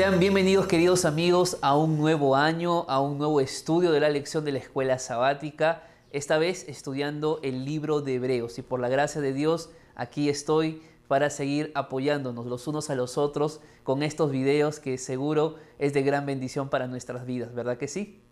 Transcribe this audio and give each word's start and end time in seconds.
Sean 0.00 0.18
bienvenidos 0.18 0.66
queridos 0.66 1.04
amigos 1.04 1.58
a 1.60 1.76
un 1.76 1.98
nuevo 1.98 2.34
año, 2.34 2.86
a 2.88 3.02
un 3.02 3.18
nuevo 3.18 3.38
estudio 3.38 3.92
de 3.92 4.00
la 4.00 4.08
lección 4.08 4.46
de 4.46 4.52
la 4.52 4.58
escuela 4.58 4.98
sabática, 4.98 5.82
esta 6.10 6.38
vez 6.38 6.66
estudiando 6.70 7.38
el 7.42 7.66
libro 7.66 8.00
de 8.00 8.14
Hebreos 8.14 8.58
y 8.58 8.62
por 8.62 8.80
la 8.80 8.88
gracia 8.88 9.20
de 9.20 9.34
Dios 9.34 9.68
aquí 9.94 10.30
estoy 10.30 10.82
para 11.06 11.28
seguir 11.28 11.70
apoyándonos 11.74 12.46
los 12.46 12.66
unos 12.66 12.88
a 12.88 12.94
los 12.94 13.18
otros 13.18 13.60
con 13.82 14.02
estos 14.02 14.30
videos 14.30 14.80
que 14.80 14.96
seguro 14.96 15.56
es 15.78 15.92
de 15.92 16.00
gran 16.00 16.24
bendición 16.24 16.70
para 16.70 16.86
nuestras 16.86 17.26
vidas, 17.26 17.52
¿verdad 17.54 17.76
que 17.76 17.86
sí? 17.86 18.22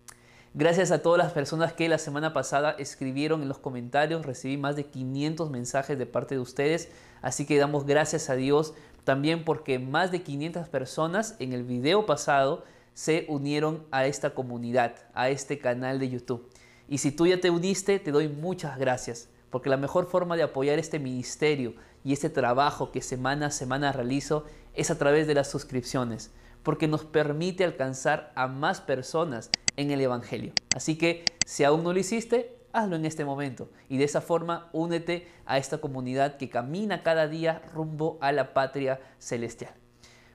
Gracias 0.55 0.89
a 0.89 1.03
todas 1.03 1.19
las 1.19 1.33
personas 1.33 1.73
que 1.73 1.87
la 1.87 1.99
semana 1.99 2.33
pasada 2.33 2.71
escribieron 2.79 3.43
en 3.43 3.47
los 3.47 3.59
comentarios, 3.59 4.25
recibí 4.25 4.57
más 4.57 4.75
de 4.75 4.87
500 4.87 5.51
mensajes 5.51 5.99
de 5.99 6.07
parte 6.07 6.33
de 6.33 6.41
ustedes, 6.41 6.89
así 7.21 7.45
que 7.45 7.59
damos 7.59 7.85
gracias 7.85 8.31
a 8.31 8.35
Dios 8.35 8.73
también 9.03 9.43
porque 9.43 9.79
más 9.79 10.11
de 10.11 10.21
500 10.21 10.69
personas 10.69 11.35
en 11.39 11.53
el 11.53 11.63
video 11.63 12.05
pasado 12.05 12.63
se 12.93 13.25
unieron 13.29 13.85
a 13.91 14.05
esta 14.05 14.31
comunidad, 14.31 14.95
a 15.13 15.29
este 15.29 15.59
canal 15.59 15.99
de 15.99 16.09
YouTube. 16.09 16.49
Y 16.87 16.97
si 16.97 17.11
tú 17.11 17.27
ya 17.27 17.39
te 17.39 17.49
uniste, 17.49 17.99
te 17.99 18.11
doy 18.11 18.27
muchas 18.27 18.77
gracias, 18.77 19.29
porque 19.49 19.69
la 19.69 19.77
mejor 19.77 20.07
forma 20.07 20.35
de 20.35 20.43
apoyar 20.43 20.79
este 20.79 20.99
ministerio 20.99 21.75
y 22.03 22.13
este 22.13 22.29
trabajo 22.29 22.91
que 22.91 23.01
semana 23.01 23.47
a 23.47 23.51
semana 23.51 23.91
realizo 23.91 24.45
es 24.73 24.91
a 24.91 24.97
través 24.97 25.27
de 25.27 25.35
las 25.35 25.49
suscripciones, 25.49 26.31
porque 26.63 26.87
nos 26.87 27.05
permite 27.05 27.63
alcanzar 27.63 28.31
a 28.35 28.47
más 28.47 28.81
personas 28.81 29.49
en 29.77 29.91
el 29.91 30.01
Evangelio. 30.01 30.51
Así 30.75 30.97
que 30.97 31.23
si 31.45 31.63
aún 31.63 31.83
no 31.83 31.93
lo 31.93 31.99
hiciste, 31.99 32.58
hazlo 32.73 32.95
en 32.95 33.05
este 33.05 33.25
momento 33.25 33.69
y 33.87 33.97
de 33.97 34.03
esa 34.03 34.21
forma 34.21 34.69
únete 34.73 35.27
a 35.45 35.57
esta 35.57 35.79
comunidad 35.79 36.37
que 36.37 36.49
camina 36.49 37.03
cada 37.03 37.27
día 37.27 37.61
rumbo 37.73 38.17
a 38.21 38.31
la 38.31 38.53
patria 38.53 38.99
celestial. 39.17 39.73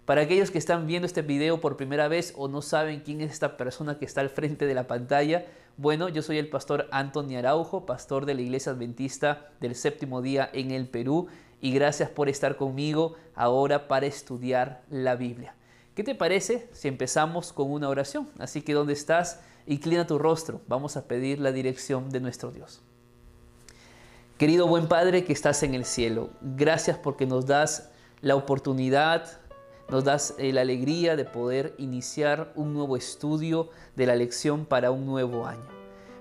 Para 0.05 0.21
aquellos 0.21 0.51
que 0.51 0.59
están 0.59 0.87
viendo 0.87 1.07
este 1.07 1.23
video 1.23 1.61
por 1.61 1.79
primera 1.79 2.09
vez 2.09 2.35
o 2.37 2.47
no 2.47 2.61
saben 2.61 3.01
quién 3.01 3.23
es 3.23 3.33
esta 3.33 3.57
persona 3.57 3.99
que 3.99 4.05
está 4.05 4.21
al 4.21 4.29
frente 4.29 4.67
de 4.67 4.75
la 4.75 4.87
pantalla, 4.87 5.47
bueno, 5.77 6.09
yo 6.09 6.21
soy 6.21 6.39
el 6.39 6.51
pastor 6.51 6.89
Antonio 6.93 7.39
Araujo, 7.39 7.87
pastor 7.87 8.27
de 8.27 8.35
la 8.35 8.43
Iglesia 8.43 8.73
Adventista 8.73 9.49
del 9.61 9.75
Séptimo 9.75 10.21
Día 10.21 10.49
en 10.53 10.73
el 10.73 10.89
Perú 10.89 11.29
y 11.61 11.73
gracias 11.73 12.11
por 12.11 12.29
estar 12.29 12.57
conmigo 12.57 13.17
ahora 13.35 13.89
para 13.89 14.05
estudiar 14.05 14.83
la 14.91 15.17
Biblia. 15.17 15.55
¿Qué 15.95 16.05
te 16.05 16.15
parece 16.15 16.69
si 16.73 16.89
empezamos 16.89 17.53
con 17.53 17.71
una 17.71 17.89
oración? 17.89 18.29
Así 18.39 18.61
que 18.61 18.75
¿dónde 18.75 18.93
estás? 18.93 19.41
Inclina 19.67 20.07
tu 20.07 20.19
rostro, 20.19 20.61
vamos 20.69 20.99
a 20.99 21.09
pedir 21.09 21.41
la 21.41 21.51
dirección 21.51 22.11
de 22.11 22.21
nuestro 22.21 22.51
Dios. 22.51 22.83
Querido 24.37 24.67
buen 24.67 24.89
Padre 24.89 25.25
que 25.25 25.33
estás 25.33 25.63
en 25.63 25.75
el 25.75 25.87
cielo, 25.87 26.29
gracias 26.43 26.99
porque 26.99 27.25
nos 27.25 27.47
das 27.47 27.89
la 28.21 28.37
oportunidad, 28.37 29.39
nos 29.89 30.05
das 30.05 30.35
eh, 30.37 30.53
la 30.53 30.61
alegría 30.61 31.17
de 31.17 31.25
poder 31.25 31.75
iniciar 31.79 32.53
un 32.57 32.75
nuevo 32.75 32.95
estudio 32.99 33.71
de 33.97 34.05
la 34.05 34.17
lección 34.17 34.67
para 34.67 34.91
un 34.91 35.07
nuevo 35.07 35.47
año. 35.47 35.67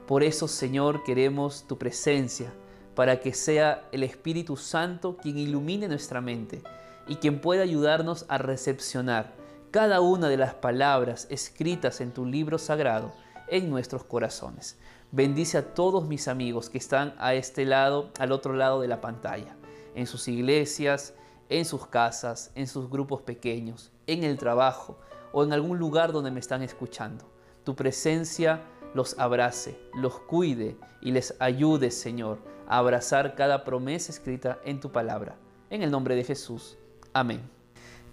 Por 0.08 0.24
eso, 0.24 0.48
Señor, 0.48 1.04
queremos 1.04 1.66
tu 1.68 1.78
presencia, 1.78 2.54
para 2.96 3.20
que 3.20 3.34
sea 3.34 3.90
el 3.92 4.04
Espíritu 4.04 4.56
Santo 4.56 5.18
quien 5.18 5.38
ilumine 5.38 5.90
nuestra 5.90 6.22
mente 6.22 6.62
y 7.10 7.16
quien 7.16 7.42
pueda 7.42 7.64
ayudarnos 7.64 8.26
a 8.30 8.38
recepcionar 8.38 9.34
cada 9.72 10.00
una 10.00 10.30
de 10.30 10.38
las 10.38 10.54
palabras 10.54 11.28
escritas 11.30 12.00
en 12.00 12.12
tu 12.12 12.26
libro 12.26 12.58
sagrado 12.58 13.12
en 13.54 13.70
nuestros 13.70 14.04
corazones. 14.04 14.78
Bendice 15.12 15.60
a 15.60 15.76
todos 15.76 16.08
mis 16.08 16.28
amigos 16.28 16.72
que 16.72 16.80
están 16.80 17.14
a 17.20 17.36
este 17.36 17.66
lado, 17.66 18.10
al 18.18 18.32
otro 18.32 18.54
lado 18.54 18.82
de 18.82 18.88
la 18.88 19.00
pantalla, 19.00 19.56
en 19.94 20.08
sus 20.08 20.28
iglesias, 20.28 21.14
en 21.50 21.64
sus 21.64 21.86
casas, 21.86 22.52
en 22.56 22.66
sus 22.66 22.90
grupos 22.90 23.22
pequeños, 23.22 23.92
en 24.08 24.24
el 24.24 24.40
trabajo 24.40 24.98
o 25.34 25.44
en 25.44 25.54
algún 25.54 25.78
lugar 25.78 26.12
donde 26.12 26.32
me 26.32 26.40
están 26.40 26.64
escuchando. 26.64 27.26
Tu 27.64 27.76
presencia 27.76 28.64
los 28.96 29.20
abrace, 29.20 29.80
los 29.94 30.20
cuide 30.22 30.76
y 31.00 31.12
les 31.12 31.36
ayude, 31.40 31.92
Señor, 31.92 32.40
a 32.68 32.80
abrazar 32.80 33.36
cada 33.36 33.64
promesa 33.64 34.12
escrita 34.12 34.60
en 34.66 34.80
tu 34.80 34.92
palabra. 34.92 35.36
En 35.70 35.84
el 35.84 35.92
nombre 35.92 36.16
de 36.16 36.24
Jesús. 36.24 36.76
Amén. 37.14 37.63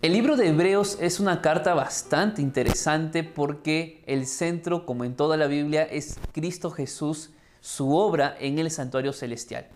El 0.02 0.14
libro 0.14 0.36
de 0.36 0.48
Hebreos 0.48 0.96
es 0.98 1.20
una 1.20 1.42
carta 1.42 1.74
bastante 1.74 2.40
interesante 2.40 3.22
porque 3.22 4.02
el 4.06 4.26
centro, 4.26 4.86
como 4.86 5.04
en 5.04 5.14
toda 5.14 5.36
la 5.36 5.46
Biblia, 5.46 5.82
es 5.82 6.18
Cristo 6.32 6.70
Jesús, 6.70 7.32
su 7.60 7.94
obra 7.94 8.34
en 8.40 8.58
el 8.58 8.70
santuario 8.70 9.12
celestial. 9.12 9.66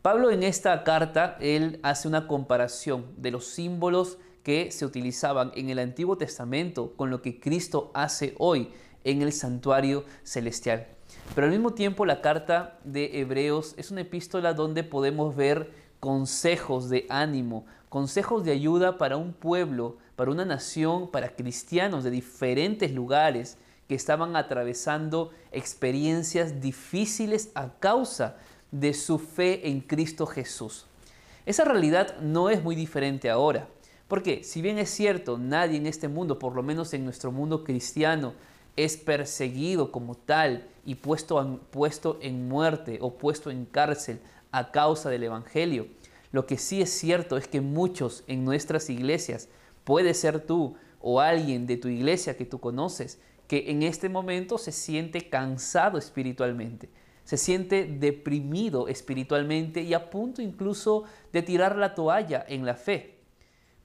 Pablo 0.00 0.30
en 0.30 0.44
esta 0.44 0.84
carta, 0.84 1.36
él 1.40 1.80
hace 1.82 2.06
una 2.06 2.28
comparación 2.28 3.06
de 3.16 3.32
los 3.32 3.46
símbolos 3.46 4.18
que 4.44 4.70
se 4.70 4.86
utilizaban 4.86 5.50
en 5.56 5.70
el 5.70 5.80
Antiguo 5.80 6.16
Testamento 6.16 6.92
con 6.94 7.10
lo 7.10 7.20
que 7.20 7.40
Cristo 7.40 7.90
hace 7.94 8.36
hoy 8.38 8.70
en 9.02 9.22
el 9.22 9.32
santuario 9.32 10.04
celestial. 10.22 10.86
Pero 11.34 11.48
al 11.48 11.52
mismo 11.52 11.72
tiempo 11.72 12.06
la 12.06 12.20
carta 12.20 12.78
de 12.84 13.18
Hebreos 13.18 13.74
es 13.76 13.90
una 13.90 14.02
epístola 14.02 14.54
donde 14.54 14.84
podemos 14.84 15.34
ver 15.34 15.72
consejos 15.98 16.90
de 16.90 17.06
ánimo, 17.08 17.64
consejos 17.94 18.42
de 18.42 18.50
ayuda 18.50 18.98
para 18.98 19.16
un 19.16 19.32
pueblo, 19.32 19.98
para 20.16 20.32
una 20.32 20.44
nación, 20.44 21.12
para 21.12 21.36
cristianos 21.36 22.02
de 22.02 22.10
diferentes 22.10 22.90
lugares 22.90 23.56
que 23.86 23.94
estaban 23.94 24.34
atravesando 24.34 25.30
experiencias 25.52 26.60
difíciles 26.60 27.52
a 27.54 27.68
causa 27.78 28.36
de 28.72 28.94
su 28.94 29.20
fe 29.20 29.68
en 29.68 29.80
Cristo 29.80 30.26
Jesús. 30.26 30.86
Esa 31.46 31.64
realidad 31.64 32.18
no 32.18 32.50
es 32.50 32.64
muy 32.64 32.74
diferente 32.74 33.30
ahora, 33.30 33.68
porque 34.08 34.42
si 34.42 34.60
bien 34.60 34.78
es 34.78 34.90
cierto, 34.90 35.38
nadie 35.38 35.76
en 35.76 35.86
este 35.86 36.08
mundo, 36.08 36.40
por 36.40 36.56
lo 36.56 36.64
menos 36.64 36.94
en 36.94 37.04
nuestro 37.04 37.30
mundo 37.30 37.62
cristiano, 37.62 38.32
es 38.74 38.96
perseguido 38.96 39.92
como 39.92 40.16
tal 40.16 40.66
y 40.84 40.96
puesto, 40.96 42.18
en 42.20 42.48
muerte 42.48 42.98
o 43.00 43.14
puesto 43.14 43.52
en 43.52 43.66
cárcel 43.66 44.18
a 44.50 44.72
causa 44.72 45.10
del 45.10 45.22
Evangelio, 45.22 45.86
lo 46.34 46.46
que 46.46 46.58
sí 46.58 46.82
es 46.82 46.90
cierto 46.90 47.36
es 47.36 47.46
que 47.46 47.60
muchos 47.60 48.24
en 48.26 48.44
nuestras 48.44 48.90
iglesias, 48.90 49.48
puede 49.84 50.14
ser 50.14 50.40
tú 50.44 50.74
o 51.00 51.20
alguien 51.20 51.64
de 51.64 51.76
tu 51.76 51.86
iglesia 51.86 52.36
que 52.36 52.44
tú 52.44 52.58
conoces, 52.58 53.20
que 53.46 53.70
en 53.70 53.84
este 53.84 54.08
momento 54.08 54.58
se 54.58 54.72
siente 54.72 55.28
cansado 55.30 55.96
espiritualmente, 55.96 56.90
se 57.22 57.36
siente 57.36 57.84
deprimido 57.84 58.88
espiritualmente 58.88 59.82
y 59.82 59.94
a 59.94 60.10
punto 60.10 60.42
incluso 60.42 61.04
de 61.32 61.42
tirar 61.42 61.76
la 61.76 61.94
toalla 61.94 62.44
en 62.48 62.66
la 62.66 62.74
fe. 62.74 63.20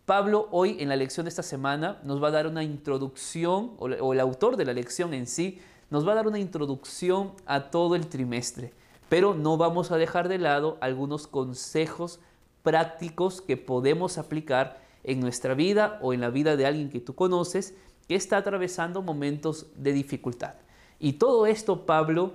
Pablo 0.08 0.48
hoy 0.50 0.78
en 0.80 0.90
la 0.90 0.96
lección 0.96 1.26
de 1.26 1.30
esta 1.30 1.44
semana 1.44 2.02
nos 2.04 2.24
va 2.24 2.30
a 2.30 2.31
dar 2.31 2.48
una 2.48 2.64
introducción, 2.64 3.76
o 3.78 4.14
el 4.14 4.20
autor 4.20 4.58
de 4.58 4.66
la 4.66 4.74
lección 4.74 5.14
en 5.14 5.28
sí, 5.28 5.62
nos 5.92 6.08
va 6.08 6.14
a 6.14 6.16
dar 6.16 6.28
una 6.28 6.40
introducción 6.40 7.34
a 7.46 7.70
todo 7.70 7.94
el 7.96 8.08
trimestre, 8.08 8.74
pero 9.08 9.36
no 9.36 9.56
vamos 9.58 9.92
a 9.92 9.98
dejar 9.98 10.30
de 10.30 10.40
lado 10.40 10.80
algunos 10.81 11.28
consejos 11.28 12.20
prácticos 12.64 13.42
que 13.42 13.58
podemos 13.58 14.18
aplicar 14.18 14.81
en 15.03 15.20
nuestra 15.20 15.53
vida 15.53 16.00
o 16.02 16.14
en 16.14 16.22
la 16.22 16.30
vida 16.30 16.56
de 16.56 16.66
alguien 16.66 16.90
que 16.90 17.00
tú 17.00 17.16
conoces 17.16 17.74
que 18.08 18.16
está 18.16 18.38
atravesando 18.38 19.02
momentos 19.02 19.68
de 19.75 19.94
dificultad. 19.94 20.56
Y 21.00 21.14
todo 21.14 21.46
esto 21.46 21.86
Pablo 21.86 22.34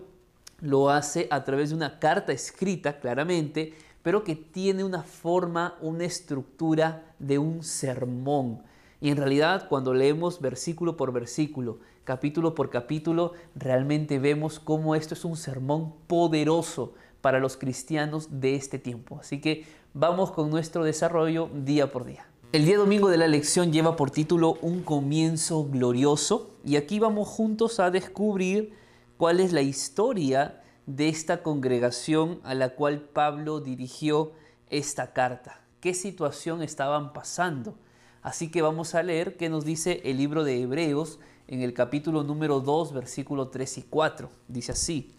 lo 0.60 0.90
hace 0.90 1.28
a 1.30 1.44
través 1.44 1.70
de 1.70 1.76
una 1.76 1.98
carta 1.98 2.32
escrita 2.32 2.98
claramente, 3.00 3.74
pero 4.02 4.24
que 4.24 4.36
tiene 4.36 4.84
una 4.84 5.02
forma, 5.02 5.76
una 5.80 6.04
estructura 6.04 7.14
de 7.18 7.38
un 7.38 7.62
sermón. 7.62 8.62
Y 9.00 9.10
en 9.10 9.18
realidad 9.18 9.68
cuando 9.68 9.92
leemos 9.92 10.40
versículo 10.40 10.96
por 10.96 11.12
versículo, 11.12 11.80
capítulo 12.04 12.54
por 12.54 12.70
capítulo, 12.70 13.32
realmente 13.54 14.18
vemos 14.18 14.60
cómo 14.60 14.94
esto 14.94 15.14
es 15.14 15.24
un 15.24 15.36
sermón 15.36 15.94
poderoso 16.06 16.94
para 17.20 17.40
los 17.40 17.56
cristianos 17.56 18.40
de 18.40 18.54
este 18.54 18.78
tiempo. 18.78 19.18
Así 19.20 19.40
que 19.40 19.64
vamos 19.94 20.32
con 20.32 20.50
nuestro 20.50 20.82
desarrollo 20.82 21.48
día 21.54 21.92
por 21.92 22.04
día. 22.04 22.26
El 22.50 22.64
día 22.64 22.76
domingo 22.76 23.08
de 23.08 23.16
la 23.16 23.28
lección 23.28 23.72
lleva 23.72 23.94
por 23.94 24.10
título 24.10 24.58
Un 24.60 24.82
comienzo 24.82 25.64
glorioso 25.64 26.50
y 26.64 26.76
aquí 26.76 26.98
vamos 26.98 27.28
juntos 27.28 27.78
a 27.78 27.92
descubrir 27.92 28.74
cuál 29.16 29.38
es 29.38 29.52
la 29.52 29.62
historia 29.62 30.60
de 30.86 31.08
esta 31.08 31.44
congregación 31.44 32.40
a 32.42 32.54
la 32.54 32.70
cual 32.70 33.00
Pablo 33.00 33.60
dirigió 33.60 34.32
esta 34.68 35.12
carta. 35.12 35.60
¿Qué 35.80 35.94
situación 35.94 36.62
estaban 36.62 37.12
pasando? 37.12 37.76
Así 38.20 38.50
que 38.50 38.62
vamos 38.62 38.96
a 38.96 39.02
leer 39.04 39.36
qué 39.36 39.48
nos 39.48 39.64
dice 39.64 40.00
el 40.04 40.16
libro 40.16 40.42
de 40.42 40.60
Hebreos 40.60 41.20
en 41.46 41.62
el 41.62 41.72
capítulo 41.72 42.24
número 42.24 42.60
2, 42.60 42.92
versículo 42.92 43.48
3 43.48 43.78
y 43.78 43.82
4. 43.82 44.28
Dice 44.48 44.72
así. 44.72 45.14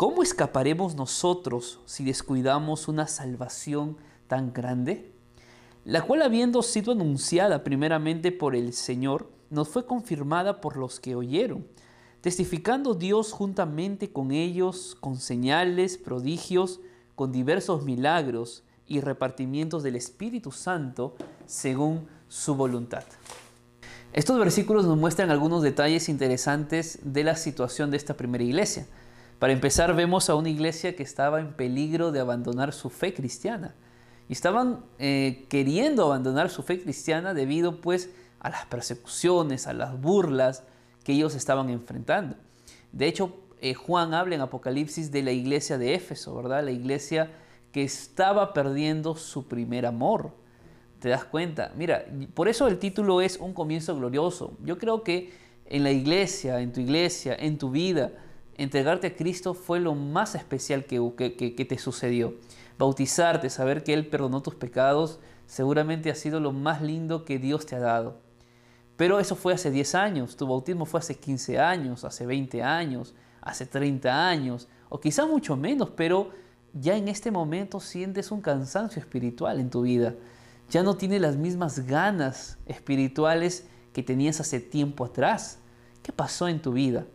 ¿Cómo 0.00 0.22
escaparemos 0.22 0.94
nosotros 0.94 1.78
si 1.84 2.04
descuidamos 2.04 2.88
una 2.88 3.06
salvación 3.06 3.98
tan 4.28 4.54
grande? 4.54 5.12
La 5.84 6.00
cual 6.00 6.22
habiendo 6.22 6.62
sido 6.62 6.92
anunciada 6.92 7.62
primeramente 7.64 8.32
por 8.32 8.56
el 8.56 8.72
Señor, 8.72 9.30
nos 9.50 9.68
fue 9.68 9.84
confirmada 9.84 10.62
por 10.62 10.78
los 10.78 11.00
que 11.00 11.16
oyeron, 11.16 11.66
testificando 12.22 12.94
Dios 12.94 13.32
juntamente 13.32 14.10
con 14.10 14.32
ellos 14.32 14.96
con 14.98 15.16
señales, 15.16 15.98
prodigios, 15.98 16.80
con 17.14 17.30
diversos 17.30 17.84
milagros 17.84 18.62
y 18.86 19.00
repartimientos 19.00 19.82
del 19.82 19.96
Espíritu 19.96 20.50
Santo 20.50 21.14
según 21.44 22.08
su 22.26 22.54
voluntad. 22.54 23.04
Estos 24.14 24.38
versículos 24.38 24.86
nos 24.86 24.96
muestran 24.96 25.30
algunos 25.30 25.62
detalles 25.62 26.08
interesantes 26.08 27.00
de 27.02 27.22
la 27.22 27.36
situación 27.36 27.90
de 27.90 27.98
esta 27.98 28.16
primera 28.16 28.42
iglesia. 28.42 28.86
Para 29.40 29.54
empezar, 29.54 29.96
vemos 29.96 30.28
a 30.28 30.34
una 30.34 30.50
iglesia 30.50 30.94
que 30.94 31.02
estaba 31.02 31.40
en 31.40 31.54
peligro 31.54 32.12
de 32.12 32.20
abandonar 32.20 32.74
su 32.74 32.90
fe 32.90 33.14
cristiana. 33.14 33.74
Y 34.28 34.34
estaban 34.34 34.84
eh, 34.98 35.46
queriendo 35.48 36.04
abandonar 36.04 36.50
su 36.50 36.62
fe 36.62 36.78
cristiana 36.78 37.32
debido 37.32 37.80
pues 37.80 38.10
a 38.38 38.50
las 38.50 38.66
persecuciones, 38.66 39.66
a 39.66 39.72
las 39.72 39.98
burlas 39.98 40.62
que 41.04 41.14
ellos 41.14 41.34
estaban 41.34 41.70
enfrentando. 41.70 42.36
De 42.92 43.06
hecho, 43.06 43.34
eh, 43.62 43.72
Juan 43.72 44.12
habla 44.12 44.34
en 44.34 44.42
Apocalipsis 44.42 45.10
de 45.10 45.22
la 45.22 45.32
iglesia 45.32 45.78
de 45.78 45.94
Éfeso, 45.94 46.36
¿verdad? 46.36 46.62
La 46.62 46.72
iglesia 46.72 47.30
que 47.72 47.82
estaba 47.82 48.52
perdiendo 48.52 49.16
su 49.16 49.48
primer 49.48 49.86
amor. 49.86 50.32
¿Te 50.98 51.08
das 51.08 51.24
cuenta? 51.24 51.72
Mira, 51.76 52.04
por 52.34 52.48
eso 52.48 52.68
el 52.68 52.78
título 52.78 53.22
es 53.22 53.38
Un 53.38 53.54
comienzo 53.54 53.96
glorioso. 53.96 54.58
Yo 54.62 54.76
creo 54.76 55.02
que 55.02 55.32
en 55.64 55.82
la 55.82 55.92
iglesia, 55.92 56.60
en 56.60 56.74
tu 56.74 56.80
iglesia, 56.80 57.34
en 57.34 57.56
tu 57.56 57.70
vida, 57.70 58.12
entregarte 58.62 59.08
a 59.08 59.16
Cristo 59.16 59.54
fue 59.54 59.80
lo 59.80 59.94
más 59.94 60.34
especial 60.34 60.84
que, 60.84 61.00
que, 61.16 61.64
te 61.64 61.78
sucedió. 61.78 62.34
Bautizarte, 62.78 63.50
saber 63.50 63.82
que 63.82 63.94
Él 63.94 64.06
perdonó 64.06 64.42
tus 64.42 64.54
pecados, 64.54 65.20
seguramente 65.46 66.10
ha 66.10 66.14
sido 66.14 66.40
lo 66.40 66.52
más 66.52 66.82
lindo 66.82 67.24
que 67.24 67.38
Dios 67.38 67.66
te 67.66 67.76
ha 67.76 67.80
dado. 67.80 68.18
Pero 68.96 69.18
eso 69.18 69.34
fue 69.34 69.54
hace 69.54 69.70
10 69.70 69.94
años, 69.94 70.36
tu 70.36 70.46
bautismo 70.46 70.86
fue 70.86 71.00
hace 71.00 71.16
15 71.16 71.58
años, 71.58 72.04
hace 72.04 72.26
20 72.26 72.62
años, 72.62 73.14
hace 73.40 73.66
30 73.66 74.28
años, 74.28 74.68
o 74.88 75.00
quizá 75.00 75.26
mucho 75.26 75.56
menos, 75.56 75.90
pero 75.90 76.30
ya 76.74 76.96
en 76.96 77.08
este 77.08 77.30
momento 77.30 77.80
sientes 77.80 78.30
un 78.30 78.40
cansancio 78.40 79.00
espiritual 79.00 79.58
en 79.58 79.70
tu 79.70 79.82
vida 79.82 80.14
ya 80.70 80.84
no 80.84 80.96
tiene 80.96 81.18
las 81.18 81.36
mismas 81.36 81.80
ganas 81.80 82.58
espirituales 82.64 83.66
que 83.92 84.04
tenías 84.04 84.40
hace 84.40 84.60
tiempo 84.60 85.04
atrás. 85.04 85.58
¿Qué 86.02 86.12
pasó 86.12 86.46
en 86.46 86.62
tu 86.62 86.72
vida? 86.72 87.06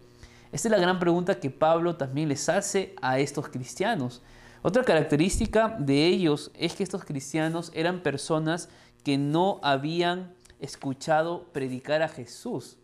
Esta 0.55 0.69
es 0.69 0.71
la 0.71 0.79
gran 0.79 0.99
pregunta 0.99 1.37
que 1.37 1.49
Pablo 1.49 1.97
también 1.97 2.29
les 2.29 2.47
hace 2.47 2.95
a 3.01 3.19
estos 3.19 3.49
cristianos. 3.49 4.21
Otra 4.61 4.85
característica 4.85 5.75
de 5.77 6.07
ellos 6.07 6.49
es 6.53 6.75
que 6.75 6.83
estos 6.83 7.03
cristianos 7.03 7.73
eran 7.75 8.01
personas 8.01 8.69
que 9.03 9.17
no 9.17 9.59
habían 9.63 10.33
escuchado 10.61 11.51
predicar 11.51 12.01
a 12.03 12.07
Jesús. 12.07 12.77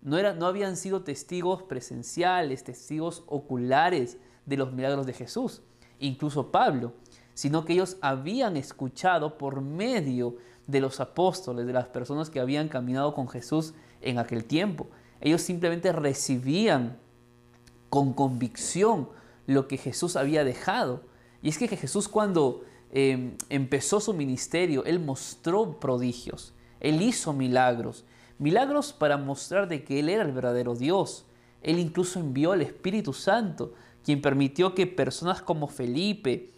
No, 0.00 0.20
no 0.34 0.46
habían 0.46 0.76
sido 0.76 1.04
testigos 1.04 1.62
presenciales, 1.62 2.64
testigos 2.64 3.22
oculares 3.28 4.18
de 4.44 4.56
los 4.56 4.72
milagros 4.72 5.06
de 5.06 5.12
Jesús. 5.12 5.62
Incluso 6.00 6.50
Pablo 6.50 6.92
sino 7.34 7.64
que 7.64 7.72
ellos 7.72 7.98
habían 8.00 8.56
escuchado 8.56 9.38
por 9.38 9.60
medio 9.60 10.36
de 10.66 10.80
los 10.80 10.98
apóstoles, 10.98 11.66
de 11.66 11.72
las 11.72 11.86
personas 11.86 12.30
que 12.30 12.40
habían 12.40 12.68
caminado 12.68 13.14
con 13.14 13.28
Jesús 13.28 13.74
en 14.00 14.18
aquel 14.18 14.44
tiempo. 14.44 14.88
Ellos 15.20 15.40
simplemente 15.40 15.92
recibían 15.92 16.98
con 17.92 18.14
convicción 18.14 19.10
lo 19.46 19.68
que 19.68 19.76
Jesús 19.76 20.16
había 20.16 20.44
dejado. 20.44 21.02
Y 21.42 21.50
es 21.50 21.58
que 21.58 21.68
Jesús 21.68 22.08
cuando 22.08 22.64
em, 22.90 23.36
empezó 23.50 24.00
su 24.00 24.14
ministerio, 24.14 24.82
Él 24.86 24.98
mostró 24.98 25.78
prodigios, 25.78 26.54
Él 26.80 27.02
hizo 27.02 27.34
milagros, 27.34 28.06
milagros 28.38 28.94
para 28.94 29.18
mostrar 29.18 29.68
de 29.68 29.84
que 29.84 30.00
Él 30.00 30.08
era 30.08 30.22
el 30.22 30.32
verdadero 30.32 30.74
Dios. 30.74 31.26
Él 31.62 31.78
incluso 31.78 32.18
envió 32.18 32.52
al 32.52 32.62
Espíritu 32.62 33.12
Santo, 33.12 33.74
quien 34.02 34.22
permitió 34.22 34.74
que 34.74 34.86
personas 34.86 35.42
como 35.42 35.68
Felipe, 35.68 36.48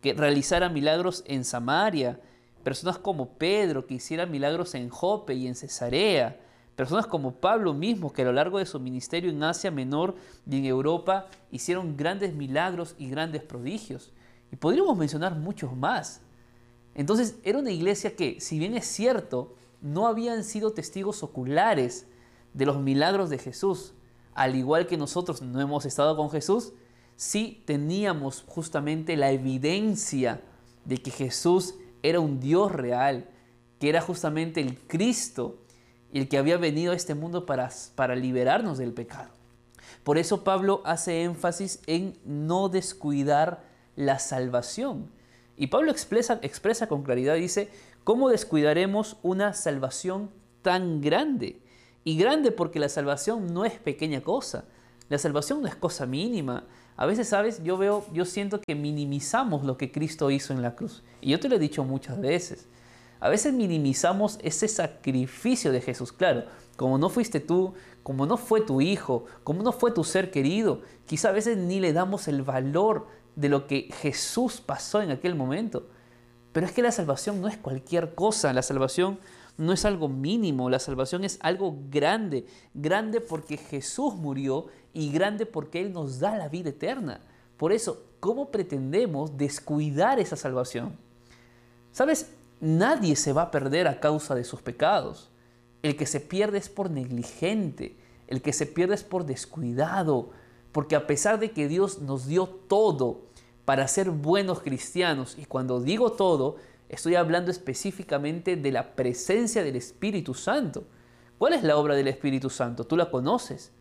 que 0.00 0.14
realizara 0.14 0.68
milagros 0.68 1.24
en 1.26 1.44
Samaria, 1.44 2.20
personas 2.62 2.98
como 2.98 3.30
Pedro 3.30 3.84
que 3.84 3.94
hiciera 3.94 4.26
milagros 4.26 4.76
en 4.76 4.90
Jope 4.90 5.34
y 5.34 5.48
en 5.48 5.56
Cesarea, 5.56 6.38
personas 6.76 7.06
como 7.06 7.36
Pablo 7.36 7.72
mismo 7.72 8.12
que 8.12 8.22
a 8.22 8.24
lo 8.26 8.32
largo 8.32 8.58
de 8.58 8.66
su 8.66 8.80
ministerio 8.80 9.30
en 9.30 9.42
Asia 9.42 9.70
Menor 9.70 10.16
y 10.48 10.58
en 10.58 10.64
Europa 10.64 11.26
hicieron 11.50 11.96
grandes 11.96 12.34
milagros 12.34 12.94
y 12.98 13.08
grandes 13.08 13.42
prodigios. 13.42 14.12
Y 14.50 14.56
podríamos 14.56 14.96
mencionar 14.96 15.36
muchos 15.36 15.76
más. 15.76 16.20
Entonces 16.94 17.36
era 17.42 17.58
una 17.58 17.70
iglesia 17.70 18.14
que, 18.16 18.40
si 18.40 18.58
bien 18.58 18.76
es 18.76 18.86
cierto, 18.86 19.54
no 19.80 20.06
habían 20.06 20.44
sido 20.44 20.72
testigos 20.72 21.22
oculares 21.22 22.06
de 22.52 22.66
los 22.66 22.80
milagros 22.80 23.30
de 23.30 23.38
Jesús, 23.38 23.92
al 24.34 24.56
igual 24.56 24.86
que 24.86 24.96
nosotros 24.96 25.42
no 25.42 25.60
hemos 25.60 25.84
estado 25.84 26.16
con 26.16 26.30
Jesús, 26.30 26.72
si 27.16 27.62
teníamos 27.64 28.44
justamente 28.46 29.16
la 29.16 29.30
evidencia 29.30 30.40
de 30.84 30.98
que 30.98 31.10
Jesús 31.10 31.74
era 32.02 32.20
un 32.20 32.40
Dios 32.40 32.72
real, 32.72 33.28
que 33.78 33.88
era 33.88 34.00
justamente 34.00 34.60
el 34.60 34.78
Cristo, 34.78 35.58
el 36.20 36.28
que 36.28 36.38
había 36.38 36.56
venido 36.56 36.92
a 36.92 36.96
este 36.96 37.14
mundo 37.14 37.46
para, 37.46 37.70
para 37.94 38.14
liberarnos 38.14 38.78
del 38.78 38.92
pecado. 38.92 39.30
Por 40.02 40.18
eso 40.18 40.44
Pablo 40.44 40.82
hace 40.84 41.22
énfasis 41.22 41.80
en 41.86 42.18
no 42.24 42.68
descuidar 42.68 43.64
la 43.96 44.18
salvación. 44.18 45.10
Y 45.56 45.68
Pablo 45.68 45.90
expresa, 45.90 46.38
expresa 46.42 46.88
con 46.88 47.02
claridad, 47.02 47.36
dice, 47.36 47.70
¿cómo 48.02 48.28
descuidaremos 48.28 49.16
una 49.22 49.54
salvación 49.54 50.30
tan 50.62 51.00
grande? 51.00 51.60
Y 52.04 52.18
grande 52.18 52.50
porque 52.50 52.80
la 52.80 52.88
salvación 52.88 53.54
no 53.54 53.64
es 53.64 53.78
pequeña 53.78 54.20
cosa, 54.20 54.64
la 55.08 55.18
salvación 55.18 55.62
no 55.62 55.68
es 55.68 55.76
cosa 55.76 56.06
mínima, 56.06 56.64
a 56.96 57.06
veces, 57.06 57.28
¿sabes? 57.28 57.62
Yo 57.64 57.76
veo, 57.76 58.06
yo 58.12 58.24
siento 58.24 58.60
que 58.60 58.74
minimizamos 58.74 59.64
lo 59.64 59.76
que 59.76 59.90
Cristo 59.90 60.30
hizo 60.30 60.52
en 60.52 60.62
la 60.62 60.76
cruz. 60.76 61.02
Y 61.20 61.30
yo 61.30 61.40
te 61.40 61.48
lo 61.48 61.56
he 61.56 61.58
dicho 61.58 61.82
muchas 61.82 62.20
veces. 62.20 62.68
A 63.20 63.28
veces 63.28 63.52
minimizamos 63.52 64.38
ese 64.42 64.68
sacrificio 64.68 65.72
de 65.72 65.80
Jesús. 65.80 66.12
Claro, 66.12 66.44
como 66.76 66.98
no 66.98 67.08
fuiste 67.08 67.40
tú, 67.40 67.74
como 68.02 68.26
no 68.26 68.36
fue 68.36 68.60
tu 68.60 68.80
hijo, 68.80 69.24
como 69.44 69.62
no 69.62 69.72
fue 69.72 69.92
tu 69.92 70.04
ser 70.04 70.30
querido, 70.30 70.82
quizá 71.06 71.30
a 71.30 71.32
veces 71.32 71.56
ni 71.56 71.80
le 71.80 71.92
damos 71.92 72.28
el 72.28 72.42
valor 72.42 73.06
de 73.36 73.48
lo 73.48 73.66
que 73.66 73.88
Jesús 74.00 74.60
pasó 74.60 75.02
en 75.02 75.10
aquel 75.10 75.34
momento. 75.34 75.88
Pero 76.52 76.66
es 76.66 76.72
que 76.72 76.82
la 76.82 76.92
salvación 76.92 77.40
no 77.40 77.48
es 77.48 77.56
cualquier 77.56 78.14
cosa. 78.14 78.52
La 78.52 78.62
salvación 78.62 79.18
no 79.56 79.72
es 79.72 79.84
algo 79.84 80.08
mínimo, 80.08 80.70
la 80.70 80.78
salvación 80.78 81.24
es 81.24 81.38
algo 81.40 81.76
grande, 81.90 82.46
grande 82.74 83.20
porque 83.20 83.56
Jesús 83.56 84.14
murió 84.14 84.66
y 84.92 85.10
grande 85.10 85.46
porque 85.46 85.80
Él 85.80 85.92
nos 85.92 86.18
da 86.20 86.36
la 86.36 86.48
vida 86.48 86.70
eterna. 86.70 87.20
Por 87.56 87.72
eso, 87.72 88.04
¿cómo 88.20 88.50
pretendemos 88.50 89.36
descuidar 89.36 90.18
esa 90.18 90.36
salvación? 90.36 90.96
¿Sabes? 91.92 92.32
Nadie 92.64 93.16
se 93.16 93.32
va 93.32 93.42
a 93.42 93.50
perder 93.50 93.86
a 93.86 94.00
causa 94.00 94.34
de 94.34 94.44
sus 94.44 94.62
pecados. 94.62 95.30
El 95.82 95.96
que 95.96 96.06
se 96.06 96.20
pierde 96.20 96.58
es 96.58 96.68
por 96.68 96.90
negligente, 96.90 97.96
el 98.26 98.40
que 98.40 98.52
se 98.52 98.66
pierde 98.66 98.94
es 98.94 99.04
por 99.04 99.26
descuidado, 99.26 100.30
porque 100.72 100.96
a 100.96 101.06
pesar 101.06 101.38
de 101.38 101.50
que 101.50 101.68
Dios 101.68 102.00
nos 102.00 102.26
dio 102.26 102.46
todo 102.46 103.26
para 103.64 103.86
ser 103.86 104.10
buenos 104.10 104.60
cristianos, 104.60 105.36
y 105.38 105.44
cuando 105.44 105.80
digo 105.80 106.12
todo, 106.12 106.56
Estoy 106.88 107.14
hablando 107.14 107.50
específicamente 107.50 108.56
de 108.56 108.70
la 108.70 108.94
presencia 108.94 109.64
del 109.64 109.76
Espíritu 109.76 110.34
Santo. 110.34 110.84
¿Cuál 111.38 111.54
es 111.54 111.64
la 111.64 111.76
obra 111.76 111.94
del 111.94 112.08
Espíritu 112.08 112.50
Santo? 112.50 112.84
¿Tú 112.84 112.96
la 112.96 113.10
conoces? 113.10 113.72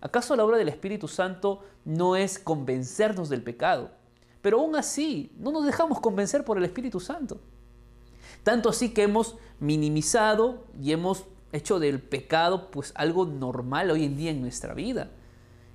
¿Acaso 0.00 0.36
la 0.36 0.44
obra 0.44 0.56
del 0.56 0.68
Espíritu 0.68 1.08
Santo 1.08 1.62
no 1.84 2.16
es 2.16 2.38
convencernos 2.38 3.28
del 3.28 3.42
pecado? 3.42 3.90
Pero 4.40 4.60
aún 4.60 4.76
así, 4.76 5.32
no 5.38 5.50
nos 5.50 5.66
dejamos 5.66 6.00
convencer 6.00 6.44
por 6.44 6.56
el 6.56 6.64
Espíritu 6.64 7.00
Santo. 7.00 7.38
Tanto 8.44 8.68
así 8.68 8.90
que 8.90 9.02
hemos 9.02 9.36
minimizado 9.58 10.64
y 10.80 10.92
hemos 10.92 11.24
hecho 11.50 11.80
del 11.80 12.00
pecado 12.00 12.70
pues 12.70 12.92
algo 12.94 13.26
normal 13.26 13.90
hoy 13.90 14.04
en 14.04 14.16
día 14.16 14.30
en 14.30 14.40
nuestra 14.40 14.74
vida. 14.74 15.10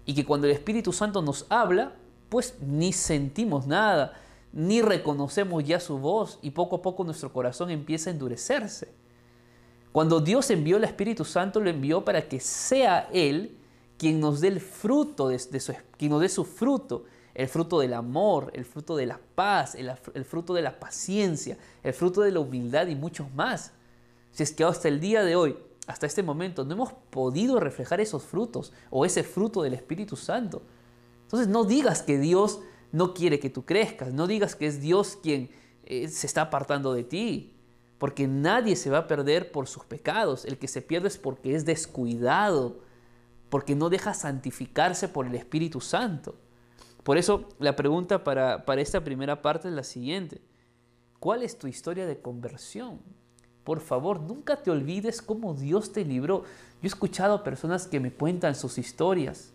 Y 0.05 0.13
que 0.13 0.25
cuando 0.25 0.47
el 0.47 0.53
Espíritu 0.53 0.93
Santo 0.93 1.21
nos 1.21 1.45
habla, 1.49 1.95
pues 2.29 2.55
ni 2.61 2.93
sentimos 2.93 3.67
nada, 3.67 4.13
ni 4.53 4.81
reconocemos 4.81 5.63
ya 5.63 5.79
su 5.79 5.97
voz 5.97 6.39
y 6.41 6.51
poco 6.51 6.77
a 6.77 6.81
poco 6.81 7.03
nuestro 7.03 7.33
corazón 7.33 7.69
empieza 7.69 8.09
a 8.09 8.13
endurecerse. 8.13 8.93
Cuando 9.91 10.19
Dios 10.19 10.49
envió 10.51 10.77
el 10.77 10.83
Espíritu 10.83 11.25
Santo, 11.25 11.59
lo 11.59 11.69
envió 11.69 12.05
para 12.05 12.27
que 12.27 12.39
sea 12.39 13.09
Él 13.11 13.57
quien 13.97 14.19
nos 14.19 14.41
dé 14.41 14.47
el 14.47 14.61
fruto 14.61 15.27
de, 15.27 15.39
su, 15.39 15.73
quien 15.97 16.11
nos 16.11 16.21
dé 16.21 16.29
su 16.29 16.45
fruto, 16.45 17.05
el 17.39 17.47
fruto 17.47 17.79
del 17.79 17.93
amor, 17.93 18.51
el 18.53 18.65
fruto 18.65 18.97
de 18.97 19.05
la 19.05 19.17
paz, 19.33 19.73
el, 19.73 19.95
fruto 20.25 20.53
de 20.53 20.61
la 20.61 20.77
paciencia, 20.77 21.57
el 21.81 21.93
fruto 21.93 22.19
de 22.19 22.31
la 22.31 22.41
humildad 22.41 22.87
y 22.87 22.95
muchos 22.95 23.33
más. 23.33 23.71
Si 24.33 24.43
es 24.43 24.51
que 24.51 24.65
hasta 24.65 24.89
el 24.89 24.99
día 24.99 25.23
de 25.23 25.37
hoy, 25.37 25.55
hasta 25.87 26.05
este 26.05 26.21
momento, 26.21 26.65
no 26.65 26.73
hemos 26.73 26.91
podido 26.91 27.61
reflejar 27.61 28.01
esos 28.01 28.23
frutos 28.23 28.73
o 28.89 29.05
ese 29.05 29.23
fruto 29.23 29.61
del 29.61 29.73
Espíritu 29.73 30.17
Santo. 30.17 30.63
Entonces 31.21 31.47
no 31.47 31.63
digas 31.63 32.01
que 32.01 32.17
Dios 32.17 32.59
no 32.91 33.13
quiere 33.13 33.39
que 33.39 33.49
tú 33.49 33.63
crezcas. 33.63 34.11
No 34.11 34.27
digas 34.27 34.57
que 34.57 34.67
es 34.67 34.81
Dios 34.81 35.17
quien 35.23 35.49
eh, 35.85 36.09
se 36.09 36.27
está 36.27 36.41
apartando 36.41 36.93
de 36.93 37.05
ti, 37.05 37.53
porque 37.99 38.27
nadie 38.27 38.75
se 38.75 38.89
va 38.89 38.97
a 38.97 39.07
perder 39.07 39.53
por 39.53 39.69
sus 39.69 39.85
pecados. 39.85 40.43
El 40.43 40.57
que 40.57 40.67
se 40.67 40.81
pierde 40.81 41.07
es 41.07 41.17
porque 41.17 41.55
es 41.55 41.63
descuidado, 41.63 42.81
porque 43.49 43.75
no 43.75 43.89
deja 43.89 44.13
santificarse 44.13 45.07
por 45.07 45.25
el 45.25 45.35
Espíritu 45.35 45.79
Santo. 45.79 46.35
Por 47.09 47.17
eso 47.17 47.45
la 47.57 47.75
pregunta 47.75 48.23
para, 48.23 48.65
para 48.65 48.81
esta 48.81 49.03
primera 49.03 49.41
parte 49.41 49.67
es 49.67 49.73
la 49.73 49.81
siguiente. 49.81 50.41
¿Cuál 51.19 51.41
es 51.41 51.57
tu 51.57 51.65
historia 51.65 52.05
de 52.05 52.21
conversión? 52.21 52.99
Por 53.63 53.79
favor, 53.79 54.19
nunca 54.19 54.57
te 54.57 54.69
olvides 54.69 55.23
cómo 55.23 55.55
Dios 55.55 55.91
te 55.91 56.05
libró. 56.05 56.43
Yo 56.43 56.83
he 56.83 56.85
escuchado 56.85 57.33
a 57.33 57.43
personas 57.43 57.87
que 57.87 57.99
me 57.99 58.13
cuentan 58.13 58.53
sus 58.53 58.77
historias, 58.77 59.53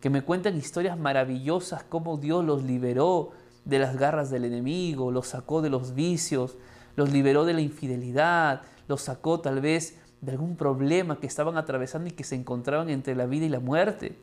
que 0.00 0.10
me 0.10 0.22
cuentan 0.22 0.56
historias 0.56 0.98
maravillosas, 0.98 1.84
cómo 1.84 2.16
Dios 2.16 2.44
los 2.44 2.64
liberó 2.64 3.30
de 3.64 3.78
las 3.78 3.96
garras 3.96 4.28
del 4.28 4.44
enemigo, 4.44 5.12
los 5.12 5.28
sacó 5.28 5.62
de 5.62 5.70
los 5.70 5.94
vicios, 5.94 6.56
los 6.96 7.12
liberó 7.12 7.44
de 7.44 7.52
la 7.52 7.60
infidelidad, 7.60 8.62
los 8.88 9.02
sacó 9.02 9.38
tal 9.38 9.60
vez 9.60 9.96
de 10.22 10.32
algún 10.32 10.56
problema 10.56 11.20
que 11.20 11.28
estaban 11.28 11.56
atravesando 11.56 12.08
y 12.08 12.14
que 12.14 12.24
se 12.24 12.34
encontraban 12.34 12.90
entre 12.90 13.14
la 13.14 13.26
vida 13.26 13.46
y 13.46 13.48
la 13.48 13.60
muerte. 13.60 14.18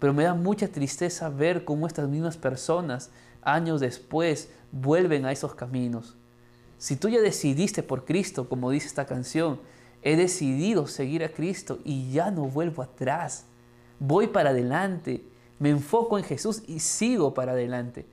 Pero 0.00 0.12
me 0.12 0.24
da 0.24 0.34
mucha 0.34 0.66
tristeza 0.66 1.28
ver 1.28 1.64
cómo 1.64 1.86
estas 1.86 2.08
mismas 2.08 2.36
personas, 2.36 3.10
años 3.42 3.80
después, 3.80 4.50
vuelven 4.72 5.26
a 5.26 5.32
esos 5.32 5.54
caminos. 5.54 6.16
Si 6.78 6.96
tú 6.96 7.08
ya 7.08 7.20
decidiste 7.20 7.84
por 7.84 8.04
Cristo, 8.04 8.48
como 8.48 8.70
dice 8.70 8.88
esta 8.88 9.06
canción, 9.06 9.60
he 10.02 10.16
decidido 10.16 10.86
seguir 10.86 11.22
a 11.22 11.28
Cristo 11.28 11.78
y 11.84 12.10
ya 12.10 12.30
no 12.30 12.46
vuelvo 12.46 12.82
atrás. 12.82 13.44
Voy 13.98 14.28
para 14.28 14.50
adelante, 14.50 15.22
me 15.58 15.68
enfoco 15.68 16.16
en 16.16 16.24
Jesús 16.24 16.62
y 16.66 16.80
sigo 16.80 17.34
para 17.34 17.52
adelante. 17.52 18.06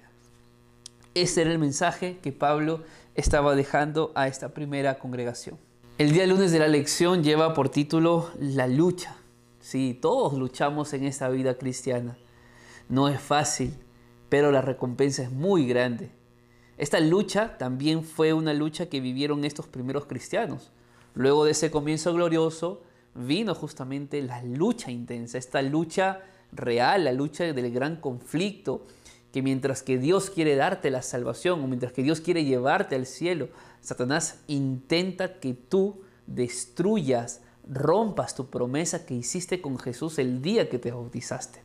Ese 1.14 1.42
era 1.42 1.52
el 1.52 1.60
mensaje 1.60 2.20
que 2.22 2.34
Pablo 2.34 2.84
estaba 3.16 3.56
dejando 3.56 4.12
a 4.14 4.28
esta 4.28 4.50
primera 4.50 5.00
congregación. 5.00 5.58
El 5.98 6.12
día 6.12 6.28
lunes 6.28 6.52
de 6.52 6.60
la 6.60 6.68
lección 6.68 7.24
lleva 7.24 7.54
por 7.56 7.70
título 7.70 8.30
La 8.40 8.68
lucha. 8.68 9.16
Sí, 9.68 10.00
todos 10.02 10.32
luchamos 10.32 10.94
en 10.94 11.04
esta 11.04 11.28
vida 11.28 11.58
cristiana. 11.58 12.18
No 12.88 13.10
es 13.10 13.20
fácil, 13.20 13.74
pero 14.30 14.50
la 14.50 14.62
recompensa 14.62 15.24
es 15.24 15.32
muy 15.34 15.68
grande. 15.68 16.10
Esta 16.78 17.02
lucha 17.02 17.58
también 17.58 18.06
fue 18.06 18.32
una 18.32 18.54
lucha 18.54 18.86
que 18.86 19.02
vivieron 19.02 19.44
estos 19.44 19.68
primeros 19.68 20.06
cristianos. 20.06 20.72
Luego 21.16 21.44
de 21.44 21.52
ese 21.52 21.70
comienzo 21.70 22.14
glorioso 22.14 22.82
vino 23.14 23.54
justamente 23.54 24.22
la 24.22 24.42
lucha 24.42 24.90
intensa, 24.90 25.38
esta 25.38 25.62
lucha 25.62 26.22
real, 26.54 27.04
la 27.04 27.12
lucha 27.12 27.44
del 27.44 27.70
gran 27.70 27.98
conflicto, 27.98 28.88
que 29.34 29.42
mientras 29.42 29.84
que 29.84 29.98
Dios 29.98 30.30
quiere 30.30 30.56
darte 30.56 30.92
la 30.92 31.02
salvación 31.02 31.62
o 31.62 31.68
mientras 31.68 31.92
que 31.92 32.04
Dios 32.04 32.22
quiere 32.22 32.46
llevarte 32.46 32.96
al 32.96 33.06
cielo, 33.06 33.50
Satanás 33.82 34.40
intenta 34.48 35.42
que 35.42 35.54
tú 35.56 36.04
destruyas, 36.26 37.42
rompas 37.70 38.36
tu 38.36 38.48
promesa 38.48 39.06
que 39.06 39.14
hiciste 39.14 39.62
con 39.62 39.78
Jesús 39.78 40.20
el 40.20 40.42
día 40.42 40.70
que 40.70 40.80
te 40.80 40.92
bautizaste. 40.92 41.64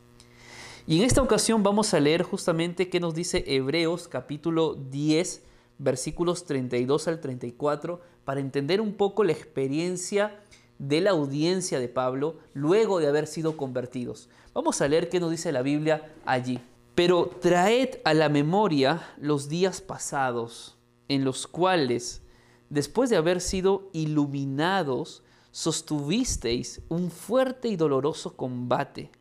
Y 0.85 0.97
en 0.97 1.03
esta 1.03 1.21
ocasión 1.21 1.63
vamos 1.63 1.93
a 1.93 1.99
leer 1.99 2.23
justamente 2.23 2.89
qué 2.89 2.99
nos 2.99 3.15
dice 3.15 3.43
Hebreos 3.47 4.07
capítulo 4.09 4.75
10, 4.75 5.43
versículos 5.77 6.45
32 6.45 7.07
al 7.07 7.21
34, 7.21 8.01
para 8.25 8.41
entender 8.41 8.81
un 8.81 8.93
poco 8.93 9.23
la 9.23 9.31
experiencia 9.31 10.39
de 10.79 10.99
la 10.99 11.11
audiencia 11.11 11.79
de 11.79 11.87
Pablo 11.87 12.35
luego 12.53 12.99
de 12.99 13.07
haber 13.07 13.27
sido 13.27 13.55
convertidos. 13.55 14.29
Vamos 14.53 14.81
a 14.81 14.87
leer 14.87 15.07
qué 15.07 15.19
nos 15.19 15.31
dice 15.31 15.51
la 15.51 15.61
Biblia 15.61 16.13
allí. 16.25 16.59
Pero 16.95 17.31
traed 17.41 17.99
a 18.03 18.13
la 18.13 18.29
memoria 18.29 19.01
los 19.17 19.49
días 19.49 19.81
pasados, 19.81 20.77
en 21.07 21.23
los 21.23 21.47
cuales, 21.47 22.21
después 22.69 23.09
de 23.09 23.15
haber 23.15 23.41
sido 23.41 23.89
iluminados, 23.93 25.23
sostuvisteis 25.53 26.81
un 26.89 27.09
fuerte 27.09 27.69
y 27.69 27.77
doloroso 27.77 28.35
combate. 28.35 29.11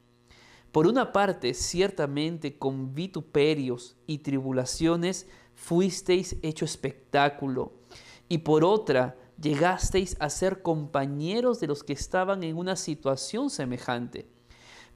Por 0.72 0.88
una 0.88 1.12
parte, 1.12 1.54
ciertamente 1.54 2.58
con 2.58 2.94
vituperios 2.94 3.94
y 4.08 4.18
tribulaciones 4.18 5.28
fuisteis 5.54 6.36
hecho 6.42 6.64
espectáculo, 6.64 7.74
y 8.28 8.38
por 8.38 8.64
otra, 8.64 9.16
llegasteis 9.40 10.16
a 10.18 10.28
ser 10.30 10.62
compañeros 10.62 11.60
de 11.60 11.68
los 11.68 11.84
que 11.84 11.92
estaban 11.92 12.42
en 12.42 12.56
una 12.56 12.74
situación 12.74 13.50
semejante 13.50 14.26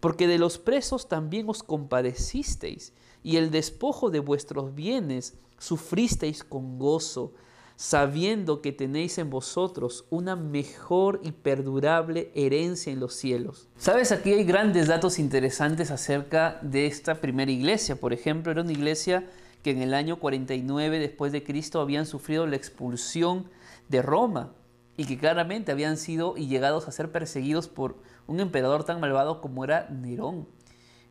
porque 0.01 0.27
de 0.27 0.39
los 0.39 0.59
presos 0.59 1.09
también 1.09 1.49
os 1.49 1.63
compadecisteis, 1.63 2.93
y 3.23 3.37
el 3.37 3.51
despojo 3.51 4.11
de 4.11 4.21
vuestros 4.21 4.75
bienes 4.75 5.35
sufristeis 5.59 6.45
con 6.45 6.79
gozo, 6.79 7.33
sabiendo 7.77 8.63
que 8.63 8.73
tenéis 8.73 9.19
en 9.19 9.29
vosotros 9.29 10.07
una 10.11 10.35
mejor 10.35 11.21
y 11.23 11.33
perdurable 11.33 12.33
herencia 12.35 12.93
en 12.93 13.01
los 13.01 13.15
cielos. 13.15 13.69
Sabes, 13.77 14.13
aquí 14.13 14.33
hay 14.33 14.45
grandes 14.45 14.89
datos 14.89 15.19
interesantes 15.19 15.91
acerca 15.91 16.59
de 16.63 16.87
esta 16.87 17.21
primera 17.21 17.51
iglesia. 17.53 17.97
Por 17.97 18.15
ejemplo, 18.15 18.51
era 18.51 18.63
una 18.63 18.73
iglesia 18.73 19.29
que 19.63 19.73
en 19.73 19.83
el 19.83 19.95
año 19.95 20.19
49 20.19 20.99
después 20.99 21.33
de 21.33 21.45
Cristo 21.45 21.81
habían 21.81 22.07
sufrido 22.07 22.47
la 22.47 22.57
expulsión 22.57 23.51
de 23.89 24.01
Roma 24.01 24.55
y 24.97 25.05
que 25.05 25.19
claramente 25.19 25.71
habían 25.71 25.99
sido 25.99 26.37
y 26.37 26.47
llegados 26.47 26.89
a 26.89 26.93
ser 26.93 27.13
perseguidos 27.13 27.69
por 27.69 27.97
un 28.27 28.41
emperador 28.41 28.85
tan 28.85 29.01
malvado 29.01 29.43
como 29.43 29.65
era 29.65 29.89
Nerón. 29.91 30.49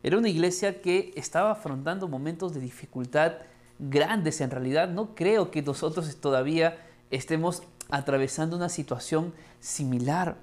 Era 0.02 0.18
una 0.18 0.28
iglesia 0.28 0.82
que 0.82 1.12
estaba 1.16 1.52
afrontando 1.52 2.08
momentos 2.08 2.52
de 2.52 2.60
dificultad 2.60 3.34
grandes 3.78 4.40
en 4.40 4.50
realidad. 4.50 4.88
No 4.88 5.14
creo 5.14 5.50
que 5.50 5.62
nosotros 5.62 6.14
todavía 6.16 6.78
estemos 7.10 7.62
atravesando 7.88 8.56
una 8.56 8.68
situación 8.68 9.32
similar. 9.60 10.36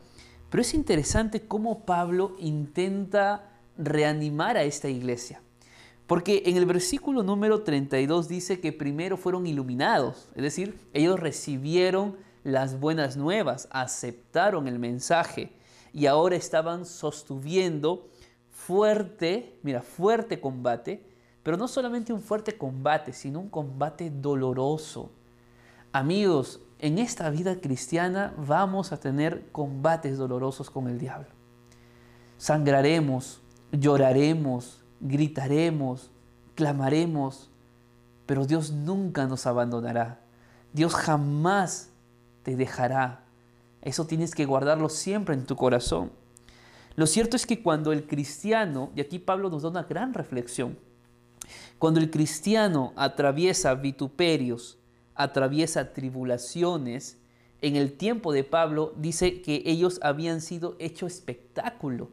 Pero 0.50 0.62
es 0.62 0.74
interesante 0.74 1.48
cómo 1.48 1.86
Pablo 1.86 2.36
intenta 2.40 3.50
reanimar 3.78 4.58
a 4.58 4.63
esta 4.63 4.90
iglesia. 4.90 5.42
Porque 6.08 6.44
en 6.46 6.58
el 6.58 6.66
versículo 6.66 7.24
número 7.24 7.63
32 7.63 8.28
dice 8.28 8.60
que 8.60 8.74
primero 8.74 9.18
fueron 9.18 9.48
iluminados, 9.48 10.28
es 10.36 10.44
decir, 10.44 10.78
ellos 10.94 11.20
recibieron 11.20 12.18
las 12.44 12.80
buenas 12.80 13.16
nuevas, 13.16 13.70
aceptaron 13.72 14.68
el 14.68 14.80
mensaje 14.80 15.54
y 15.94 16.08
ahora 16.08 16.36
estaban 16.36 16.86
sostuviendo 16.86 18.10
fuerte, 18.52 19.58
mira, 19.63 19.82
fuerte 19.82 20.42
combate, 20.42 21.04
pero 21.43 21.57
no 21.57 21.67
solamente 21.67 22.13
un 22.13 22.21
fuerte 22.21 22.57
combate, 22.57 23.12
sino 23.13 23.39
un 23.41 23.50
combate 23.50 24.09
doloroso. 24.09 25.12
Amigos, 25.91 26.62
en 26.79 26.97
esta 26.97 27.29
vida 27.29 27.59
cristiana 27.59 28.33
vamos 28.38 28.91
a 28.91 29.00
tener 29.00 29.50
combates 29.51 30.17
dolorosos 30.17 30.69
con 30.69 30.88
el 30.88 30.97
diablo. 30.97 31.27
Sangraremos, 32.38 33.41
lloraremos, 33.71 34.83
gritaremos, 35.01 36.12
clamaremos, 36.55 37.50
pero 38.25 38.45
Dios 38.45 38.71
nunca 38.71 39.27
nos 39.27 39.45
abandonará. 39.45 40.21
Dios 40.71 40.95
jamás 40.95 41.89
te 42.43 42.55
dejará. 42.55 43.23
Eso 43.81 44.05
tienes 44.05 44.33
que 44.33 44.45
guardarlo 44.45 44.89
siempre 44.89 45.35
en 45.35 45.45
tu 45.45 45.55
corazón. 45.55 46.12
Lo 46.95 47.05
cierto 47.05 47.35
es 47.35 47.45
que 47.45 47.62
cuando 47.62 47.91
el 47.91 48.07
cristiano, 48.07 48.91
y 48.95 49.01
aquí 49.01 49.19
Pablo 49.19 49.50
nos 49.50 49.63
da 49.63 49.69
una 49.69 49.83
gran 49.83 50.13
reflexión, 50.13 50.77
cuando 51.80 52.00
el 52.00 52.10
cristiano 52.10 52.94
atraviesa 52.96 53.74
vituperios, 53.75 54.77
atraviesa 55.15 55.94
tribulaciones, 55.94 57.18
en 57.62 57.75
el 57.75 57.94
tiempo 57.94 58.34
de 58.34 58.44
Pablo 58.44 58.94
dice 58.98 59.42
que 59.42 59.63
ellos 59.65 60.00
habían 60.01 60.42
sido 60.42 60.75
hecho 60.80 61.08
espectáculo. 61.08 62.10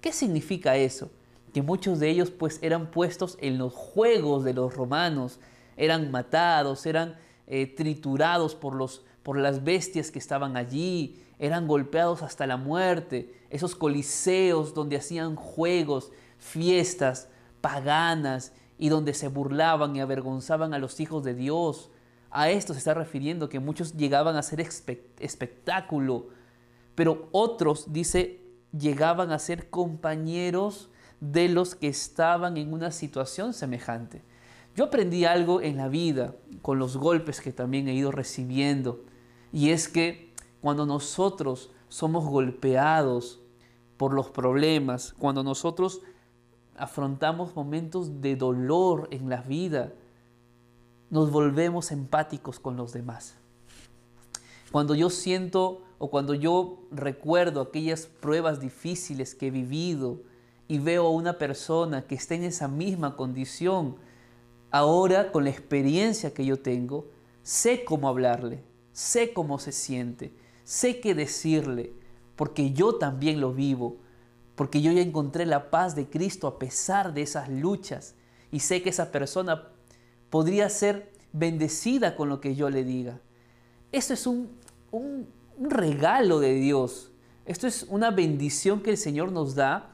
¿Qué 0.00 0.12
significa 0.12 0.76
eso? 0.76 1.10
Que 1.52 1.62
muchos 1.62 2.00
de 2.00 2.10
ellos 2.10 2.30
pues 2.30 2.58
eran 2.62 2.90
puestos 2.90 3.36
en 3.40 3.58
los 3.58 3.72
juegos 3.72 4.44
de 4.44 4.54
los 4.54 4.74
romanos, 4.74 5.40
eran 5.76 6.10
matados, 6.10 6.86
eran 6.86 7.16
eh, 7.46 7.66
triturados 7.66 8.54
por 8.54 8.74
los 8.74 9.04
por 9.24 9.38
las 9.38 9.64
bestias 9.64 10.10
que 10.12 10.20
estaban 10.20 10.56
allí, 10.56 11.18
eran 11.38 11.66
golpeados 11.66 12.22
hasta 12.22 12.46
la 12.46 12.58
muerte, 12.58 13.34
esos 13.50 13.74
coliseos 13.74 14.74
donde 14.74 14.96
hacían 14.96 15.34
juegos, 15.34 16.12
fiestas 16.38 17.28
paganas 17.62 18.52
y 18.78 18.88
donde 18.88 19.14
se 19.14 19.28
burlaban 19.28 19.94
y 19.94 20.00
avergonzaban 20.00 20.74
a 20.74 20.78
los 20.78 21.00
hijos 21.00 21.24
de 21.24 21.34
Dios. 21.34 21.90
A 22.30 22.50
esto 22.50 22.72
se 22.72 22.78
está 22.78 22.94
refiriendo 22.94 23.48
que 23.48 23.60
muchos 23.60 23.96
llegaban 23.96 24.36
a 24.36 24.42
ser 24.42 24.60
espectáculo, 24.60 26.28
pero 26.94 27.28
otros, 27.32 27.92
dice, 27.92 28.40
llegaban 28.76 29.30
a 29.30 29.38
ser 29.38 29.70
compañeros 29.70 30.90
de 31.20 31.48
los 31.48 31.74
que 31.74 31.88
estaban 31.88 32.56
en 32.56 32.72
una 32.72 32.90
situación 32.90 33.54
semejante. 33.54 34.22
Yo 34.76 34.84
aprendí 34.84 35.24
algo 35.24 35.60
en 35.60 35.76
la 35.76 35.88
vida 35.88 36.34
con 36.60 36.78
los 36.78 36.96
golpes 36.96 37.40
que 37.40 37.52
también 37.52 37.88
he 37.88 37.94
ido 37.94 38.10
recibiendo 38.10 39.04
y 39.52 39.70
es 39.70 39.88
que 39.88 40.34
cuando 40.60 40.84
nosotros 40.84 41.70
somos 41.88 42.24
golpeados 42.24 43.40
por 43.96 44.12
los 44.12 44.30
problemas, 44.30 45.14
cuando 45.16 45.44
nosotros 45.44 46.00
afrontamos 46.76 47.54
momentos 47.54 48.20
de 48.20 48.36
dolor 48.36 49.08
en 49.10 49.28
la 49.28 49.42
vida, 49.42 49.92
nos 51.10 51.30
volvemos 51.30 51.92
empáticos 51.92 52.58
con 52.58 52.76
los 52.76 52.92
demás. 52.92 53.36
Cuando 54.72 54.94
yo 54.94 55.10
siento 55.10 55.82
o 55.98 56.10
cuando 56.10 56.34
yo 56.34 56.80
recuerdo 56.90 57.60
aquellas 57.60 58.06
pruebas 58.06 58.60
difíciles 58.60 59.34
que 59.34 59.46
he 59.46 59.50
vivido 59.50 60.20
y 60.66 60.78
veo 60.78 61.06
a 61.06 61.10
una 61.10 61.38
persona 61.38 62.06
que 62.06 62.16
está 62.16 62.34
en 62.34 62.42
esa 62.42 62.66
misma 62.66 63.16
condición, 63.16 63.96
ahora 64.70 65.30
con 65.30 65.44
la 65.44 65.50
experiencia 65.50 66.34
que 66.34 66.44
yo 66.44 66.58
tengo, 66.58 67.06
sé 67.42 67.84
cómo 67.84 68.08
hablarle, 68.08 68.64
sé 68.92 69.32
cómo 69.32 69.60
se 69.60 69.70
siente, 69.70 70.32
sé 70.64 71.00
qué 71.00 71.14
decirle, 71.14 71.92
porque 72.34 72.72
yo 72.72 72.96
también 72.96 73.40
lo 73.40 73.52
vivo, 73.52 73.98
porque 74.54 74.80
yo 74.80 74.92
ya 74.92 75.02
encontré 75.02 75.46
la 75.46 75.70
paz 75.70 75.94
de 75.94 76.08
Cristo 76.08 76.46
a 76.46 76.58
pesar 76.58 77.14
de 77.14 77.22
esas 77.22 77.48
luchas 77.48 78.14
y 78.52 78.60
sé 78.60 78.82
que 78.82 78.90
esa 78.90 79.10
persona 79.10 79.68
podría 80.30 80.68
ser 80.68 81.12
bendecida 81.32 82.16
con 82.16 82.28
lo 82.28 82.40
que 82.40 82.54
yo 82.54 82.70
le 82.70 82.84
diga. 82.84 83.20
Esto 83.90 84.14
es 84.14 84.26
un, 84.26 84.50
un, 84.92 85.28
regalo 85.58 86.40
de 86.40 86.54
Dios. 86.54 87.10
Esto 87.46 87.66
es 87.66 87.84
una 87.88 88.10
bendición 88.10 88.80
que 88.80 88.90
el 88.90 88.96
Señor 88.96 89.32
nos 89.32 89.54
da, 89.54 89.90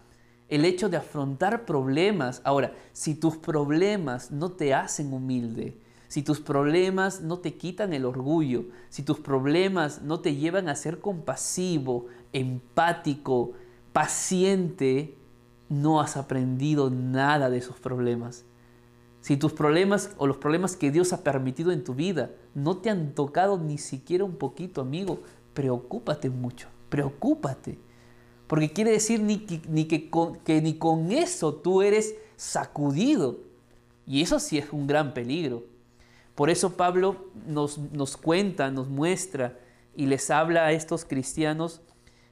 el 0.48 0.64
hecho 0.64 0.88
de 0.88 0.96
afrontar 0.96 1.64
problemas. 1.64 2.40
Ahora, 2.44 2.74
si 2.92 3.14
tus 3.14 3.36
problemas 3.36 4.30
no 4.30 4.52
te 4.52 4.74
hacen 4.74 5.12
humilde, 5.12 5.76
si 6.08 6.22
tus 6.22 6.40
problemas 6.40 7.20
no 7.20 7.38
te 7.38 7.54
quitan 7.54 7.92
el 7.92 8.04
orgullo, 8.04 8.64
si 8.88 9.02
tus 9.02 9.20
problemas 9.20 10.02
no 10.02 10.20
te 10.20 10.34
llevan 10.34 10.68
a 10.68 10.74
ser 10.74 10.98
compasivo, 10.98 12.06
empático, 12.32 13.52
paciente, 13.92 15.16
no 15.68 16.00
has 16.00 16.16
aprendido 16.16 16.90
nada 16.90 17.50
de 17.50 17.58
esos 17.58 17.78
problemas. 17.78 18.44
Si 19.20 19.36
tus 19.36 19.52
problemas 19.52 20.10
o 20.16 20.26
los 20.26 20.38
problemas 20.38 20.76
que 20.76 20.90
Dios 20.90 21.12
ha 21.12 21.22
permitido 21.22 21.72
en 21.72 21.84
tu 21.84 21.94
vida 21.94 22.30
no 22.54 22.78
te 22.78 22.90
han 22.90 23.14
tocado 23.14 23.58
ni 23.58 23.78
siquiera 23.78 24.24
un 24.24 24.36
poquito, 24.36 24.80
amigo, 24.80 25.20
preocúpate 25.54 26.30
mucho, 26.30 26.68
preocúpate. 26.88 27.78
Porque 28.46 28.72
quiere 28.72 28.90
decir 28.90 29.20
ni 29.22 29.46
ni 29.68 29.84
que, 29.84 30.10
que 30.44 30.60
ni 30.60 30.74
con 30.74 31.12
eso 31.12 31.54
tú 31.54 31.82
eres 31.82 32.14
sacudido. 32.36 33.38
Y 34.06 34.22
eso 34.22 34.40
sí 34.40 34.58
es 34.58 34.72
un 34.72 34.86
gran 34.86 35.14
peligro. 35.14 35.64
Por 36.34 36.50
eso 36.50 36.76
Pablo 36.76 37.28
nos, 37.46 37.78
nos 37.78 38.16
cuenta, 38.16 38.70
nos 38.70 38.88
muestra 38.88 39.58
y 39.94 40.06
les 40.06 40.30
habla 40.30 40.64
a 40.64 40.72
estos 40.72 41.04
cristianos 41.04 41.82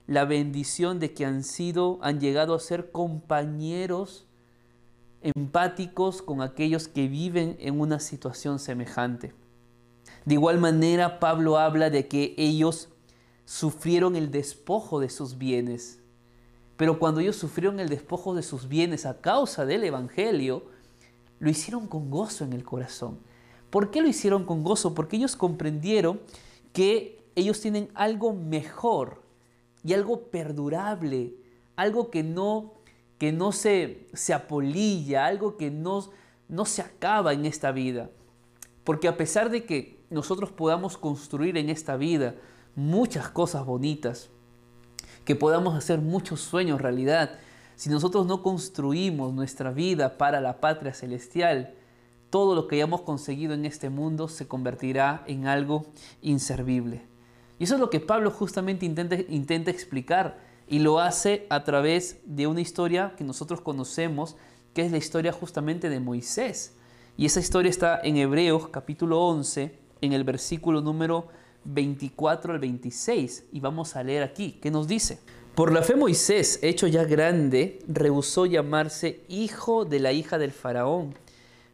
la 0.08 0.24
bendición 0.24 0.98
de 0.98 1.12
que 1.12 1.26
han 1.26 1.44
sido, 1.44 1.98
han 2.00 2.18
llegado 2.18 2.54
a 2.54 2.60
ser 2.60 2.90
compañeros 2.90 4.26
empáticos 5.20 6.22
con 6.22 6.40
aquellos 6.40 6.88
que 6.88 7.08
viven 7.08 7.56
en 7.60 7.78
una 7.78 8.00
situación 8.00 8.58
semejante. 8.58 9.34
De 10.24 10.34
igual 10.34 10.58
manera, 10.58 11.20
Pablo 11.20 11.58
habla 11.58 11.90
de 11.90 12.08
que 12.08 12.34
ellos 12.38 12.88
sufrieron 13.44 14.16
el 14.16 14.30
despojo 14.30 14.98
de 14.98 15.10
sus 15.10 15.36
bienes. 15.36 16.00
Pero 16.78 16.98
cuando 16.98 17.20
ellos 17.20 17.36
sufrieron 17.36 17.78
el 17.78 17.90
despojo 17.90 18.34
de 18.34 18.42
sus 18.42 18.66
bienes 18.66 19.04
a 19.04 19.20
causa 19.20 19.66
del 19.66 19.84
Evangelio, 19.84 20.64
lo 21.38 21.50
hicieron 21.50 21.86
con 21.86 22.10
gozo 22.10 22.44
en 22.44 22.54
el 22.54 22.64
corazón. 22.64 23.18
¿Por 23.68 23.90
qué 23.90 24.00
lo 24.00 24.08
hicieron 24.08 24.46
con 24.46 24.62
gozo? 24.62 24.94
Porque 24.94 25.18
ellos 25.18 25.36
comprendieron 25.36 26.18
que 26.72 27.22
ellos 27.36 27.60
tienen 27.60 27.90
algo 27.94 28.32
mejor 28.32 29.27
y 29.84 29.92
algo 29.94 30.22
perdurable, 30.30 31.34
algo 31.76 32.10
que 32.10 32.22
no, 32.22 32.74
que 33.18 33.32
no 33.32 33.52
se, 33.52 34.06
se 34.12 34.34
apolilla, 34.34 35.26
algo 35.26 35.56
que 35.56 35.70
no, 35.70 36.10
no 36.48 36.64
se 36.64 36.82
acaba 36.82 37.32
en 37.32 37.46
esta 37.46 37.72
vida. 37.72 38.10
Porque 38.84 39.08
a 39.08 39.16
pesar 39.16 39.50
de 39.50 39.64
que 39.64 39.98
nosotros 40.10 40.50
podamos 40.50 40.96
construir 40.96 41.56
en 41.56 41.68
esta 41.68 41.96
vida 41.96 42.34
muchas 42.74 43.28
cosas 43.28 43.64
bonitas, 43.64 44.30
que 45.24 45.36
podamos 45.36 45.76
hacer 45.76 46.00
muchos 46.00 46.40
sueños 46.40 46.80
realidad, 46.80 47.38
si 47.76 47.90
nosotros 47.90 48.26
no 48.26 48.42
construimos 48.42 49.32
nuestra 49.34 49.70
vida 49.70 50.16
para 50.16 50.40
la 50.40 50.60
patria 50.60 50.94
celestial, 50.94 51.74
todo 52.30 52.54
lo 52.54 52.66
que 52.66 52.76
hayamos 52.76 53.02
conseguido 53.02 53.54
en 53.54 53.64
este 53.64 53.90
mundo 53.90 54.28
se 54.28 54.48
convertirá 54.48 55.22
en 55.26 55.46
algo 55.46 55.86
inservible. 56.22 57.07
Y 57.58 57.64
eso 57.64 57.74
es 57.74 57.80
lo 57.80 57.90
que 57.90 58.00
Pablo 58.00 58.30
justamente 58.30 58.86
intenta, 58.86 59.16
intenta 59.28 59.70
explicar 59.70 60.38
y 60.68 60.78
lo 60.78 61.00
hace 61.00 61.46
a 61.50 61.64
través 61.64 62.18
de 62.24 62.46
una 62.46 62.60
historia 62.60 63.14
que 63.16 63.24
nosotros 63.24 63.60
conocemos, 63.60 64.36
que 64.74 64.82
es 64.82 64.92
la 64.92 64.98
historia 64.98 65.32
justamente 65.32 65.88
de 65.88 66.00
Moisés. 66.00 66.74
Y 67.16 67.26
esa 67.26 67.40
historia 67.40 67.70
está 67.70 68.00
en 68.02 68.16
Hebreos 68.16 68.68
capítulo 68.68 69.20
11, 69.26 69.76
en 70.00 70.12
el 70.12 70.24
versículo 70.24 70.80
número 70.80 71.28
24 71.64 72.52
al 72.52 72.58
26. 72.60 73.46
Y 73.52 73.60
vamos 73.60 73.96
a 73.96 74.02
leer 74.02 74.22
aquí, 74.22 74.58
¿qué 74.62 74.70
nos 74.70 74.86
dice? 74.86 75.18
Por 75.54 75.72
la 75.72 75.82
fe 75.82 75.96
Moisés, 75.96 76.60
hecho 76.62 76.86
ya 76.86 77.04
grande, 77.04 77.80
rehusó 77.88 78.46
llamarse 78.46 79.22
hijo 79.28 79.84
de 79.84 79.98
la 79.98 80.12
hija 80.12 80.38
del 80.38 80.52
faraón 80.52 81.14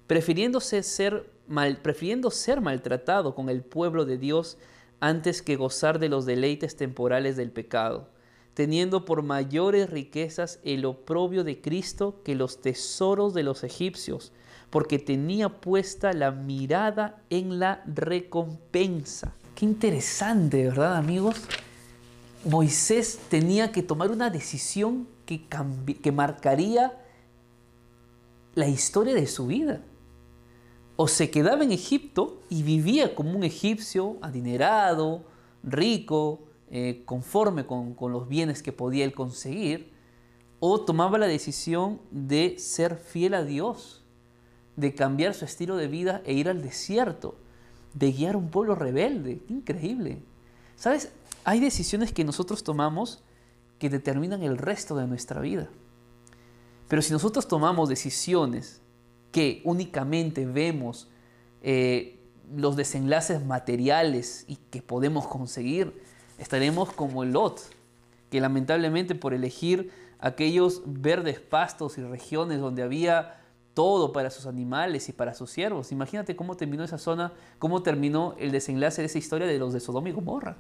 prefiriéndose 0.07 0.83
ser 0.83 1.31
mal, 1.47 1.79
prefiriendo 1.79 2.31
ser 2.31 2.61
maltratado 2.61 3.35
con 3.35 3.49
el 3.49 3.63
pueblo 3.63 4.05
de 4.05 4.19
Dios 4.19 4.59
antes 5.01 5.43
que 5.43 5.57
gozar 5.57 5.99
de 5.99 6.09
los 6.09 6.27
deleites 6.27 6.77
temporales 6.77 7.37
del 7.37 7.51
pecado, 7.51 8.09
teniendo 8.55 9.05
por 9.05 9.23
mayores 9.23 9.91
riquezas 9.91 10.61
el 10.65 10.85
oprobio 10.85 11.45
de 11.45 11.61
Cristo 11.61 12.21
que 12.25 12.35
los 12.35 12.61
tesoros 12.61 13.35
de 13.35 13.43
los 13.43 13.65
egipcios, 13.65 14.33
porque 14.71 14.99
tenía 14.99 15.49
puesta 15.49 16.13
la 16.13 16.31
mirada 16.31 17.23
en 17.31 17.59
la 17.59 17.83
recompensa. 17.87 19.35
Qué 19.55 19.65
interesante, 19.65 20.65
¿verdad, 20.65 20.97
amigos? 20.97 21.37
Moisés 22.45 23.19
tenía 23.29 23.73
que 23.73 23.83
tomar 23.83 24.11
una 24.11 24.31
decisión 24.31 25.07
que, 25.27 25.47
que 26.03 26.13
marcaría 26.13 26.93
la 28.55 28.69
historia 28.69 29.15
de 29.15 29.27
su 29.27 29.47
vida 29.47 29.81
o 30.97 31.09
se 31.09 31.31
quedaba 31.31 31.65
en 31.65 31.73
Egipto 31.73 32.41
y 32.49 32.63
vivía 32.63 33.15
como 33.15 33.33
un 33.33 33.45
egipcio 33.45 34.17
adinerado, 34.23 35.25
rico, 35.63 36.41
eh, 36.71 37.03
conforme 37.05 37.67
con, 37.67 37.97
los 38.01 38.29
bienes 38.29 38.63
que 38.63 38.73
podía 38.73 39.05
él 39.05 39.13
conseguir, 39.13 39.93
o 40.61 40.81
tomaba 40.81 41.19
la 41.19 41.27
decisión 41.27 42.01
de 42.11 42.59
ser 42.59 42.97
fiel 42.97 43.35
a 43.35 43.45
Dios, 43.45 44.03
de 44.77 44.95
cambiar 44.95 45.35
su 45.35 45.45
estilo 45.45 45.77
de 45.77 45.89
vida 45.89 46.23
e 46.25 46.33
ir 46.33 46.49
al 46.49 46.63
desierto, 46.63 47.37
de 47.93 48.13
guiar 48.13 48.37
un 48.37 48.49
pueblo 48.49 48.75
rebelde. 48.75 49.43
Increíble. 49.49 50.23
¿Sabes? 50.77 51.13
Hay 51.45 51.61
decisiones 51.61 52.13
que 52.13 52.25
nosotros 52.25 52.65
tomamos 52.65 53.23
que 53.79 53.91
determinan 53.91 54.43
el 54.43 54.59
resto 54.59 54.97
de 54.97 55.07
nuestra 55.07 55.41
vida. 55.41 55.69
Pero 56.89 57.03
si 57.03 57.13
nosotros 57.13 57.47
tomamos 57.47 57.89
decisiones 57.89 58.81
que 59.35 59.63
únicamente 59.65 60.47
vemos 60.47 61.09
eh, 61.61 62.21
los 62.55 62.77
desenlaces 62.77 63.45
materiales 63.45 64.45
y 64.47 64.55
que 64.71 64.81
podemos 64.81 65.27
conseguir, 65.27 66.01
estaremos 66.39 66.93
como 66.93 67.25
el 67.25 67.33
Lot, 67.33 67.61
que 68.31 68.41
lamentablemente 68.41 69.17
por 69.17 69.35
elegir 69.35 69.91
aquellos 70.21 70.83
verdes 70.87 71.41
pastos 71.41 71.99
y 71.99 72.03
regiones 72.03 72.61
donde 72.61 72.85
había 72.85 73.41
todo 73.75 74.13
para 74.13 74.31
sus 74.31 74.47
animales 74.47 75.09
y 75.09 75.13
para 75.13 75.35
sus 75.35 75.51
siervos. 75.51 75.91
Imagínate 75.91 76.37
cómo 76.37 76.57
terminó 76.57 76.85
esa 76.85 76.99
zona, 76.99 77.33
cómo 77.59 77.83
terminó 77.83 78.37
el 78.39 78.53
desenlace 78.53 79.03
de 79.03 79.07
esa 79.07 79.19
historia 79.19 79.49
de 79.49 79.59
los 79.59 79.73
de 79.73 79.81
Sodoma 79.81 80.11
y 80.11 80.13
Gomorra. 80.13 80.59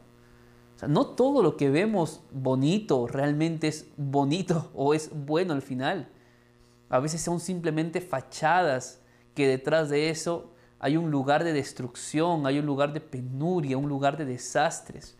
O 0.74 0.78
sea, 0.80 0.88
no 0.88 1.06
todo 1.06 1.44
lo 1.44 1.56
que 1.56 1.70
vemos 1.70 2.22
bonito 2.32 3.06
realmente 3.06 3.68
es 3.68 3.86
bonito 3.96 4.72
o 4.74 4.94
es 4.94 5.10
bueno 5.14 5.52
al 5.52 5.62
final. 5.62 6.08
A 6.88 6.98
veces 6.98 7.20
son 7.20 7.40
simplemente 7.40 8.00
fachadas 8.00 9.00
que 9.34 9.48
detrás 9.48 9.88
de 9.88 10.10
eso 10.10 10.52
hay 10.78 10.96
un 10.96 11.10
lugar 11.10 11.44
de 11.44 11.52
destrucción, 11.52 12.46
hay 12.46 12.58
un 12.58 12.66
lugar 12.66 12.92
de 12.92 13.00
penuria, 13.00 13.78
un 13.78 13.88
lugar 13.88 14.16
de 14.16 14.26
desastres. 14.26 15.16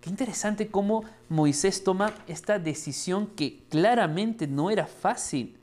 Qué 0.00 0.10
interesante 0.10 0.68
cómo 0.68 1.04
Moisés 1.28 1.84
toma 1.84 2.14
esta 2.26 2.58
decisión 2.58 3.26
que 3.26 3.64
claramente 3.68 4.46
no 4.46 4.70
era 4.70 4.86
fácil 4.86 5.58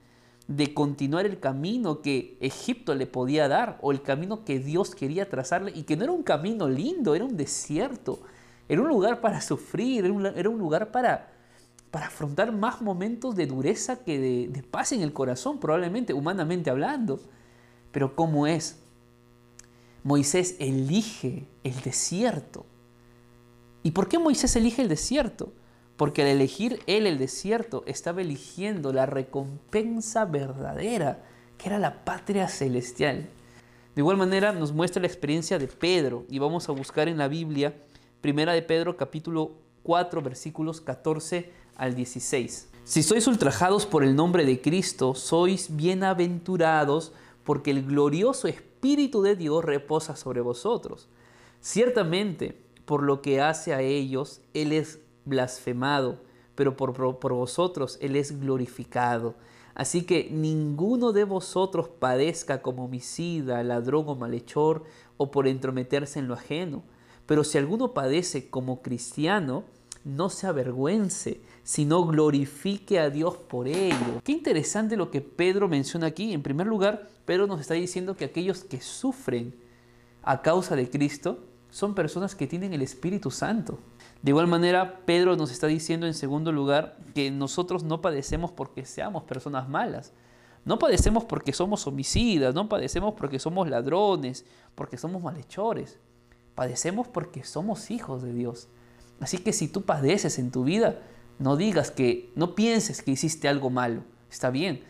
de 0.47 0.73
continuar 0.73 1.25
el 1.25 1.39
camino 1.39 2.01
que 2.01 2.37
Egipto 2.39 2.95
le 2.95 3.05
podía 3.05 3.47
dar 3.47 3.77
o 3.81 3.91
el 3.91 4.01
camino 4.01 4.45
que 4.45 4.59
Dios 4.59 4.95
quería 4.95 5.29
trazarle 5.29 5.71
y 5.75 5.83
que 5.83 5.97
no 5.97 6.05
era 6.05 6.13
un 6.13 6.23
camino 6.23 6.69
lindo, 6.69 7.15
era 7.15 7.25
un 7.25 7.35
desierto, 7.35 8.21
era 8.69 8.81
un 8.81 8.87
lugar 8.87 9.19
para 9.21 9.41
sufrir, 9.41 10.05
era 10.05 10.49
un, 10.49 10.57
lugar 10.57 10.91
para, 10.91 11.31
para 11.91 12.07
afrontar 12.07 12.51
más 12.51 12.81
momentos 12.81 13.35
de 13.35 13.47
dureza 13.47 14.03
que 14.03 14.19
de, 14.19 14.63
paz 14.63 14.91
en 14.91 15.01
el 15.01 15.13
corazón, 15.13 15.59
probablemente, 15.59 16.13
humanamente 16.13 16.69
hablando. 16.69 17.19
Pero 17.91 18.15
¿cómo 18.15 18.47
es? 18.47 18.79
Moisés 20.03 20.55
elige 20.59 21.47
el 21.63 21.79
desierto. 21.81 22.65
¿Y 23.83 23.91
por 23.91 24.09
qué 24.09 24.19
Moisés 24.19 24.55
elige 24.55 24.81
el 24.81 24.89
desierto? 24.89 25.53
Porque 25.95 26.21
al 26.21 26.27
elegir 26.27 26.81
él 26.87 27.07
el 27.07 27.17
desierto 27.17 27.83
estaba 27.87 28.21
eligiendo 28.21 28.93
la 28.93 29.05
recompensa 29.05 30.25
verdadera, 30.25 31.23
que 31.57 31.69
era 31.69 31.79
la 31.79 32.03
patria 32.03 32.47
celestial. 32.47 33.29
De 33.95 34.01
igual 34.01 34.17
manera 34.17 34.51
nos 34.51 34.73
muestra 34.73 35.01
la 35.01 35.07
experiencia 35.07 35.57
de 35.57 35.67
Pedro 35.67 36.25
y 36.29 36.37
vamos 36.37 36.69
a 36.69 36.73
buscar 36.73 37.07
en 37.07 37.17
la 37.17 37.27
Biblia, 37.27 37.73
primera 38.21 38.53
de 38.53 38.61
Pedro 38.61 38.95
capítulo 38.95 39.53
4 39.81 40.21
versículos 40.21 40.81
14 40.81 41.49
al 41.77 41.95
16. 41.95 42.69
Si 42.83 43.03
sois 43.03 43.27
ultrajados 43.27 43.85
por 43.85 44.03
el 44.03 44.15
nombre 44.15 44.45
de 44.45 44.61
Cristo, 44.61 45.13
sois 45.13 45.75
bienaventurados 45.75 47.13
porque 47.43 47.71
el 47.71 47.85
glorioso 47.85 48.47
Espíritu 48.47 49.21
de 49.21 49.35
Dios 49.35 49.63
reposa 49.63 50.15
sobre 50.15 50.41
vosotros. 50.41 51.07
Ciertamente, 51.61 52.61
por 52.85 53.03
lo 53.03 53.21
que 53.21 53.41
hace 53.41 53.73
a 53.73 53.81
ellos, 53.81 54.41
Él 54.53 54.71
es 54.71 54.99
blasfemado, 55.25 56.21
pero 56.55 56.75
por, 56.75 56.93
por, 57.19 57.33
vosotros 57.33 57.97
Él 58.01 58.15
es 58.15 58.39
glorificado. 58.39 59.35
Así 59.75 60.03
que 60.03 60.29
ninguno 60.31 61.11
de 61.11 61.23
vosotros 61.23 61.87
padezca 61.87 62.61
como 62.61 62.85
homicida, 62.85 63.63
ladrón 63.63 64.05
o 64.07 64.15
malhechor, 64.15 64.83
o 65.17 65.29
por 65.29 65.47
entrometerse 65.47 66.19
en 66.19 66.27
lo 66.27 66.33
ajeno. 66.33 66.83
Pero 67.25 67.43
si 67.43 67.57
alguno 67.57 67.93
padece 67.93 68.49
como 68.49 68.81
cristiano, 68.81 69.65
no 70.03 70.29
se 70.29 70.47
avergüence, 70.47 71.41
sino 71.67 72.05
glorifique 72.05 72.97
a 72.97 73.09
Dios 73.09 73.35
por 73.35 73.67
ello. 73.67 74.21
Qué 74.23 74.31
interesante 74.31 74.95
lo 74.95 75.11
que 75.11 75.19
Pedro 75.19 75.67
menciona 75.67 76.07
aquí. 76.07 76.31
En 76.31 76.41
primer 76.41 76.65
lugar, 76.65 77.09
Pedro 77.25 77.45
nos 77.45 77.59
está 77.59 77.73
diciendo 77.73 78.15
que 78.15 78.23
aquellos 78.23 78.63
que 78.63 78.79
sufren 78.79 79.53
a 80.23 80.41
causa 80.41 80.77
de 80.77 80.89
Cristo 80.89 81.39
son 81.69 81.93
personas 81.93 82.35
que 82.35 82.47
tienen 82.47 82.73
el 82.73 82.81
Espíritu 82.81 83.31
Santo. 83.31 83.79
De 84.21 84.31
igual 84.31 84.47
manera, 84.47 85.01
Pedro 85.05 85.35
nos 85.35 85.51
está 85.51 85.67
diciendo 85.67 86.07
en 86.07 86.13
segundo 86.13 86.53
lugar 86.53 86.99
que 87.13 87.31
nosotros 87.31 87.83
no 87.83 87.99
padecemos 87.99 88.53
porque 88.53 88.85
seamos 88.85 89.23
personas 89.23 89.67
malas. 89.67 90.13
No 90.63 90.79
padecemos 90.79 91.25
porque 91.25 91.51
somos 91.51 91.85
homicidas, 91.85 92.55
no 92.55 92.69
padecemos 92.69 93.13
porque 93.15 93.39
somos 93.39 93.67
ladrones, 93.67 94.45
porque 94.73 94.95
somos 94.95 95.21
malhechores. 95.21 95.99
Padecemos 96.55 97.09
porque 97.09 97.43
somos 97.43 97.91
hijos 97.91 98.23
de 98.23 98.31
Dios. 98.31 98.69
Así 99.19 99.39
que 99.39 99.51
si 99.51 99.67
tú 99.67 99.81
padeces 99.81 100.39
en 100.39 100.49
tu 100.49 100.63
vida, 100.63 101.01
no 101.39 101.55
digas 101.55 101.91
que, 101.91 102.31
no 102.35 102.55
pienses 102.55 103.01
que 103.01 103.11
hiciste 103.11 103.47
algo 103.47 103.69
malo. 103.69 104.03
Está 104.29 104.49
bien. 104.49 104.83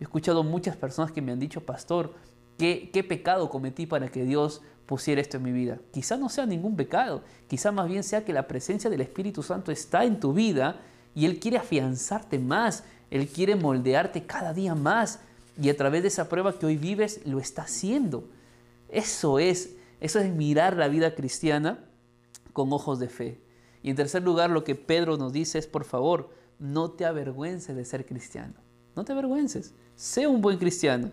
He 0.00 0.04
escuchado 0.04 0.42
muchas 0.42 0.76
personas 0.76 1.12
que 1.12 1.22
me 1.22 1.32
han 1.32 1.40
dicho, 1.40 1.64
pastor, 1.64 2.14
¿qué, 2.58 3.06
pecado 3.08 3.48
cometí 3.48 3.86
para 3.86 4.08
que 4.08 4.24
Dios 4.24 4.60
pusiera 4.86 5.20
esto 5.20 5.38
en 5.38 5.44
mi 5.44 5.52
vida? 5.52 5.78
Quizá 5.92 6.16
no 6.16 6.28
sea 6.28 6.46
ningún 6.46 6.76
pecado. 6.76 7.22
Quizá 7.48 7.72
más 7.72 7.88
bien 7.88 8.02
sea 8.02 8.24
que 8.24 8.32
la 8.32 8.46
presencia 8.46 8.90
del 8.90 9.00
Espíritu 9.00 9.42
Santo 9.42 9.72
está 9.72 10.04
en 10.04 10.20
tu 10.20 10.32
vida 10.32 10.80
y 11.14 11.24
Él 11.24 11.38
quiere 11.38 11.56
afianzarte 11.56 12.38
más. 12.38 12.84
Él 13.10 13.28
quiere 13.28 13.56
moldearte 13.56 14.26
cada 14.26 14.52
día 14.52 14.74
más. 14.74 15.20
Y 15.60 15.70
a 15.70 15.76
través 15.76 16.02
de 16.02 16.08
esa 16.08 16.28
prueba 16.28 16.58
que 16.58 16.66
hoy 16.66 16.76
vives, 16.76 17.20
lo 17.24 17.38
está 17.38 17.62
haciendo. 17.62 18.28
Eso 18.88 19.38
es, 19.38 19.76
eso 20.00 20.18
es 20.18 20.34
mirar 20.34 20.76
la 20.76 20.88
vida 20.88 21.14
cristiana 21.14 21.84
con 22.52 22.72
ojos 22.72 22.98
de 22.98 23.08
fe. 23.08 23.43
Y 23.84 23.90
en 23.90 23.96
tercer 23.96 24.22
lugar, 24.22 24.48
lo 24.48 24.64
que 24.64 24.74
Pedro 24.74 25.18
nos 25.18 25.34
dice 25.34 25.58
es, 25.58 25.66
por 25.66 25.84
favor, 25.84 26.30
no 26.58 26.92
te 26.92 27.04
avergüences 27.04 27.76
de 27.76 27.84
ser 27.84 28.06
cristiano. 28.06 28.54
No 28.96 29.04
te 29.04 29.12
avergüences. 29.12 29.74
Sé 29.94 30.26
un 30.26 30.40
buen 30.40 30.56
cristiano. 30.56 31.10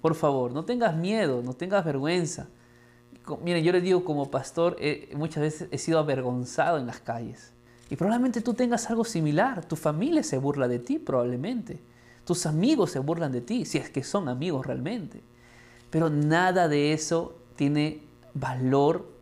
Por 0.00 0.14
favor, 0.14 0.52
no 0.52 0.64
tengas 0.64 0.94
miedo, 0.94 1.42
no 1.42 1.54
tengas 1.54 1.84
vergüenza. 1.84 2.46
Miren, 3.42 3.64
yo 3.64 3.72
le 3.72 3.80
digo 3.80 4.04
como 4.04 4.30
pastor, 4.30 4.76
muchas 5.16 5.42
veces 5.42 5.68
he 5.72 5.78
sido 5.78 5.98
avergonzado 5.98 6.78
en 6.78 6.86
las 6.86 7.00
calles. 7.00 7.50
Y 7.90 7.96
probablemente 7.96 8.40
tú 8.40 8.54
tengas 8.54 8.88
algo 8.90 9.04
similar. 9.04 9.64
Tu 9.64 9.74
familia 9.74 10.22
se 10.22 10.38
burla 10.38 10.68
de 10.68 10.78
ti, 10.78 11.00
probablemente. 11.00 11.80
Tus 12.24 12.46
amigos 12.46 12.92
se 12.92 13.00
burlan 13.00 13.32
de 13.32 13.40
ti, 13.40 13.64
si 13.64 13.78
es 13.78 13.90
que 13.90 14.04
son 14.04 14.28
amigos 14.28 14.64
realmente. 14.64 15.20
Pero 15.90 16.10
nada 16.10 16.68
de 16.68 16.92
eso 16.92 17.34
tiene 17.56 18.02
valor 18.34 19.12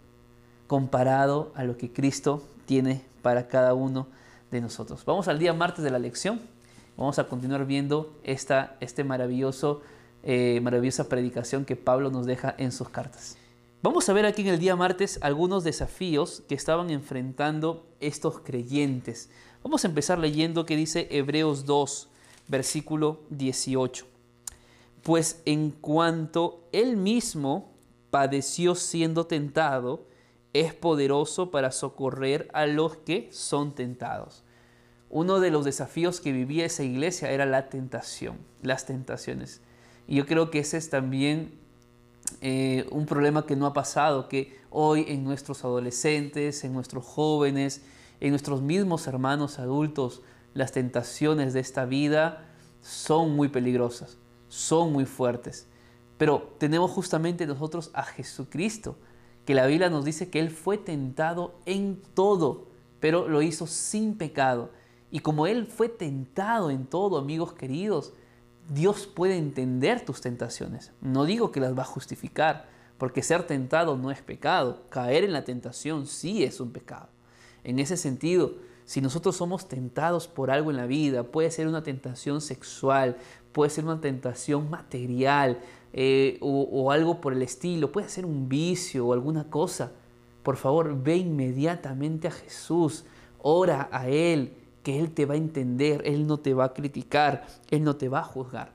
comparado 0.66 1.52
a 1.54 1.64
lo 1.64 1.78
que 1.78 1.90
Cristo 1.90 2.42
tiene 2.66 3.02
para 3.22 3.48
cada 3.48 3.74
uno 3.74 4.06
de 4.50 4.60
nosotros. 4.60 5.04
Vamos 5.04 5.28
al 5.28 5.38
día 5.38 5.52
martes 5.52 5.84
de 5.84 5.90
la 5.90 5.98
lección. 5.98 6.40
Vamos 6.96 7.18
a 7.18 7.28
continuar 7.28 7.66
viendo 7.66 8.14
esta 8.22 8.76
este 8.80 9.02
maravilloso, 9.02 9.82
eh, 10.22 10.60
maravillosa 10.62 11.08
predicación 11.08 11.64
que 11.64 11.76
Pablo 11.76 12.10
nos 12.10 12.26
deja 12.26 12.54
en 12.58 12.70
sus 12.72 12.88
cartas. 12.88 13.36
Vamos 13.82 14.08
a 14.08 14.12
ver 14.12 14.26
aquí 14.26 14.42
en 14.42 14.48
el 14.48 14.60
día 14.60 14.76
martes 14.76 15.18
algunos 15.22 15.64
desafíos 15.64 16.42
que 16.48 16.54
estaban 16.54 16.90
enfrentando 16.90 17.84
estos 17.98 18.38
creyentes. 18.38 19.28
Vamos 19.64 19.84
a 19.84 19.88
empezar 19.88 20.18
leyendo 20.18 20.66
que 20.66 20.76
dice 20.76 21.08
Hebreos 21.10 21.64
2, 21.64 22.08
versículo 22.46 23.20
18. 23.30 24.06
Pues 25.02 25.40
en 25.46 25.70
cuanto 25.70 26.62
él 26.70 26.96
mismo 26.96 27.72
padeció 28.10 28.74
siendo 28.74 29.26
tentado, 29.26 30.04
es 30.52 30.74
poderoso 30.74 31.50
para 31.50 31.70
socorrer 31.72 32.48
a 32.52 32.66
los 32.66 32.96
que 32.96 33.28
son 33.32 33.74
tentados. 33.74 34.44
Uno 35.08 35.40
de 35.40 35.50
los 35.50 35.64
desafíos 35.64 36.20
que 36.20 36.32
vivía 36.32 36.66
esa 36.66 36.82
iglesia 36.82 37.30
era 37.30 37.46
la 37.46 37.68
tentación, 37.68 38.38
las 38.62 38.86
tentaciones. 38.86 39.60
Y 40.06 40.16
yo 40.16 40.26
creo 40.26 40.50
que 40.50 40.58
ese 40.58 40.78
es 40.78 40.90
también 40.90 41.58
eh, 42.40 42.86
un 42.90 43.06
problema 43.06 43.46
que 43.46 43.56
no 43.56 43.66
ha 43.66 43.72
pasado, 43.72 44.28
que 44.28 44.58
hoy 44.70 45.04
en 45.08 45.24
nuestros 45.24 45.64
adolescentes, 45.64 46.64
en 46.64 46.72
nuestros 46.72 47.04
jóvenes, 47.04 47.82
en 48.20 48.30
nuestros 48.30 48.62
mismos 48.62 49.06
hermanos 49.06 49.58
adultos, 49.58 50.22
las 50.54 50.72
tentaciones 50.72 51.52
de 51.52 51.60
esta 51.60 51.84
vida 51.84 52.46
son 52.80 53.34
muy 53.36 53.48
peligrosas, 53.48 54.18
son 54.48 54.92
muy 54.92 55.04
fuertes. 55.04 55.66
Pero 56.18 56.54
tenemos 56.58 56.90
justamente 56.90 57.46
nosotros 57.46 57.90
a 57.94 58.02
Jesucristo, 58.04 58.96
que 59.44 59.54
la 59.54 59.66
Biblia 59.66 59.90
nos 59.90 60.04
dice 60.04 60.30
que 60.30 60.40
Él 60.40 60.50
fue 60.50 60.78
tentado 60.78 61.54
en 61.66 62.00
todo, 62.14 62.66
pero 63.00 63.28
lo 63.28 63.42
hizo 63.42 63.66
sin 63.66 64.16
pecado. 64.16 64.70
Y 65.10 65.20
como 65.20 65.46
Él 65.46 65.66
fue 65.66 65.88
tentado 65.88 66.70
en 66.70 66.86
todo, 66.86 67.18
amigos 67.18 67.52
queridos, 67.52 68.12
Dios 68.68 69.06
puede 69.06 69.36
entender 69.36 70.04
tus 70.04 70.20
tentaciones. 70.20 70.92
No 71.00 71.24
digo 71.24 71.50
que 71.50 71.60
las 71.60 71.76
va 71.76 71.82
a 71.82 71.86
justificar, 71.86 72.68
porque 72.98 73.22
ser 73.22 73.46
tentado 73.46 73.96
no 73.96 74.10
es 74.10 74.22
pecado. 74.22 74.84
Caer 74.88 75.24
en 75.24 75.32
la 75.32 75.44
tentación 75.44 76.06
sí 76.06 76.44
es 76.44 76.60
un 76.60 76.70
pecado. 76.70 77.08
En 77.64 77.78
ese 77.78 77.96
sentido, 77.96 78.54
si 78.84 79.00
nosotros 79.00 79.36
somos 79.36 79.68
tentados 79.68 80.28
por 80.28 80.50
algo 80.50 80.70
en 80.70 80.76
la 80.76 80.86
vida, 80.86 81.24
puede 81.24 81.50
ser 81.50 81.66
una 81.66 81.82
tentación 81.82 82.40
sexual, 82.40 83.16
puede 83.52 83.70
ser 83.70 83.84
una 83.84 84.00
tentación 84.00 84.70
material, 84.70 85.60
eh, 85.92 86.38
o, 86.40 86.90
algo 86.90 87.20
por 87.20 87.34
el 87.34 87.42
estilo, 87.42 87.92
puede 87.92 88.08
ser 88.08 88.24
un 88.24 88.48
vicio 88.48 89.06
o 89.06 89.12
alguna 89.12 89.50
cosa, 89.50 89.92
por 90.42 90.56
favor 90.56 91.02
ve 91.02 91.18
inmediatamente 91.18 92.28
a 92.28 92.30
Jesús, 92.30 93.04
ora 93.40 93.88
a 93.92 94.08
Él, 94.08 94.54
que 94.82 94.98
Él 94.98 95.12
te 95.12 95.26
va 95.26 95.34
a 95.34 95.36
entender, 95.36 96.02
Él 96.06 96.26
no 96.26 96.38
te 96.38 96.54
va 96.54 96.64
a 96.64 96.72
criticar, 96.72 97.46
Él 97.70 97.84
no 97.84 97.96
te 97.96 98.08
va 98.08 98.20
a 98.20 98.24
juzgar. 98.24 98.72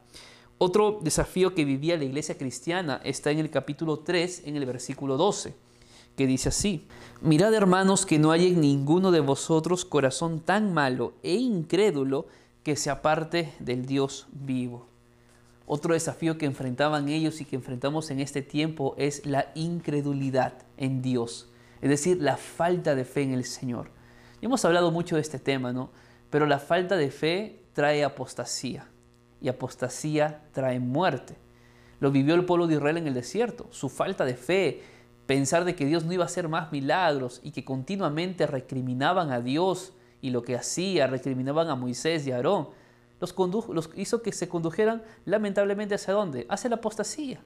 Otro 0.59 0.99
desafío 1.01 1.53
que 1.53 1.65
vivía 1.65 1.97
la 1.97 2.05
iglesia 2.05 2.37
cristiana 2.37 3.01
está 3.03 3.31
en 3.31 3.39
el 3.39 3.49
capítulo 3.49 3.99
3, 3.99 4.43
en 4.45 4.55
el 4.55 4.65
versículo 4.65 5.17
12, 5.17 5.55
que 6.15 6.27
dice 6.27 6.49
así, 6.49 6.87
mirad 7.21 7.53
hermanos 7.53 8.05
que 8.05 8.17
no 8.17 8.31
haya 8.31 8.47
en 8.47 8.61
ninguno 8.61 9.11
de 9.11 9.19
vosotros 9.19 9.85
corazón 9.85 10.39
tan 10.39 10.73
malo 10.73 11.13
e 11.21 11.35
incrédulo 11.35 12.27
que 12.63 12.75
se 12.75 12.89
aparte 12.89 13.53
del 13.59 13.85
Dios 13.85 14.27
vivo. 14.31 14.86
Otro 15.69 15.93
desafío 15.93 16.37
que 16.37 16.45
enfrentaban 16.45 17.09
ellos 17.09 17.41
y 17.41 17.45
que 17.45 17.57
enfrentamos 17.57 18.09
en 18.09 18.21
este 18.21 18.41
tiempo 18.41 18.95
es 18.97 19.25
la 19.25 19.51
incredulidad 19.53 20.53
en 20.77 21.01
Dios, 21.01 21.49
es 21.81 21.89
decir, 21.89 22.21
la 22.21 22.37
falta 22.37 22.95
de 22.95 23.03
fe 23.03 23.23
en 23.23 23.33
el 23.33 23.43
Señor. 23.43 23.91
hemos 24.41 24.63
hablado 24.63 24.91
mucho 24.91 25.15
de 25.15 25.21
este 25.21 25.39
tema, 25.39 25.73
¿no? 25.73 25.91
Pero 26.29 26.45
la 26.45 26.59
falta 26.59 26.95
de 26.95 27.11
fe 27.11 27.63
trae 27.73 28.05
apostasía 28.05 28.87
y 29.41 29.49
apostasía 29.49 30.41
trae 30.53 30.79
muerte. 30.79 31.35
Lo 31.99 32.11
vivió 32.11 32.35
el 32.35 32.45
pueblo 32.45 32.67
de 32.67 32.75
Israel 32.75 32.95
en 32.95 33.07
el 33.07 33.13
desierto, 33.13 33.67
su 33.71 33.89
falta 33.89 34.23
de 34.23 34.35
fe, 34.35 34.83
pensar 35.25 35.65
de 35.65 35.75
que 35.75 35.85
Dios 35.85 36.05
no 36.05 36.13
iba 36.13 36.23
a 36.23 36.27
hacer 36.27 36.47
más 36.47 36.71
milagros 36.71 37.41
y 37.43 37.51
que 37.51 37.65
continuamente 37.65 38.47
recriminaban 38.47 39.31
a 39.31 39.41
Dios 39.41 39.91
y 40.21 40.29
lo 40.29 40.43
que 40.43 40.55
hacía, 40.55 41.07
recriminaban 41.07 41.67
a 41.69 41.75
Moisés 41.75 42.25
y 42.25 42.31
a 42.31 42.37
Aarón 42.37 42.69
los, 43.19 43.35
los 43.69 43.89
hizo 43.95 44.21
que 44.21 44.31
se 44.31 44.47
condujeran 44.47 45.03
lamentablemente 45.25 45.95
hacia 45.95 46.13
dónde? 46.13 46.45
Hacia 46.49 46.69
la 46.69 46.77
apostasía. 46.77 47.41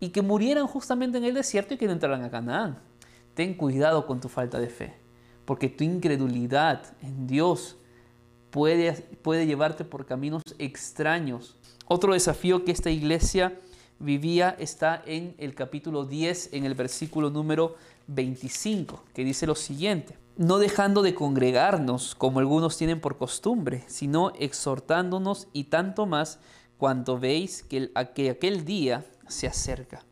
Y 0.00 0.10
que 0.10 0.22
murieran 0.22 0.66
justamente 0.66 1.18
en 1.18 1.24
el 1.24 1.34
desierto 1.34 1.74
y 1.74 1.76
que 1.76 1.86
no 1.86 1.92
entraran 1.92 2.22
a 2.22 2.30
Canaán. 2.30 2.78
Ten 3.34 3.54
cuidado 3.54 4.06
con 4.06 4.20
tu 4.20 4.28
falta 4.28 4.58
de 4.58 4.68
fe, 4.68 4.94
porque 5.44 5.68
tu 5.68 5.82
incredulidad 5.84 6.82
en 7.02 7.26
Dios 7.26 7.76
puede, 8.50 8.92
puede 9.22 9.46
llevarte 9.46 9.84
por 9.84 10.06
caminos 10.06 10.42
extraños. 10.58 11.56
Otro 11.86 12.12
desafío 12.12 12.64
que 12.64 12.72
esta 12.72 12.90
iglesia 12.90 13.58
vivía 13.98 14.56
está 14.58 15.02
en 15.06 15.34
el 15.38 15.54
capítulo 15.54 16.04
10, 16.04 16.52
en 16.52 16.64
el 16.64 16.74
versículo 16.74 17.30
número 17.30 17.76
25, 18.06 19.02
que 19.12 19.24
dice 19.24 19.46
lo 19.46 19.54
siguiente 19.54 20.23
no 20.36 20.58
dejando 20.58 21.02
de 21.02 21.14
congregarnos 21.14 22.14
como 22.14 22.40
algunos 22.40 22.76
tienen 22.76 23.00
por 23.00 23.16
costumbre, 23.16 23.84
sino 23.86 24.32
exhortándonos 24.38 25.48
y 25.52 25.64
tanto 25.64 26.06
más 26.06 26.40
cuanto 26.76 27.18
veis 27.18 27.62
que, 27.62 27.92
aquel 27.94 28.64
día 28.64 29.04
se 29.28 29.46
acerca. 29.46 30.04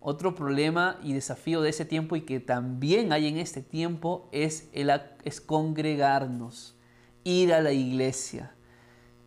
Otro 0.00 0.34
problema 0.34 0.98
y 1.02 1.12
desafío 1.12 1.62
de 1.62 1.70
ese 1.70 1.84
tiempo 1.84 2.16
y 2.16 2.22
que 2.22 2.40
también 2.40 3.12
hay 3.12 3.28
en 3.28 3.38
este 3.38 3.62
tiempo 3.62 4.28
es, 4.32 4.68
el, 4.72 4.90
es 5.22 5.40
congregarnos, 5.40 6.74
ir 7.22 7.54
a 7.54 7.60
la 7.60 7.72
iglesia. 7.72 8.54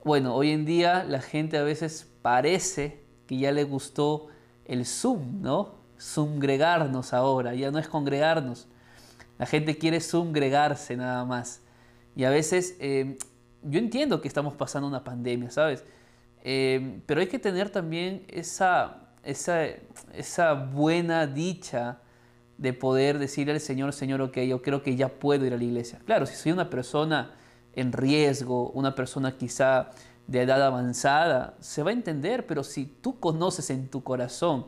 Bueno, 0.04 0.36
hoy 0.36 0.52
en 0.52 0.66
día 0.66 1.04
la 1.04 1.22
gente 1.22 1.58
a 1.58 1.63
veces 1.63 2.08
parece 2.22 3.04
que 3.26 3.38
ya 3.38 3.52
le 3.52 3.63
gustó 3.63 4.28
el 4.66 4.86
Zoom, 4.86 5.42
¿no? 5.42 5.78
Zoomgregarnos 6.00 7.13
ahora, 7.13 7.56
ya 7.56 7.72
no 7.72 7.80
es 7.80 7.88
congregarnos 7.88 8.68
La 9.38 9.45
gente 9.45 9.78
quiere 9.78 10.00
congregarse 10.02 10.97
nada 10.97 11.26
más. 11.26 11.62
Y 12.15 12.23
a 12.23 12.30
veces 12.30 12.76
eh, 12.80 13.17
yo 13.63 13.80
entiendo 13.80 14.21
que 14.21 14.28
estamos 14.28 14.54
pasando 14.56 14.88
una 14.88 15.04
pandemia, 15.04 15.52
¿sabes? 15.52 15.84
Eh, 16.43 17.02
pero 17.06 17.21
hay 17.21 17.28
que 17.28 17.39
tener 17.39 17.69
también 17.69 18.23
esa, 18.28 19.10
esa, 19.23 19.65
esa 20.13 20.54
buena 20.54 21.28
dicha 21.28 22.00
de 22.58 22.73
poder 22.73 23.19
decirle 23.19 23.54
al 23.54 23.60
Señor, 23.60 23.93
Señor, 23.93 24.21
ok, 24.21 24.38
yo 24.39 24.62
creo 24.62 24.82
que 24.82 24.95
ya 24.95 25.10
puedo 25.10 25.45
ir 25.45 25.54
a 25.54 25.58
la 25.58 25.63
iglesia. 25.63 26.00
Claro, 26.06 26.26
si 26.26 26.36
soy 26.36 26.52
una 26.52 26.69
persona 26.69 27.36
en 27.73 27.91
riesgo, 27.91 28.71
una 28.71 28.95
persona 28.95 29.38
quizá 29.38 29.91
de 30.26 30.41
edad 30.41 30.63
avanzada, 30.63 31.56
se 31.60 31.84
va 31.84 31.91
a 31.91 31.93
entender, 31.93 32.47
pero 32.47 32.63
si 32.63 32.86
tú 32.86 33.19
conoces 33.19 33.69
en 33.69 33.88
tu 33.88 34.04
corazón 34.04 34.65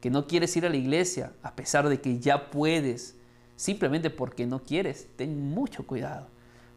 que 0.00 0.10
no 0.10 0.26
quieres 0.26 0.56
ir 0.56 0.66
a 0.66 0.68
la 0.68 0.76
iglesia, 0.76 1.32
a 1.42 1.56
pesar 1.56 1.88
de 1.88 2.00
que 2.00 2.18
ya 2.18 2.50
puedes, 2.50 3.16
simplemente 3.60 4.08
porque 4.08 4.46
no 4.46 4.62
quieres, 4.62 5.06
ten 5.16 5.50
mucho 5.50 5.86
cuidado. 5.86 6.28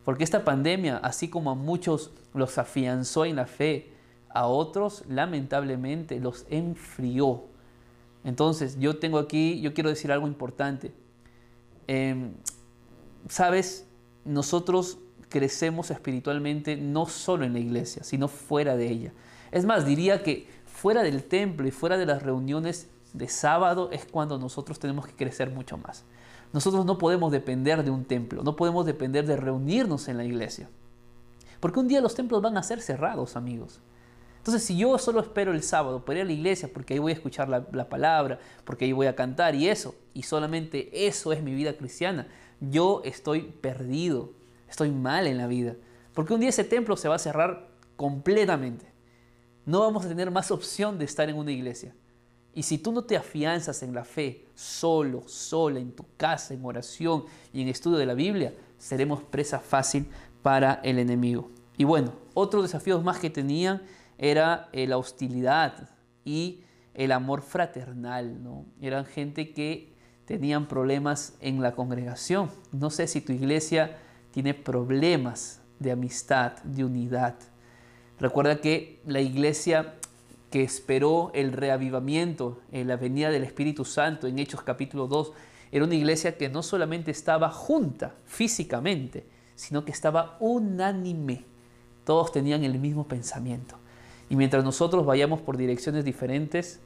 Porque 0.03 0.25
esta 0.25 0.43
pandemia, 0.43 0.97
así 0.97 1.29
como 1.29 1.51
a 1.51 1.55
muchos 1.55 2.11
los 2.33 2.57
afianzó 2.57 3.23
en 3.23 3.37
la 3.37 3.45
fe, 3.45 3.93
a 4.27 4.47
otros 4.47 5.05
lamentablemente 5.07 6.19
los 6.19 6.45
enfrió. 6.49 7.45
Entonces 8.25 8.77
yo 8.79 8.99
tengo 8.99 9.17
aquí, 9.17 9.61
yo 9.61 9.73
quiero 9.73 9.89
decir 9.89 10.11
algo 10.11 10.27
importante. 10.27 10.91
Em, 11.87 12.33
Sabes, 13.29 13.87
nosotros 14.25 14.97
crecemos 15.29 15.89
espiritualmente 15.89 16.75
no 16.75 17.05
solo 17.05 17.45
en 17.45 17.53
la 17.53 17.59
iglesia, 17.59 18.03
sino 18.03 18.27
fuera 18.27 18.75
de 18.75 18.89
ella. 18.89 19.13
Es 19.51 19.63
más, 19.63 19.85
diría 19.85 20.21
que 20.21 20.49
fuera 20.65 21.01
del 21.03 21.23
templo 21.23 21.65
y 21.65 21.71
fuera 21.71 21.97
de 21.97 22.05
las 22.05 22.23
reuniones 22.23 22.89
de 23.13 23.29
sábado 23.29 23.89
es 23.93 24.05
cuando 24.05 24.37
nosotros 24.37 24.77
tenemos 24.79 25.07
que 25.07 25.13
crecer 25.13 25.49
mucho 25.49 25.77
más. 25.77 26.03
Nosotros 26.53 26.85
no 26.85 26.97
podemos 26.97 27.31
depender 27.31 27.83
de 27.83 27.91
un 27.91 28.05
templo, 28.05 28.43
no 28.43 28.55
podemos 28.55 28.85
depender 28.85 29.25
de 29.25 29.35
reunirnos 29.35 30.07
en 30.07 30.17
la 30.17 30.23
iglesia. 30.23 30.69
Porque 31.59 31.79
un 31.79 31.87
día 31.87 31.99
los 31.99 32.15
templos 32.15 32.41
van 32.41 32.57
a 32.57 32.63
ser 32.63 32.81
cerrados, 32.81 33.35
amigos. 33.35 33.81
Entonces, 34.37 34.63
si 34.63 34.77
yo 34.77 34.97
solo 34.97 35.19
espero 35.21 35.51
el 35.51 35.63
sábado 35.63 36.05
para 36.05 36.19
ir 36.19 36.23
a 36.23 36.27
la 36.27 36.33
iglesia, 36.33 36.69
porque 36.73 36.93
ahí 36.93 36.99
voy 36.99 37.11
a 37.13 37.15
escuchar 37.15 37.49
la, 37.49 37.65
la, 37.71 37.89
palabra, 37.89 38.39
porque 38.65 38.85
ahí 38.85 38.91
voy 38.91 39.07
a 39.07 39.15
cantar 39.15 39.55
y 39.55 39.69
eso, 39.69 39.95
y 40.13 40.23
solamente 40.23 41.07
eso 41.07 41.31
es 41.33 41.41
mi 41.41 41.55
vida 41.55 41.73
cristiana, 41.73 42.27
yo 42.59 43.01
estoy 43.03 43.41
perdido 43.41 44.31
estoy 44.73 44.91
mal 44.91 45.27
en 45.27 45.37
la 45.37 45.47
vida. 45.47 45.75
Porque 46.13 46.33
un 46.33 46.39
día 46.39 46.49
ese 46.49 46.63
templo 46.63 46.97
se 46.97 47.07
va 47.07 47.15
a 47.15 47.19
cerrar 47.19 47.69
completamente. 47.95 48.85
No 49.65 49.79
vamos 49.79 50.05
a 50.05 50.09
tener 50.09 50.29
más 50.31 50.51
opción 50.51 50.97
de 50.99 51.05
estar 51.05 51.29
en 51.29 51.37
una 51.37 51.51
iglesia. 51.51 51.95
Y 52.55 52.63
si 52.63 52.77
tú 52.77 52.91
no 52.91 53.03
te 53.03 53.17
afianzas 53.17 53.81
en 53.83 53.93
la 53.93 54.03
fe, 54.03 54.45
solo, 54.53 55.23
sola, 55.27 55.79
en 55.79 55.91
tu 55.91 56.05
casa, 56.17 56.53
en 56.53 56.63
oración 56.63 57.25
y 57.51 57.61
en 57.61 57.67
estudio 57.67 57.97
de 57.97 58.05
la 58.05 58.13
Biblia, 58.13 58.53
seremos 58.77 59.23
presa 59.23 59.59
fácil 59.59 60.07
para 60.41 60.75
el 60.83 60.99
enemigo. 60.99 61.49
Y 61.77 61.83
bueno, 61.83 62.13
otros 62.33 62.63
desafíos 62.63 63.03
más 63.03 63.19
que 63.19 63.29
tenían 63.29 63.81
era 64.17 64.69
eh, 64.71 64.85
la 64.87 64.97
hostilidad 64.97 65.89
y 66.23 66.61
el 66.93 67.11
amor 67.11 67.41
fraternal. 67.41 68.43
¿no? 68.43 68.65
Eran 68.81 69.05
gente 69.05 69.53
que 69.53 69.93
tenían 70.25 70.67
problemas 70.67 71.35
en 71.41 71.61
la 71.61 71.73
congregación. 71.73 72.51
No 72.71 72.89
sé 72.89 73.07
si 73.07 73.21
tu 73.21 73.33
iglesia 73.33 73.97
tiene 74.31 74.53
problemas 74.53 75.61
de 75.79 75.91
amistad, 75.91 76.53
de 76.63 76.85
unidad. 76.85 77.35
Recuerda 78.19 78.61
que 78.61 79.01
la 79.05 79.21
iglesia 79.21 79.95
que 80.53 80.61
esperó 80.61 81.31
el 81.33 81.51
reavivamiento 81.51 82.59
en 82.71 82.87
la 82.87 82.95
venida 82.95 83.31
del 83.31 83.43
Espíritu 83.43 83.85
Santo 83.85 84.27
en 84.27 84.37
Hechos 84.37 84.61
capítulo 84.61 85.07
2, 85.07 85.31
era 85.71 85.83
una 85.83 85.95
iglesia 85.95 86.37
que 86.37 86.47
no 86.47 86.61
solamente 86.61 87.09
estaba 87.09 87.49
junta 87.49 88.13
físicamente, 88.25 89.25
sino 89.55 89.83
que 89.83 89.91
estaba 89.91 90.37
unánime. 90.39 91.43
Todos 92.05 92.31
tenían 92.31 92.63
el 92.63 92.77
mismo 92.77 93.07
pensamiento. 93.07 93.77
Y 94.29 94.35
mientras 94.35 94.63
nosotros 94.63 95.07
vayamos 95.07 95.41
por 95.41 95.57
direcciones 95.57 96.05
diferentes, 96.05 96.79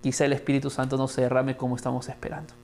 quizá 0.00 0.24
el 0.24 0.32
Espíritu 0.32 0.70
Santo 0.70 0.96
no 0.96 1.08
se 1.08 1.20
derrame 1.20 1.58
como 1.58 1.76
estamos 1.76 2.08
esperando. 2.08 2.54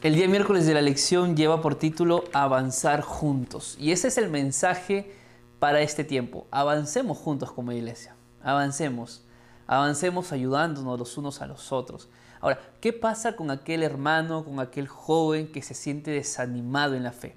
El 0.00 0.14
día 0.14 0.28
miércoles 0.28 0.64
de 0.64 0.72
la 0.72 0.80
lección 0.80 1.36
lleva 1.36 1.60
por 1.60 1.74
título 1.74 2.24
Avanzar 2.32 3.02
juntos. 3.02 3.76
Y 3.78 3.92
ese 3.92 4.08
es 4.08 4.16
el 4.16 4.30
mensaje 4.30 5.12
para 5.58 5.82
este 5.82 6.04
tiempo. 6.04 6.46
Avancemos 6.50 7.18
juntos 7.18 7.52
como 7.52 7.70
iglesia. 7.72 8.16
Avancemos. 8.42 9.26
Avancemos 9.66 10.32
ayudándonos 10.32 10.98
los 10.98 11.16
unos 11.18 11.40
a 11.40 11.46
los 11.46 11.72
otros. 11.72 12.08
Ahora, 12.40 12.60
¿qué 12.80 12.92
pasa 12.92 13.36
con 13.36 13.50
aquel 13.50 13.82
hermano, 13.82 14.44
con 14.44 14.58
aquel 14.60 14.88
joven 14.88 15.50
que 15.52 15.62
se 15.62 15.74
siente 15.74 16.10
desanimado 16.10 16.94
en 16.94 17.04
la 17.04 17.12
fe? 17.12 17.36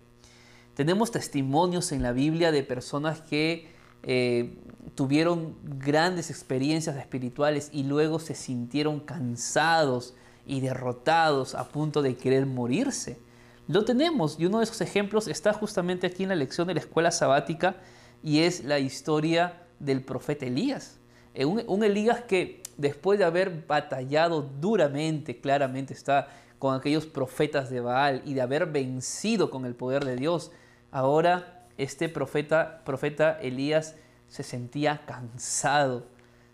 Tenemos 0.73 1.11
testimonios 1.11 1.91
en 1.91 2.03
la 2.03 2.11
Biblia 2.11 2.51
de 2.51 2.63
personas 2.63 3.21
que 3.21 3.73
eh, 4.03 4.57
tuvieron 4.93 5.55
grandes 5.63 6.29
experiencias 6.29 6.95
espirituales 6.97 7.69
y 7.71 7.83
luego 7.83 8.19
se 8.19 8.35
sintieron 8.35 8.99
cansados 8.99 10.15
y 10.45 10.61
derrotados 10.61 11.55
a 11.55 11.69
punto 11.69 12.01
de 12.01 12.15
querer 12.15 12.45
morirse. 12.45 13.19
Lo 13.67 13.83
tenemos 13.83 14.39
y 14.39 14.45
uno 14.45 14.59
de 14.59 14.65
esos 14.65 14.81
ejemplos 14.81 15.27
está 15.27 15.53
justamente 15.53 16.07
aquí 16.07 16.23
en 16.23 16.29
la 16.29 16.35
lección 16.35 16.67
de 16.67 16.75
la 16.75 16.81
escuela 16.81 17.09
sabática 17.09 17.77
y 18.21 18.39
es 18.39 18.63
la 18.63 18.79
historia 18.79 19.63
del 19.79 20.03
profeta 20.03 20.45
Elías. 20.45 20.99
Un, 21.43 21.83
Elías 21.83 22.21
que 22.21 22.61
después 22.77 23.19
de 23.19 23.25
haber 23.25 23.65
batallado 23.67 24.41
duramente, 24.41 25.39
claramente 25.39 25.93
está 25.93 26.29
con 26.59 26.75
aquellos 26.75 27.05
profetas 27.05 27.69
de 27.69 27.81
Baal 27.81 28.21
y 28.25 28.33
de 28.33 28.41
haber 28.41 28.67
vencido 28.67 29.49
con 29.49 29.65
el 29.65 29.75
poder 29.75 30.05
de 30.05 30.15
Dios, 30.15 30.51
ahora 30.91 31.65
este 31.77 32.07
profeta, 32.07 32.81
profeta 32.85 33.39
Elías 33.41 33.95
se 34.29 34.43
sentía 34.43 35.01
cansado, 35.05 36.05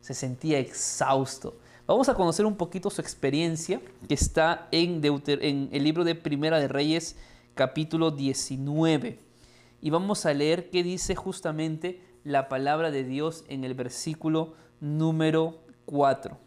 se 0.01 0.13
sentía 0.13 0.59
exhausto. 0.59 1.57
Vamos 1.85 2.09
a 2.09 2.15
conocer 2.15 2.45
un 2.45 2.55
poquito 2.55 2.89
su 2.89 3.01
experiencia 3.01 3.81
que 4.07 4.13
está 4.13 4.67
en, 4.71 5.01
en 5.03 5.69
el 5.71 5.83
libro 5.83 6.03
de 6.03 6.15
Primera 6.15 6.59
de 6.59 6.67
Reyes 6.67 7.15
capítulo 7.53 8.11
19. 8.11 9.19
Y 9.81 9.89
vamos 9.89 10.25
a 10.25 10.33
leer 10.33 10.69
qué 10.69 10.83
dice 10.83 11.15
justamente 11.15 12.01
la 12.23 12.49
palabra 12.49 12.91
de 12.91 13.03
Dios 13.03 13.43
en 13.47 13.63
el 13.63 13.73
versículo 13.73 14.53
número 14.81 15.57
4. 15.85 16.37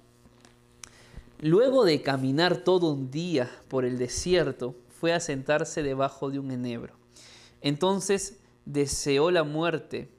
Luego 1.40 1.86
de 1.86 2.02
caminar 2.02 2.58
todo 2.58 2.92
un 2.92 3.10
día 3.10 3.50
por 3.68 3.86
el 3.86 3.96
desierto, 3.96 4.74
fue 5.00 5.14
a 5.14 5.20
sentarse 5.20 5.82
debajo 5.82 6.30
de 6.30 6.38
un 6.38 6.50
enebro. 6.50 6.94
Entonces 7.62 8.38
deseó 8.66 9.30
la 9.30 9.44
muerte 9.44 10.10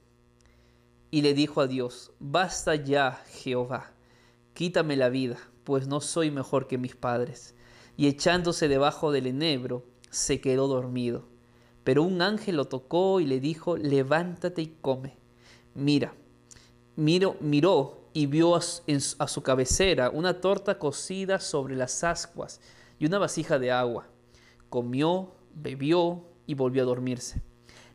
y 1.12 1.22
le 1.22 1.36
dijo 1.36 1.62
a 1.62 1.68
Dios, 1.68 2.12
basta 2.20 2.74
ya, 2.74 3.22
Jehová 3.30 3.92
quítame 4.56 4.96
la 4.96 5.10
vida, 5.10 5.38
pues 5.64 5.88
no 5.88 6.02
soy 6.02 6.32
mejor 6.32 6.68
que 6.68 6.80
mis 6.80 6.96
padres. 6.96 7.54
Y 7.98 8.08
echándose 8.08 8.68
debajo 8.68 9.12
del 9.12 9.28
enebro, 9.28 9.84
se 10.10 10.42
quedó 10.42 10.68
dormido. 10.68 11.26
Pero 11.84 12.02
un 12.02 12.22
ángel 12.24 12.56
lo 12.56 12.66
tocó 12.66 13.20
y 13.20 13.26
le 13.26 13.40
dijo, 13.40 13.78
levántate 13.78 14.64
y 14.64 14.76
come. 14.82 15.16
Mira, 15.76 16.16
miró, 16.96 17.36
miró 17.42 18.05
y 18.16 18.28
vio 18.28 18.56
a, 18.56 18.60
a 18.60 19.28
su 19.28 19.44
cabecera 19.44 20.10
una 20.10 20.40
torta 20.40 20.80
cocida 20.80 21.38
sobre 21.42 21.76
las 21.76 22.02
ascuas 22.06 22.62
y 22.98 23.06
una 23.08 23.20
vasija 23.20 23.60
de 23.60 23.72
agua. 23.72 24.08
Comió, 24.70 25.36
bebió 25.54 26.24
y 26.48 26.54
volvió 26.54 26.84
a 26.84 26.86
dormirse. 26.86 27.42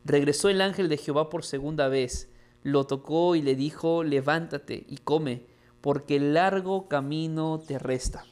Regresó 0.04 0.50
el 0.50 0.60
ángel 0.60 0.90
de 0.90 0.98
Jehová 0.98 1.30
por 1.30 1.42
segunda 1.42 1.88
vez, 1.88 2.28
lo 2.62 2.86
tocó 2.86 3.34
y 3.34 3.40
le 3.40 3.54
dijo, 3.54 4.04
levántate 4.04 4.84
y 4.86 4.98
come, 4.98 5.46
porque 5.80 6.16
el 6.16 6.34
largo 6.34 6.86
camino 6.86 7.58
te 7.66 7.78
resta. 7.78 8.26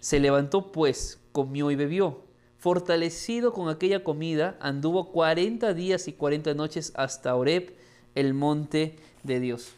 Se 0.00 0.18
levantó 0.18 0.72
pues, 0.72 1.20
comió 1.30 1.70
y 1.70 1.76
bebió. 1.76 2.24
Fortalecido 2.56 3.52
con 3.52 3.68
aquella 3.68 4.02
comida, 4.02 4.56
anduvo 4.60 5.12
cuarenta 5.12 5.74
días 5.74 6.08
y 6.08 6.12
cuarenta 6.12 6.54
noches 6.54 6.92
hasta 6.96 7.36
Oreb, 7.36 7.76
el 8.16 8.34
monte 8.34 8.96
de 9.22 9.38
Dios. 9.38 9.74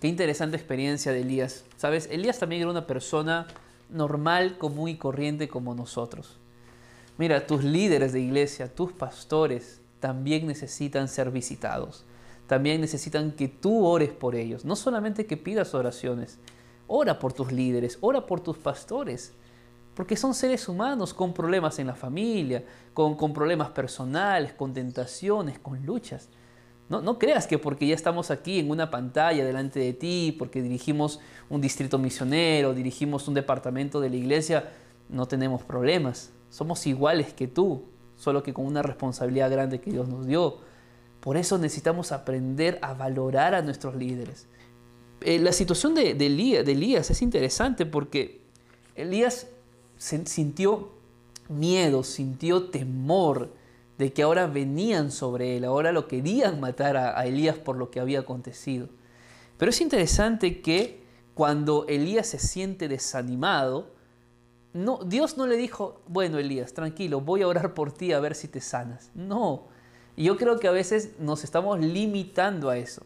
Qué 0.00 0.08
interesante 0.08 0.56
experiencia 0.56 1.12
de 1.12 1.20
Elías. 1.20 1.64
Sabes, 1.76 2.08
Elías 2.10 2.38
también 2.38 2.62
era 2.62 2.70
una 2.70 2.86
persona 2.86 3.46
normal, 3.88 4.56
común 4.58 4.88
y 4.88 4.96
corriente 4.96 5.48
como 5.48 5.74
nosotros. 5.74 6.38
Mira, 7.18 7.46
tus 7.46 7.62
líderes 7.62 8.12
de 8.12 8.20
iglesia, 8.20 8.74
tus 8.74 8.92
pastores, 8.92 9.80
también 10.00 10.46
necesitan 10.46 11.08
ser 11.08 11.30
visitados 11.30 12.04
también 12.50 12.80
necesitan 12.80 13.30
que 13.30 13.46
tú 13.46 13.86
ores 13.86 14.10
por 14.10 14.34
ellos. 14.34 14.64
No 14.64 14.74
solamente 14.74 15.24
que 15.24 15.36
pidas 15.36 15.72
oraciones, 15.72 16.36
ora 16.88 17.20
por 17.20 17.32
tus 17.32 17.52
líderes, 17.52 17.96
ora 18.00 18.26
por 18.26 18.40
tus 18.40 18.58
pastores, 18.58 19.32
porque 19.94 20.16
son 20.16 20.34
seres 20.34 20.68
humanos 20.68 21.14
con 21.14 21.32
problemas 21.32 21.78
en 21.78 21.86
la 21.86 21.94
familia, 21.94 22.64
con, 22.92 23.14
con 23.14 23.32
problemas 23.32 23.70
personales, 23.70 24.52
con 24.52 24.74
tentaciones, 24.74 25.60
con 25.60 25.86
luchas. 25.86 26.28
No, 26.90 27.00
no, 27.00 27.20
creas 27.20 27.46
que 27.46 27.56
porque 27.56 27.86
ya 27.86 27.94
estamos 27.94 28.32
aquí 28.32 28.58
en 28.58 28.68
una 28.68 28.90
pantalla 28.90 29.44
delante 29.44 29.78
de 29.78 29.92
ti, 29.92 30.34
porque 30.36 30.60
dirigimos 30.60 31.20
un 31.48 31.60
distrito 31.60 31.98
misionero, 31.98 32.74
dirigimos 32.74 33.28
un 33.28 33.34
departamento 33.34 34.00
de 34.00 34.10
la 34.10 34.16
iglesia, 34.16 34.72
no 35.08 35.26
tenemos 35.26 35.62
problemas. 35.62 36.32
somos 36.50 36.84
iguales 36.88 37.32
que 37.32 37.46
tú, 37.46 37.84
solo 38.16 38.42
que 38.42 38.52
con 38.52 38.66
una 38.66 38.82
responsabilidad 38.82 39.52
grande 39.52 39.80
que 39.80 39.92
Dios 39.92 40.08
nos 40.08 40.26
dio. 40.26 40.58
Por 41.20 41.36
eso 41.36 41.58
necesitamos 41.58 42.10
aprender 42.10 42.80
a 42.82 42.92
valorar 42.92 43.54
a 43.54 43.62
nuestros 43.62 43.94
líderes. 43.94 44.48
Eh, 45.20 45.38
la 45.38 45.52
situación 45.52 45.94
de, 45.94 46.10
Elías, 46.10 46.66
de 46.66 46.72
Elías 46.72 47.08
es 47.10 47.22
interesante 47.22 47.86
porque 47.86 48.40
Elías 48.96 49.46
sintió 49.96 50.90
miedo, 51.48 52.02
sintió 52.02 52.64
temor 52.64 53.59
de 54.00 54.14
que 54.14 54.22
ahora 54.22 54.46
venían 54.46 55.10
sobre 55.10 55.58
él, 55.58 55.64
ahora 55.66 55.92
lo 55.92 56.08
querían 56.08 56.58
matar 56.58 56.96
a, 56.96 57.22
Elías 57.26 57.58
por 57.58 57.76
lo 57.76 57.90
que 57.90 58.00
había 58.00 58.20
acontecido. 58.20 58.88
Pero 59.58 59.68
es 59.68 59.80
interesante 59.82 60.62
que 60.62 61.04
cuando 61.34 61.84
Elías 61.86 62.28
se 62.28 62.38
siente 62.38 62.88
desanimado, 62.88 63.90
no, 64.72 65.00
Dios 65.04 65.36
no 65.36 65.46
le 65.46 65.58
dijo, 65.58 66.00
bueno 66.06 66.38
Elías, 66.38 66.72
tranquilo, 66.72 67.20
voy 67.20 67.42
a 67.42 67.48
orar 67.48 67.74
por 67.74 67.92
ti 67.92 68.14
a 68.14 68.20
ver 68.20 68.34
si 68.34 68.48
te 68.48 68.62
sanas. 68.62 69.10
No, 69.14 69.66
yo 70.16 70.38
creo 70.38 70.58
que 70.58 70.68
a 70.68 70.72
veces 70.72 71.18
nos 71.18 71.44
estamos 71.44 71.78
limitando 71.78 72.70
a 72.70 72.78
eso. 72.78 73.02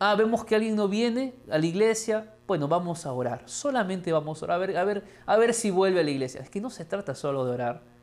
Ah, 0.00 0.16
vemos 0.16 0.44
que 0.44 0.56
alguien 0.56 0.74
no 0.74 0.88
viene 0.88 1.34
a 1.48 1.58
la 1.58 1.66
iglesia, 1.66 2.34
bueno, 2.48 2.66
vamos 2.66 3.06
a 3.06 3.12
orar, 3.12 3.44
solamente 3.44 4.10
vamos 4.10 4.42
a 4.42 4.46
orar, 4.46 4.56
a 4.56 4.58
ver, 4.58 4.76
a 4.78 4.84
ver, 4.84 5.04
a 5.26 5.36
ver 5.36 5.54
si 5.54 5.70
vuelve 5.70 6.00
a 6.00 6.02
la 6.02 6.10
iglesia. 6.10 6.40
Es 6.40 6.50
que 6.50 6.60
no 6.60 6.70
se 6.70 6.84
trata 6.84 7.14
solo 7.14 7.44
de 7.44 7.52
orar 7.52 7.95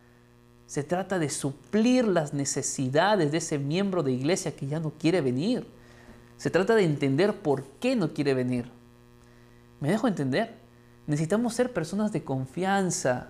se 0.66 0.84
trata 0.84 1.20
de 1.20 1.30
suplir 1.30 2.08
las 2.08 2.34
necesidades 2.34 3.32
de 3.32 3.38
ese 3.38 3.60
miembro 3.60 4.04
de 4.04 4.12
iglesia 4.12 4.56
que 4.56 4.68
ya 4.68 4.80
no 4.80 4.92
quiere 4.92 5.22
venir. 5.22 5.68
Se 6.38 6.50
trata 6.50 6.76
de 6.76 6.84
entender 6.84 7.36
por 7.42 7.64
qué 7.80 7.96
no 7.96 8.14
quiere 8.14 8.34
venir. 8.34 8.70
¿Me 9.80 9.90
dejo 9.90 10.08
entender? 10.08 10.56
Necesitamos 11.06 11.54
ser 11.54 11.74
personas 11.74 12.12
de 12.12 12.24
confianza, 12.24 13.28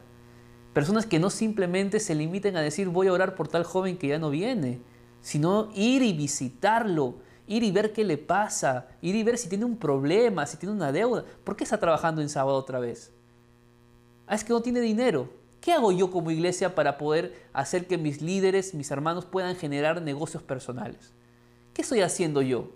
personas 0.73 1.05
que 1.05 1.19
no 1.19 1.29
simplemente 1.29 1.99
se 1.99 2.15
limiten 2.15 2.55
a 2.55 2.61
decir 2.61 2.89
voy 2.89 3.07
a 3.07 3.13
orar 3.13 3.35
por 3.35 3.47
tal 3.47 3.63
joven 3.63 3.97
que 3.97 4.07
ya 4.07 4.19
no 4.19 4.29
viene, 4.29 4.79
sino 5.21 5.69
ir 5.73 6.03
y 6.03 6.13
visitarlo, 6.13 7.15
ir 7.47 7.63
y 7.63 7.71
ver 7.71 7.93
qué 7.93 8.03
le 8.03 8.17
pasa, 8.17 8.87
ir 9.01 9.15
y 9.15 9.23
ver 9.23 9.37
si 9.37 9.49
tiene 9.49 9.65
un 9.65 9.77
problema, 9.77 10.45
si 10.45 10.57
tiene 10.57 10.75
una 10.75 10.91
deuda. 10.91 11.25
¿Por 11.43 11.55
qué 11.55 11.63
está 11.63 11.79
trabajando 11.79 12.21
en 12.21 12.29
sábado 12.29 12.57
otra 12.57 12.79
vez? 12.79 13.11
Ah, 14.27 14.35
es 14.35 14.43
que 14.43 14.53
no 14.53 14.61
tiene 14.61 14.79
dinero. 14.79 15.42
¿Qué 15.63 15.71
hago 15.71 15.93
yo 15.93 16.11
como 16.11 16.29
iglesia 16.29 16.75
para 16.75 16.97
poder 16.97 17.41
hacer 17.53 17.87
que 17.87 17.97
mis 17.97 18.21
líderes, 18.21 18.73
mis 18.73 18.91
hermanos 18.91 19.23
puedan 19.23 19.55
generar 19.55 20.01
negocios 20.01 20.43
personales? 20.43 21.13
¿Qué 21.73 21.83
estoy 21.83 22.01
haciendo 22.01 22.41
yo? 22.41 22.67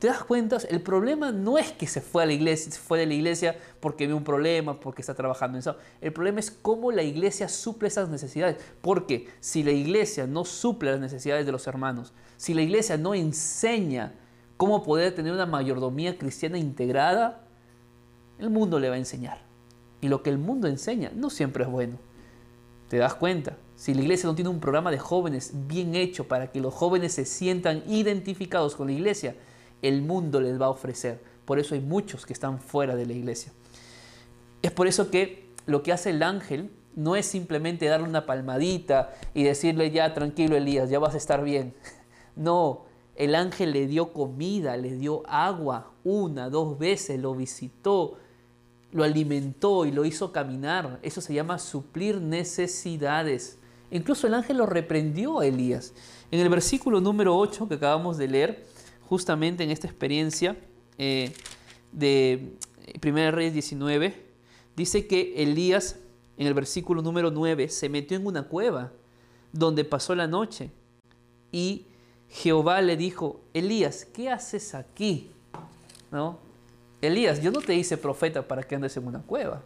¿Te 0.00 0.08
das 0.08 0.24
cuenta? 0.24 0.58
El 0.68 0.82
problema 0.82 1.30
no 1.30 1.58
es 1.58 1.70
que 1.70 1.86
se 1.86 2.00
fue 2.00 2.24
a 2.24 2.26
la 2.26 2.32
iglesia, 2.32 2.72
se 2.72 2.80
fue 2.80 2.98
de 2.98 3.06
la 3.06 3.14
iglesia 3.14 3.56
porque 3.78 4.08
ve 4.08 4.14
un 4.14 4.24
problema, 4.24 4.80
porque 4.80 5.00
está 5.00 5.14
trabajando 5.14 5.58
en 5.58 5.60
eso. 5.60 5.76
El 6.00 6.12
problema 6.12 6.40
es 6.40 6.50
cómo 6.50 6.90
la 6.90 7.04
iglesia 7.04 7.48
suple 7.48 7.86
esas 7.86 8.08
necesidades. 8.08 8.56
Porque 8.80 9.28
si 9.38 9.62
la 9.62 9.70
iglesia 9.70 10.26
no 10.26 10.44
suple 10.44 10.90
las 10.90 10.98
necesidades 10.98 11.46
de 11.46 11.52
los 11.52 11.68
hermanos, 11.68 12.12
si 12.36 12.52
la 12.52 12.62
iglesia 12.62 12.96
no 12.96 13.14
enseña 13.14 14.12
cómo 14.56 14.82
poder 14.82 15.14
tener 15.14 15.32
una 15.32 15.46
mayordomía 15.46 16.18
cristiana 16.18 16.58
integrada, 16.58 17.44
el 18.40 18.50
mundo 18.50 18.80
le 18.80 18.88
va 18.88 18.96
a 18.96 18.98
enseñar. 18.98 19.49
Y 20.00 20.08
lo 20.08 20.22
que 20.22 20.30
el 20.30 20.38
mundo 20.38 20.68
enseña 20.68 21.12
no 21.14 21.30
siempre 21.30 21.64
es 21.64 21.70
bueno. 21.70 21.98
¿Te 22.88 22.96
das 22.96 23.14
cuenta? 23.14 23.56
Si 23.76 23.94
la 23.94 24.02
iglesia 24.02 24.28
no 24.28 24.34
tiene 24.34 24.50
un 24.50 24.60
programa 24.60 24.90
de 24.90 24.98
jóvenes 24.98 25.52
bien 25.68 25.94
hecho 25.94 26.26
para 26.26 26.50
que 26.50 26.60
los 26.60 26.74
jóvenes 26.74 27.12
se 27.12 27.24
sientan 27.24 27.82
identificados 27.86 28.74
con 28.74 28.88
la 28.88 28.94
iglesia, 28.94 29.36
el 29.82 30.02
mundo 30.02 30.40
les 30.40 30.60
va 30.60 30.66
a 30.66 30.70
ofrecer. 30.70 31.20
Por 31.44 31.58
eso 31.58 31.74
hay 31.74 31.80
muchos 31.80 32.26
que 32.26 32.32
están 32.32 32.60
fuera 32.60 32.96
de 32.96 33.06
la 33.06 33.12
iglesia. 33.12 33.52
Es 34.62 34.72
por 34.72 34.86
eso 34.86 35.10
que 35.10 35.48
lo 35.66 35.82
que 35.82 35.92
hace 35.92 36.10
el 36.10 36.22
ángel 36.22 36.70
no 36.94 37.16
es 37.16 37.26
simplemente 37.26 37.86
darle 37.86 38.08
una 38.08 38.26
palmadita 38.26 39.14
y 39.34 39.44
decirle 39.44 39.90
ya 39.90 40.12
tranquilo 40.12 40.56
Elías, 40.56 40.90
ya 40.90 40.98
vas 40.98 41.14
a 41.14 41.18
estar 41.18 41.44
bien. 41.44 41.74
No, 42.36 42.84
el 43.16 43.34
ángel 43.34 43.72
le 43.72 43.86
dio 43.86 44.12
comida, 44.14 44.76
le 44.76 44.94
dio 44.94 45.22
agua 45.26 45.92
una, 46.04 46.48
dos 46.48 46.78
veces, 46.78 47.20
lo 47.20 47.34
visitó, 47.34 48.16
lo 48.92 49.04
alimentó 49.04 49.86
y 49.86 49.92
lo 49.92 50.04
hizo 50.04 50.32
caminar. 50.32 50.98
Eso 51.02 51.20
se 51.20 51.34
llama 51.34 51.58
suplir 51.58 52.20
necesidades. 52.20 53.58
Incluso 53.90 54.26
el 54.26 54.34
ángel 54.34 54.58
lo 54.58 54.66
reprendió 54.66 55.40
a 55.40 55.46
Elías. 55.46 55.92
En 56.30 56.40
el 56.40 56.48
versículo 56.48 57.00
número 57.00 57.36
8 57.36 57.68
que 57.68 57.74
acabamos 57.74 58.18
de 58.18 58.28
leer, 58.28 58.66
justamente 59.08 59.64
en 59.64 59.70
esta 59.70 59.86
experiencia 59.86 60.56
eh, 60.98 61.32
de 61.92 62.52
1 63.04 63.30
Reyes 63.32 63.52
19, 63.52 64.14
dice 64.76 65.06
que 65.06 65.42
Elías, 65.42 65.96
en 66.36 66.46
el 66.46 66.54
versículo 66.54 67.02
número 67.02 67.30
9, 67.30 67.68
se 67.68 67.88
metió 67.88 68.16
en 68.16 68.26
una 68.26 68.44
cueva 68.44 68.92
donde 69.52 69.84
pasó 69.84 70.14
la 70.14 70.26
noche. 70.26 70.70
Y 71.50 71.86
Jehová 72.28 72.80
le 72.80 72.96
dijo, 72.96 73.40
Elías, 73.54 74.04
¿qué 74.04 74.30
haces 74.30 74.74
aquí? 74.74 75.30
¿No? 76.12 76.38
Elías, 77.00 77.40
yo 77.40 77.50
no 77.50 77.60
te 77.60 77.74
hice 77.74 77.96
profeta 77.96 78.46
para 78.46 78.62
que 78.62 78.74
andes 78.74 78.96
en 78.96 79.06
una 79.06 79.22
cueva. 79.22 79.62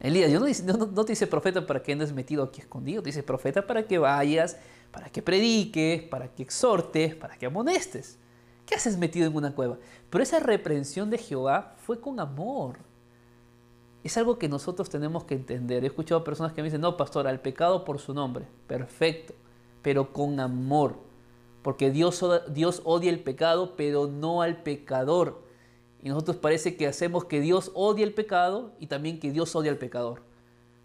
Elías, 0.00 0.32
yo 0.32 0.40
no, 0.40 1.04
te 1.04 1.12
hice 1.12 1.26
profeta 1.26 1.64
para 1.64 1.82
que 1.82 1.92
andes 1.92 2.12
metido 2.12 2.42
aquí 2.42 2.60
escondido. 2.60 3.02
Te 3.02 3.10
hice 3.10 3.22
profeta 3.22 3.64
para 3.66 3.86
que 3.86 3.98
vayas, 3.98 4.56
para 4.90 5.08
que 5.08 5.22
prediques, 5.22 6.02
para 6.02 6.26
que 6.28 6.42
exhortes, 6.42 7.14
para 7.14 7.36
que 7.36 7.46
amonestes. 7.46 8.18
¿Qué 8.66 8.74
haces 8.74 8.96
metido 8.96 9.26
en 9.26 9.36
una 9.36 9.54
cueva? 9.54 9.78
Pero 10.10 10.24
esa 10.24 10.40
reprensión 10.40 11.08
de 11.10 11.18
Jehová 11.18 11.74
fue 11.84 12.00
con 12.00 12.18
amor. 12.18 12.78
Es 14.02 14.16
algo 14.16 14.38
que 14.38 14.48
nosotros 14.48 14.90
tenemos 14.90 15.24
que 15.24 15.34
entender. 15.34 15.84
He 15.84 15.86
escuchado 15.86 16.24
personas 16.24 16.52
que 16.52 16.62
me 16.62 16.66
dicen, 16.66 16.80
no, 16.80 16.96
pastor, 16.96 17.28
al 17.28 17.40
pecado 17.40 17.84
por 17.84 18.00
su 18.00 18.12
nombre. 18.12 18.46
Perfecto, 18.66 19.34
pero 19.82 20.12
con 20.12 20.40
amor. 20.40 20.96
Porque 21.62 21.92
Dios, 21.92 22.24
Dios 22.48 22.82
odia 22.84 23.10
el 23.10 23.20
pecado, 23.20 23.74
pero 23.76 24.08
no 24.08 24.42
al 24.42 24.62
pecador. 24.64 25.42
Y 26.02 26.08
nosotros 26.08 26.36
parece 26.36 26.76
que 26.76 26.88
hacemos 26.88 27.26
que 27.26 27.40
Dios 27.40 27.70
odie 27.74 28.04
el 28.04 28.12
pecado 28.12 28.72
y 28.80 28.88
también 28.88 29.20
que 29.20 29.30
Dios 29.30 29.54
odia 29.54 29.70
al 29.70 29.78
pecador. 29.78 30.22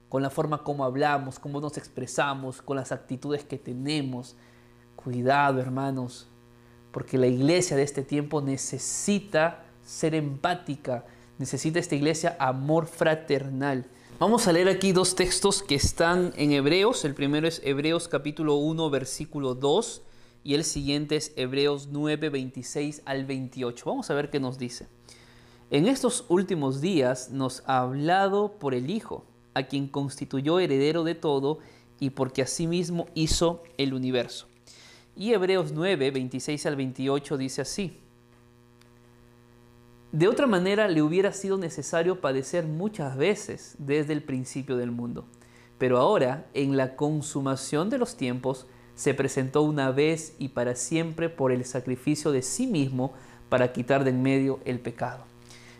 Con 0.09 0.21
la 0.21 0.29
forma 0.29 0.63
como 0.63 0.85
hablamos, 0.85 1.39
cómo 1.39 1.59
nos 1.59 1.77
expresamos, 1.77 2.61
con 2.61 2.77
las 2.77 2.91
actitudes 2.91 3.43
que 3.43 3.57
tenemos. 3.57 4.35
Cuidado, 4.95 5.59
hermanos, 5.59 6.27
porque 6.91 7.17
la 7.17 7.27
iglesia 7.27 7.75
de 7.75 7.83
este 7.83 8.03
tiempo 8.03 8.41
necesita 8.41 9.65
ser 9.83 10.13
empática, 10.13 11.05
necesita 11.39 11.79
esta 11.79 11.95
iglesia 11.95 12.37
amor 12.39 12.85
fraternal. 12.85 13.85
Vamos 14.19 14.47
a 14.47 14.53
leer 14.53 14.69
aquí 14.69 14.91
dos 14.91 15.15
textos 15.15 15.63
que 15.63 15.75
están 15.75 16.31
en 16.37 16.51
Hebreos. 16.51 17.05
El 17.05 17.15
primero 17.15 17.47
es 17.47 17.61
Hebreos 17.63 18.07
capítulo 18.07 18.55
1, 18.55 18.89
versículo 18.89 19.55
2 19.55 20.03
y 20.43 20.53
el 20.53 20.63
siguiente 20.63 21.17
es 21.17 21.33
Hebreos 21.35 21.89
9, 21.91 22.29
26 22.29 23.01
al 23.05 23.25
28. 23.25 23.83
Vamos 23.85 24.09
a 24.09 24.13
ver 24.13 24.29
qué 24.29 24.39
nos 24.39 24.57
dice. 24.57 24.87
En 25.69 25.85
estos 25.85 26.23
últimos 26.29 26.79
días 26.79 27.29
nos 27.29 27.61
ha 27.65 27.79
hablado 27.79 28.53
por 28.53 28.73
el 28.73 28.89
Hijo, 28.89 29.25
a 29.53 29.63
quien 29.63 29.89
constituyó 29.89 30.59
heredero 30.59 31.03
de 31.03 31.13
todo 31.13 31.59
y 31.99 32.11
porque 32.11 32.41
asimismo 32.41 33.07
hizo 33.15 33.63
el 33.77 33.93
universo. 33.93 34.47
Y 35.17 35.33
Hebreos 35.33 35.73
9, 35.73 36.11
26 36.11 36.65
al 36.67 36.77
28 36.77 37.37
dice 37.37 37.61
así. 37.63 37.99
De 40.13 40.29
otra 40.29 40.47
manera 40.47 40.87
le 40.87 41.01
hubiera 41.01 41.33
sido 41.33 41.57
necesario 41.57 42.21
padecer 42.21 42.65
muchas 42.65 43.17
veces 43.17 43.75
desde 43.77 44.13
el 44.13 44.23
principio 44.23 44.77
del 44.77 44.91
mundo. 44.91 45.25
Pero 45.77 45.97
ahora, 45.97 46.47
en 46.53 46.77
la 46.77 46.95
consumación 46.95 47.89
de 47.89 47.97
los 47.97 48.15
tiempos, 48.15 48.67
se 48.95 49.13
presentó 49.13 49.63
una 49.63 49.91
vez 49.91 50.33
y 50.39 50.47
para 50.49 50.75
siempre 50.75 51.27
por 51.27 51.51
el 51.51 51.65
sacrificio 51.65 52.31
de 52.31 52.41
sí 52.41 52.67
mismo 52.67 53.11
para 53.49 53.73
quitar 53.73 54.05
de 54.05 54.11
en 54.11 54.21
medio 54.21 54.61
el 54.63 54.79
pecado. 54.79 55.26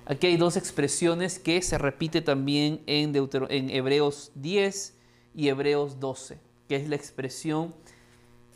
Aquí 0.10 0.28
hay 0.28 0.38
dos 0.38 0.56
expresiones 0.56 1.38
que 1.38 1.62
se 1.62 1.78
repite 1.78 2.22
también 2.22 2.82
en, 2.86 3.14
en 3.14 3.70
Hebreos 3.70 4.32
10 4.36 4.96
y 5.36 5.50
Hebreos 5.50 6.00
12, 6.00 6.40
que 6.70 6.78
es 6.78 6.88
la 6.88 6.96
expresión 6.96 7.76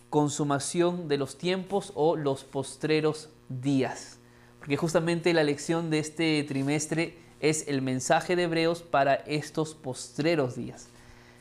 consumación 0.10 1.10
de 1.10 1.18
los 1.18 1.38
tiempos 1.38 1.91
o 1.95 2.16
los 2.16 2.45
postreros 2.45 3.28
días. 3.49 4.18
Porque 4.60 4.78
justamente 4.78 5.34
la 5.34 5.43
lección 5.43 5.89
de 5.89 5.99
este 5.99 6.41
trimestre 6.43 7.18
es 7.41 7.68
el 7.68 7.82
mensaje 7.82 8.38
de 8.38 8.43
Hebreos 8.43 8.82
para 8.82 9.16
estos 9.16 9.76
postreros 9.76 10.56
días. 10.56 10.88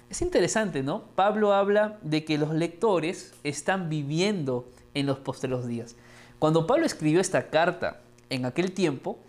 Es 0.09 0.23
interesante, 0.23 0.83
¿no? 0.83 1.05
Pablo 1.15 1.53
habla 1.53 2.01
de 2.03 2.25
que 2.25 2.37
los 2.37 2.53
lectores 2.53 3.33
están 3.45 3.89
viviendo 3.89 4.69
en 4.95 5.07
los 5.07 5.21
postreros 5.21 5.69
días. 5.69 5.95
Cuando 6.41 6.67
Pablo 6.67 6.85
escribió 6.85 7.21
esta 7.21 7.49
carta 7.49 8.01
en 8.29 8.45
aquel 8.45 8.73
tiempo, 8.73 9.21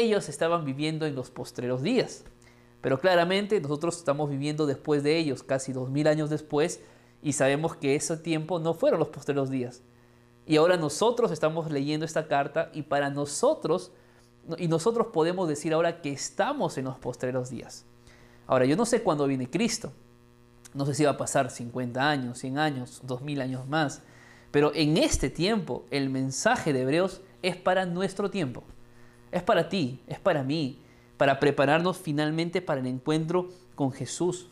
ellos 0.00 0.28
estaban 0.28 0.64
viviendo 0.64 1.06
en 1.06 1.14
los 1.14 1.30
postreros 1.30 1.82
días. 1.82 2.24
Pero 2.80 2.98
claramente 2.98 3.60
nosotros 3.60 3.96
estamos 3.96 4.28
viviendo 4.28 4.66
después 4.66 5.02
de 5.02 5.16
ellos, 5.16 5.42
casi 5.42 5.72
dos 5.72 5.90
mil 5.90 6.08
años 6.08 6.30
después, 6.30 6.80
y 7.22 7.34
sabemos 7.34 7.76
que 7.76 7.94
ese 7.94 8.16
tiempo 8.16 8.58
no 8.58 8.74
fueron 8.74 8.98
los 8.98 9.08
postreros 9.08 9.50
días. 9.50 9.82
Y 10.46 10.56
ahora 10.56 10.76
nosotros 10.76 11.30
estamos 11.30 11.70
leyendo 11.70 12.04
esta 12.04 12.26
carta 12.26 12.70
y 12.72 12.82
para 12.82 13.10
nosotros, 13.10 13.92
y 14.58 14.66
nosotros 14.66 15.08
podemos 15.12 15.48
decir 15.48 15.72
ahora 15.72 16.00
que 16.02 16.10
estamos 16.10 16.76
en 16.78 16.86
los 16.86 16.98
postreros 16.98 17.50
días. 17.50 17.84
Ahora, 18.46 18.64
yo 18.64 18.76
no 18.76 18.84
sé 18.84 19.02
cuándo 19.02 19.26
viene 19.26 19.48
Cristo. 19.48 19.92
No 20.74 20.84
sé 20.86 20.94
si 20.94 21.04
va 21.04 21.12
a 21.12 21.16
pasar 21.16 21.50
50 21.50 22.08
años, 22.08 22.38
100 22.38 22.58
años, 22.58 23.00
2000 23.04 23.40
años 23.40 23.68
más. 23.68 24.02
Pero 24.50 24.72
en 24.74 24.96
este 24.96 25.30
tiempo, 25.30 25.84
el 25.90 26.10
mensaje 26.10 26.72
de 26.72 26.82
Hebreos 26.82 27.20
es 27.42 27.56
para 27.56 27.86
nuestro 27.86 28.30
tiempo. 28.30 28.64
Es 29.32 29.42
para 29.42 29.68
ti, 29.68 29.98
es 30.06 30.20
para 30.20 30.44
mí, 30.44 30.78
para 31.16 31.40
prepararnos 31.40 31.96
finalmente 31.96 32.60
para 32.62 32.80
el 32.80 32.86
encuentro 32.86 33.48
con 33.74 33.90
Jesús. 33.90 34.48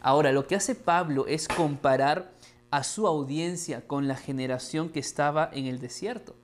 Ahora, 0.00 0.32
lo 0.32 0.46
que 0.46 0.56
hace 0.56 0.74
Pablo 0.74 1.26
es 1.26 1.46
comparar 1.46 2.32
a 2.70 2.84
su 2.84 3.06
audiencia 3.06 3.86
con 3.86 4.08
la 4.08 4.16
generación 4.16 4.88
que 4.88 5.00
estaba 5.00 5.50
en 5.52 5.66
el 5.66 5.78
desierto. 5.78 6.34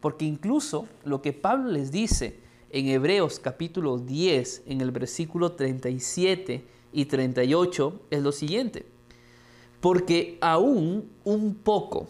Porque 0.00 0.26
incluso 0.26 0.86
lo 1.04 1.22
que 1.22 1.32
Pablo 1.32 1.70
les 1.70 1.90
dice 1.90 2.38
en 2.70 2.88
Hebreos 2.88 3.38
capítulo 3.38 3.98
10, 3.98 4.64
en 4.66 4.80
el 4.80 4.90
versículo 4.90 5.52
37 5.52 6.64
y 6.92 7.04
38, 7.06 8.00
es 8.10 8.22
lo 8.22 8.32
siguiente. 8.32 8.84
Porque 9.80 10.38
aún 10.40 11.10
un 11.24 11.54
poco, 11.54 12.08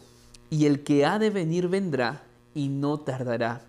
y 0.51 0.67
el 0.67 0.83
que 0.83 1.05
ha 1.05 1.19
de 1.19 1.31
venir 1.31 1.69
vendrá 1.69 2.25
y 2.55 2.69
no 2.69 2.99
tardará. 2.99 3.65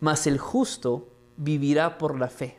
Mas 0.00 0.26
el 0.26 0.38
justo 0.38 1.08
vivirá 1.36 1.98
por 1.98 2.18
la 2.18 2.28
fe. 2.28 2.58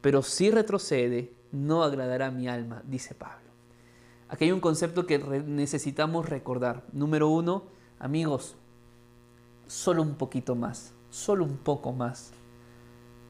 Pero 0.00 0.22
si 0.22 0.50
retrocede, 0.50 1.32
no 1.52 1.82
agradará 1.82 2.30
mi 2.30 2.48
alma, 2.48 2.82
dice 2.86 3.14
Pablo. 3.14 3.50
Aquí 4.28 4.44
hay 4.44 4.52
un 4.52 4.60
concepto 4.60 5.06
que 5.06 5.18
necesitamos 5.18 6.28
recordar. 6.28 6.84
Número 6.92 7.28
uno, 7.28 7.64
amigos, 7.98 8.56
solo 9.66 10.02
un 10.02 10.14
poquito 10.14 10.54
más, 10.54 10.92
solo 11.10 11.44
un 11.44 11.56
poco 11.56 11.92
más 11.92 12.32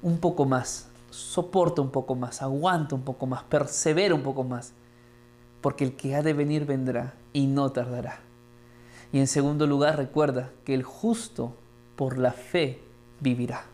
un 0.02 0.18
poco 0.18 0.44
más, 0.44 0.88
soporta 1.10 1.82
un 1.82 1.90
poco 1.90 2.14
más, 2.14 2.40
aguanta 2.42 2.94
un 2.94 3.02
poco 3.02 3.26
más, 3.26 3.42
persevera 3.44 4.14
un 4.14 4.22
poco 4.22 4.44
más, 4.44 4.72
porque 5.60 5.84
el 5.84 5.96
que 5.96 6.14
ha 6.14 6.22
de 6.22 6.32
venir 6.32 6.64
vendrá 6.64 7.14
y 7.32 7.46
no 7.46 7.72
tardará. 7.72 8.20
Y 9.12 9.18
en 9.18 9.26
segundo 9.26 9.66
lugar, 9.66 9.96
recuerda 9.96 10.52
que 10.64 10.74
el 10.74 10.82
justo 10.82 11.56
por 11.96 12.18
la 12.18 12.32
fe 12.32 12.82
vivirá. 13.20 13.64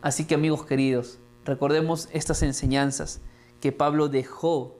Así 0.00 0.24
que 0.24 0.34
amigos 0.34 0.64
queridos, 0.64 1.18
recordemos 1.44 2.08
estas 2.12 2.42
enseñanzas 2.42 3.20
que 3.60 3.72
Pablo 3.72 4.08
dejó 4.08 4.76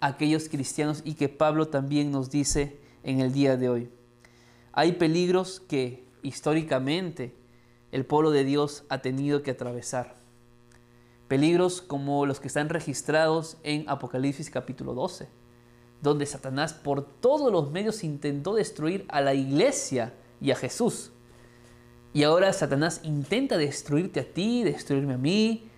a 0.00 0.08
aquellos 0.08 0.48
cristianos 0.48 1.00
y 1.04 1.14
que 1.14 1.28
Pablo 1.28 1.68
también 1.68 2.10
nos 2.10 2.30
dice 2.30 2.78
en 3.02 3.20
el 3.20 3.32
día 3.32 3.56
de 3.56 3.68
hoy. 3.70 3.90
Hay 4.72 4.92
peligros 4.92 5.60
que 5.60 6.04
históricamente 6.22 7.34
el 7.92 8.04
pueblo 8.04 8.30
de 8.30 8.44
Dios 8.44 8.84
ha 8.88 8.98
tenido 8.98 9.42
que 9.42 9.52
atravesar. 9.52 10.16
Peligros 11.28 11.80
como 11.80 12.26
los 12.26 12.40
que 12.40 12.48
están 12.48 12.68
registrados 12.68 13.56
en 13.62 13.88
Apocalipsis 13.88 14.50
capítulo 14.50 14.92
12, 14.92 15.28
donde 16.02 16.26
Satanás 16.26 16.74
por 16.74 17.02
todos 17.02 17.50
los 17.50 17.70
medios 17.70 18.04
intentó 18.04 18.54
destruir 18.54 19.06
a 19.08 19.22
la 19.22 19.32
iglesia 19.32 20.12
y 20.40 20.50
a 20.50 20.56
Jesús. 20.56 21.12
Y 22.14 22.22
ahora 22.22 22.50
Satanás 22.54 23.00
intenta 23.02 23.58
destruirte 23.58 24.20
a 24.20 24.24
ti, 24.24 24.64
destruirme 24.64 25.14
a 25.14 25.18
mí, 25.18 25.68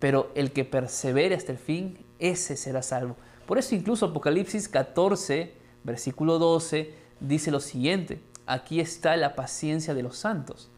pero 0.00 0.30
el 0.34 0.52
que 0.52 0.66
persevere 0.66 1.34
hasta 1.34 1.52
el 1.52 1.58
fin, 1.58 2.04
ese 2.18 2.56
será 2.56 2.82
salvo. 2.82 3.16
Por 3.46 3.56
eso 3.56 3.74
incluso 3.74 4.06
Apocalipsis 4.06 4.68
14, 4.68 5.54
versículo 5.84 6.38
12, 6.38 6.92
dice 7.20 7.50
lo 7.50 7.60
siguiente, 7.60 8.20
aquí 8.44 8.80
está 8.80 9.16
la 9.16 9.34
paciencia 9.34 9.94
de 9.94 10.02
los 10.02 10.18
santos 10.18 10.70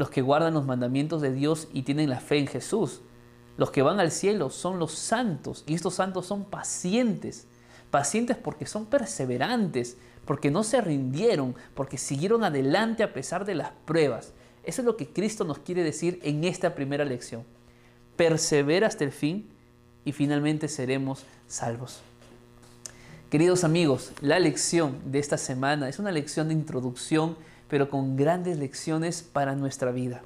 los 0.00 0.08
que 0.08 0.22
guardan 0.22 0.54
los 0.54 0.64
mandamientos 0.64 1.20
de 1.20 1.30
Dios 1.30 1.68
y 1.74 1.82
tienen 1.82 2.08
la 2.08 2.20
fe 2.20 2.38
en 2.38 2.46
Jesús. 2.46 3.02
Los 3.58 3.70
que 3.70 3.82
van 3.82 4.00
al 4.00 4.10
cielo 4.10 4.48
son 4.48 4.78
los 4.78 4.92
santos 4.92 5.62
y 5.66 5.74
estos 5.74 5.92
santos 5.92 6.24
son 6.24 6.46
pacientes. 6.46 7.46
Pacientes 7.90 8.38
porque 8.38 8.64
son 8.64 8.86
perseverantes, 8.86 9.98
porque 10.24 10.50
no 10.50 10.62
se 10.62 10.80
rindieron, 10.80 11.54
porque 11.74 11.98
siguieron 11.98 12.44
adelante 12.44 13.02
a 13.02 13.12
pesar 13.12 13.44
de 13.44 13.54
las 13.54 13.70
pruebas. 13.84 14.32
Eso 14.64 14.82
es 14.82 14.86
lo 14.86 14.96
que 14.96 15.08
Cristo 15.08 15.44
nos 15.44 15.58
quiere 15.58 15.82
decir 15.82 16.20
en 16.22 16.44
esta 16.44 16.74
primera 16.74 17.04
lección. 17.04 17.44
Persevera 18.16 18.86
hasta 18.86 19.04
el 19.04 19.12
fin 19.12 19.48
y 20.04 20.12
finalmente 20.12 20.68
seremos 20.68 21.24
salvos. 21.48 22.00
Queridos 23.30 23.64
amigos, 23.64 24.12
la 24.20 24.38
lección 24.38 24.98
de 25.06 25.20
esta 25.20 25.38
semana 25.38 25.88
es 25.88 25.98
una 25.98 26.12
lección 26.12 26.48
de 26.48 26.54
introducción 26.54 27.36
pero 27.70 27.88
con 27.88 28.16
grandes 28.16 28.58
lecciones 28.58 29.22
para 29.22 29.54
nuestra 29.54 29.92
vida. 29.92 30.22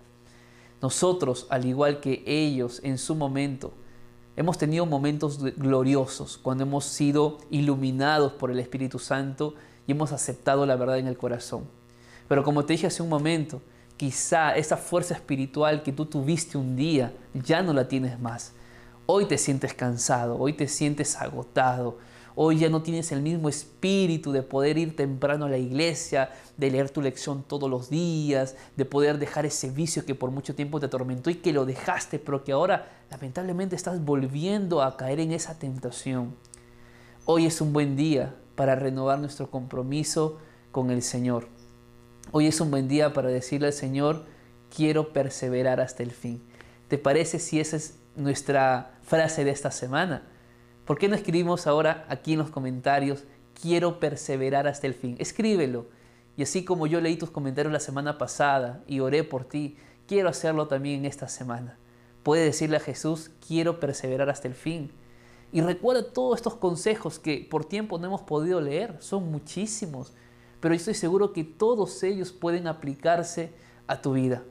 Nosotros, 0.80 1.46
al 1.50 1.66
igual 1.66 2.00
que 2.00 2.24
ellos 2.26 2.80
en 2.82 2.98
su 2.98 3.14
momento, 3.14 3.74
hemos 4.34 4.58
tenido 4.58 4.86
momentos 4.86 5.38
gloriosos 5.56 6.38
cuando 6.38 6.64
hemos 6.64 6.86
sido 6.86 7.38
iluminados 7.50 8.32
por 8.32 8.50
el 8.50 8.58
Espíritu 8.58 8.98
Santo 8.98 9.54
y 9.86 9.92
hemos 9.92 10.12
aceptado 10.12 10.66
la 10.66 10.76
verdad 10.76 10.98
en 10.98 11.06
el 11.06 11.16
corazón. 11.18 11.64
Pero 12.28 12.42
como 12.42 12.64
te 12.64 12.72
dije 12.72 12.86
hace 12.86 13.02
un 13.02 13.08
momento, 13.08 13.62
quizá 13.96 14.56
esa 14.56 14.76
fuerza 14.76 15.14
espiritual 15.14 15.82
que 15.82 15.92
tú 15.92 16.06
tuviste 16.06 16.58
un 16.58 16.76
día 16.76 17.12
ya 17.34 17.62
no 17.62 17.72
la 17.72 17.88
tienes 17.88 18.18
más. 18.18 18.52
Hoy 19.06 19.26
te 19.26 19.38
sientes 19.38 19.74
cansado, 19.74 20.38
hoy 20.38 20.54
te 20.54 20.66
sientes 20.66 21.16
agotado, 21.16 21.98
Hoy 22.36 22.58
ya 22.58 22.68
no 22.68 22.82
tienes 22.82 23.12
el 23.12 23.22
mismo 23.22 23.48
espíritu 23.48 24.32
de 24.32 24.42
poder 24.42 24.76
ir 24.76 24.96
temprano 24.96 25.44
a 25.44 25.48
la 25.48 25.56
iglesia, 25.56 26.30
de 26.56 26.68
leer 26.68 26.90
tu 26.90 27.00
lección 27.00 27.44
todos 27.46 27.70
los 27.70 27.90
días, 27.90 28.56
de 28.76 28.84
poder 28.84 29.18
dejar 29.18 29.46
ese 29.46 29.70
vicio 29.70 30.04
que 30.04 30.16
por 30.16 30.32
mucho 30.32 30.52
tiempo 30.56 30.80
te 30.80 30.86
atormentó 30.86 31.30
y 31.30 31.36
que 31.36 31.52
lo 31.52 31.64
dejaste, 31.64 32.18
pero 32.18 32.42
que 32.42 32.50
ahora 32.50 32.90
lamentablemente 33.08 33.76
estás 33.76 34.04
volviendo 34.04 34.82
a 34.82 34.96
caer 34.96 35.20
en 35.20 35.30
esa 35.30 35.56
tentación. 35.60 36.34
Hoy 37.24 37.46
es 37.46 37.60
un 37.60 37.72
buen 37.72 37.94
día 37.94 38.34
para 38.54 38.74
renovar 38.74 39.18
nuestro 39.18 39.50
compromiso 39.50 40.38
con 40.72 40.90
el 40.90 41.02
Señor. 41.02 41.48
Hoy 42.32 42.46
es 42.46 42.60
un 42.60 42.70
buen 42.70 42.88
día 42.88 43.12
para 43.12 43.28
decirle 43.28 43.68
al 43.68 43.72
Señor, 43.72 44.24
quiero 44.74 45.12
perseverar 45.12 45.80
hasta 45.80 46.02
el 46.02 46.10
fin. 46.10 46.42
¿Te 46.88 46.98
parece 46.98 47.38
si 47.38 47.60
esa 47.60 47.76
es 47.76 47.96
nuestra 48.16 48.98
frase 49.02 49.44
de 49.44 49.50
esta 49.50 49.70
semana? 49.70 50.22
¿Por 50.84 50.98
qué 50.98 51.08
no 51.08 51.14
escribimos 51.14 51.66
ahora 51.66 52.04
aquí 52.08 52.34
en 52.34 52.38
los 52.40 52.50
comentarios, 52.50 53.24
quiero 53.60 54.00
perseverar 54.00 54.66
hasta 54.66 54.86
el 54.86 54.94
fin? 54.94 55.16
Escríbelo. 55.18 55.86
Y 56.36 56.42
así 56.42 56.64
como 56.64 56.86
yo 56.86 57.00
leí 57.00 57.16
tus 57.16 57.30
comentarios 57.30 57.72
la 57.72 57.80
semana 57.80 58.18
pasada 58.18 58.82
y 58.86 59.00
oré 59.00 59.24
por 59.24 59.44
ti, 59.44 59.76
quiero 60.06 60.28
hacerlo 60.28 60.66
también 60.66 61.04
esta 61.04 61.28
semana. 61.28 61.78
Puede 62.22 62.44
decirle 62.44 62.78
a 62.78 62.80
Jesús, 62.80 63.30
quiero 63.46 63.80
perseverar 63.80 64.28
hasta 64.30 64.48
el 64.48 64.54
fin. 64.54 64.90
Y 65.54 65.62
recuerda 65.62 66.12
todos 66.12 66.36
estos 66.36 66.56
consejos 66.56 67.18
que 67.18 67.46
por 67.48 67.64
tiempo 67.64 67.98
no 67.98 68.08
hemos 68.08 68.20
podido 68.20 68.60
leer, 68.60 68.98
son 69.00 69.30
muchísimos, 69.30 70.12
pero 70.60 70.74
estoy 70.74 70.92
seguro 70.92 71.32
que 71.32 71.44
todos 71.44 72.02
ellos 72.02 72.30
pueden 72.30 72.66
aplicarse 72.66 73.54
a 73.86 74.02
tu 74.02 74.12
vida. 74.12 74.42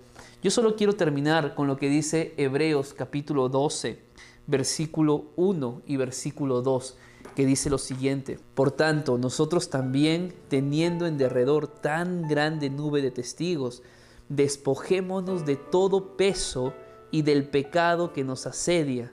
Yo 0.42 0.50
solo 0.50 0.76
quiero 0.76 0.94
terminar 0.94 1.54
con 1.54 1.68
lo 1.68 1.78
que 1.78 1.90
dice 1.90 2.34
Hebreos 2.38 2.96
capítulo 2.96 3.50
12 3.50 4.14
versículo 4.48 5.26
1 5.36 5.84
y 5.86 5.98
versículo 5.98 6.62
2, 6.62 6.98
que 7.36 7.46
dice 7.46 7.70
lo 7.70 7.78
siguiente, 7.78 8.40
por 8.54 8.72
tanto, 8.72 9.18
nosotros 9.18 9.70
también, 9.70 10.34
teniendo 10.50 11.08
en 11.08 11.18
derredor 11.18 11.68
tan 11.68 12.28
grande 12.28 12.70
nube 12.70 13.02
de 13.02 13.12
testigos, 13.12 13.82
despojémonos 14.30 15.46
de 15.46 15.56
todo 15.56 16.16
peso 16.18 16.74
y 17.12 17.22
del 17.22 17.48
pecado 17.48 18.14
que 18.14 18.24
nos 18.24 18.46
asedia, 18.46 19.12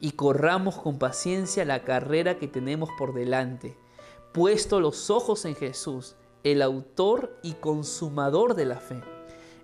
y 0.00 0.12
corramos 0.12 0.76
con 0.76 0.98
paciencia 0.98 1.64
la 1.64 1.84
carrera 1.84 2.38
que 2.38 2.48
tenemos 2.48 2.88
por 2.98 3.14
delante, 3.14 3.76
puesto 4.32 4.80
los 4.80 5.10
ojos 5.10 5.44
en 5.44 5.54
Jesús, 5.54 6.16
el 6.44 6.62
autor 6.62 7.36
y 7.42 7.54
consumador 7.54 8.54
de 8.54 8.64
la 8.64 8.76
fe, 8.76 9.00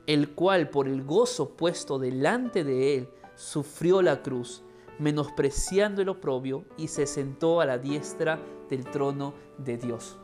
el 0.06 0.30
cual 0.30 0.68
por 0.70 0.88
el 0.88 1.04
gozo 1.04 1.50
puesto 1.50 1.98
delante 1.98 2.64
de 2.64 2.96
él, 2.96 3.08
sufrió 3.36 4.02
la 4.02 4.22
cruz, 4.22 4.62
menospreciando 4.98 6.02
el 6.02 6.08
oprobio, 6.08 6.64
y 6.76 6.88
se 6.88 7.06
sentó 7.06 7.60
a 7.60 7.66
la 7.66 7.78
diestra 7.78 8.38
del 8.68 8.84
trono 8.84 9.34
de 9.58 9.76
Dios. 9.76 10.16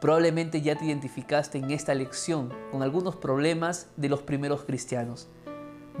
Probablemente 0.00 0.62
ya 0.62 0.76
te 0.76 0.86
identificaste 0.86 1.58
en 1.58 1.70
esta 1.70 1.94
lección 1.94 2.50
con 2.72 2.82
algunos 2.82 3.16
problemas 3.16 3.88
de 3.96 4.08
los 4.08 4.22
primeros 4.22 4.64
cristianos. 4.64 5.28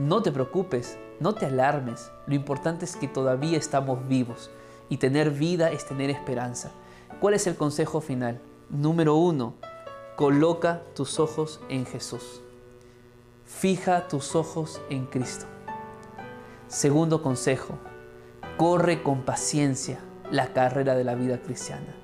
No 0.00 0.22
te 0.22 0.32
preocupes, 0.32 0.96
no 1.18 1.34
te 1.34 1.44
alarmes, 1.44 2.10
lo 2.26 2.34
importante 2.34 2.86
es 2.86 2.96
que 2.96 3.06
todavía 3.06 3.58
estamos 3.58 4.08
vivos 4.08 4.50
y 4.88 4.96
tener 4.96 5.30
vida 5.30 5.70
es 5.72 5.84
tener 5.84 6.08
esperanza. 6.08 6.70
¿Cuál 7.20 7.34
es 7.34 7.46
el 7.46 7.54
consejo 7.54 8.00
final? 8.00 8.40
Número 8.70 9.16
uno, 9.16 9.56
coloca 10.16 10.80
tus 10.94 11.20
ojos 11.20 11.60
en 11.68 11.84
Jesús. 11.84 12.40
Fija 13.44 14.08
tus 14.08 14.34
ojos 14.34 14.80
en 14.88 15.04
Cristo. 15.04 15.44
Segundo 16.66 17.22
consejo, 17.22 17.74
corre 18.56 19.02
con 19.02 19.20
paciencia 19.26 20.00
la 20.30 20.54
carrera 20.54 20.94
de 20.94 21.04
la 21.04 21.14
vida 21.14 21.42
cristiana. 21.42 21.94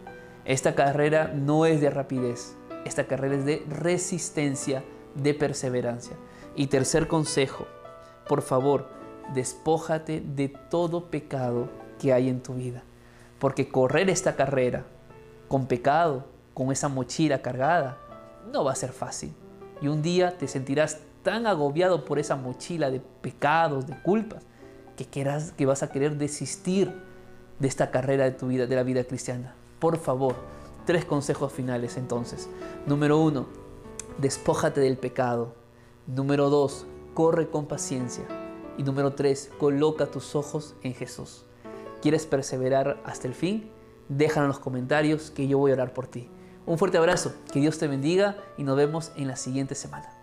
Esta 0.44 0.74
carrera 0.74 1.32
no 1.34 1.64
es 1.64 1.80
de 1.80 1.88
rapidez, 1.88 2.56
esta 2.84 3.06
carrera 3.06 3.36
es 3.36 3.46
de 3.46 3.64
resistencia, 3.70 4.84
de 5.14 5.32
perseverancia. 5.32 6.14
Y 6.58 6.66
tercer 6.68 7.06
consejo, 7.06 7.66
por 8.28 8.42
favor, 8.42 8.88
despójate 9.34 10.20
de 10.20 10.48
todo 10.48 11.06
pecado 11.06 11.68
que 11.98 12.12
hay 12.12 12.28
en 12.28 12.42
tu 12.42 12.54
vida. 12.54 12.82
Porque 13.38 13.68
correr 13.68 14.10
esta 14.10 14.36
carrera 14.36 14.84
con 15.48 15.66
pecado, 15.66 16.24
con 16.54 16.72
esa 16.72 16.88
mochila 16.88 17.42
cargada, 17.42 17.98
no 18.52 18.64
va 18.64 18.72
a 18.72 18.76
ser 18.76 18.92
fácil. 18.92 19.34
Y 19.80 19.88
un 19.88 20.02
día 20.02 20.36
te 20.38 20.48
sentirás 20.48 21.00
tan 21.22 21.46
agobiado 21.46 22.04
por 22.04 22.18
esa 22.18 22.36
mochila 22.36 22.90
de 22.90 23.00
pecados, 23.00 23.86
de 23.86 24.00
culpas, 24.02 24.42
que, 24.96 25.04
quieras, 25.04 25.52
que 25.52 25.66
vas 25.66 25.82
a 25.82 25.90
querer 25.90 26.16
desistir 26.16 26.92
de 27.58 27.68
esta 27.68 27.90
carrera 27.90 28.24
de 28.24 28.30
tu 28.30 28.48
vida, 28.48 28.66
de 28.66 28.76
la 28.76 28.82
vida 28.82 29.04
cristiana. 29.04 29.54
Por 29.78 29.98
favor, 29.98 30.36
tres 30.86 31.04
consejos 31.04 31.52
finales 31.52 31.96
entonces. 31.96 32.48
Número 32.86 33.18
uno, 33.18 33.46
despójate 34.18 34.80
del 34.80 34.96
pecado. 34.96 35.54
Número 36.06 36.48
dos, 36.48 36.86
corre 37.16 37.48
con 37.48 37.64
paciencia. 37.64 38.24
Y 38.76 38.82
número 38.82 39.14
tres, 39.14 39.50
coloca 39.58 40.06
tus 40.06 40.36
ojos 40.36 40.76
en 40.82 40.92
Jesús. 40.92 41.46
¿Quieres 42.02 42.26
perseverar 42.26 43.00
hasta 43.06 43.26
el 43.26 43.34
fin? 43.34 43.70
Déjalo 44.10 44.44
en 44.44 44.48
los 44.48 44.58
comentarios 44.58 45.30
que 45.30 45.48
yo 45.48 45.56
voy 45.56 45.70
a 45.70 45.74
orar 45.74 45.94
por 45.94 46.06
ti. 46.06 46.28
Un 46.66 46.76
fuerte 46.76 46.98
abrazo, 46.98 47.34
que 47.50 47.60
Dios 47.60 47.78
te 47.78 47.88
bendiga 47.88 48.36
y 48.58 48.64
nos 48.64 48.76
vemos 48.76 49.12
en 49.16 49.28
la 49.28 49.36
siguiente 49.36 49.74
semana. 49.74 50.15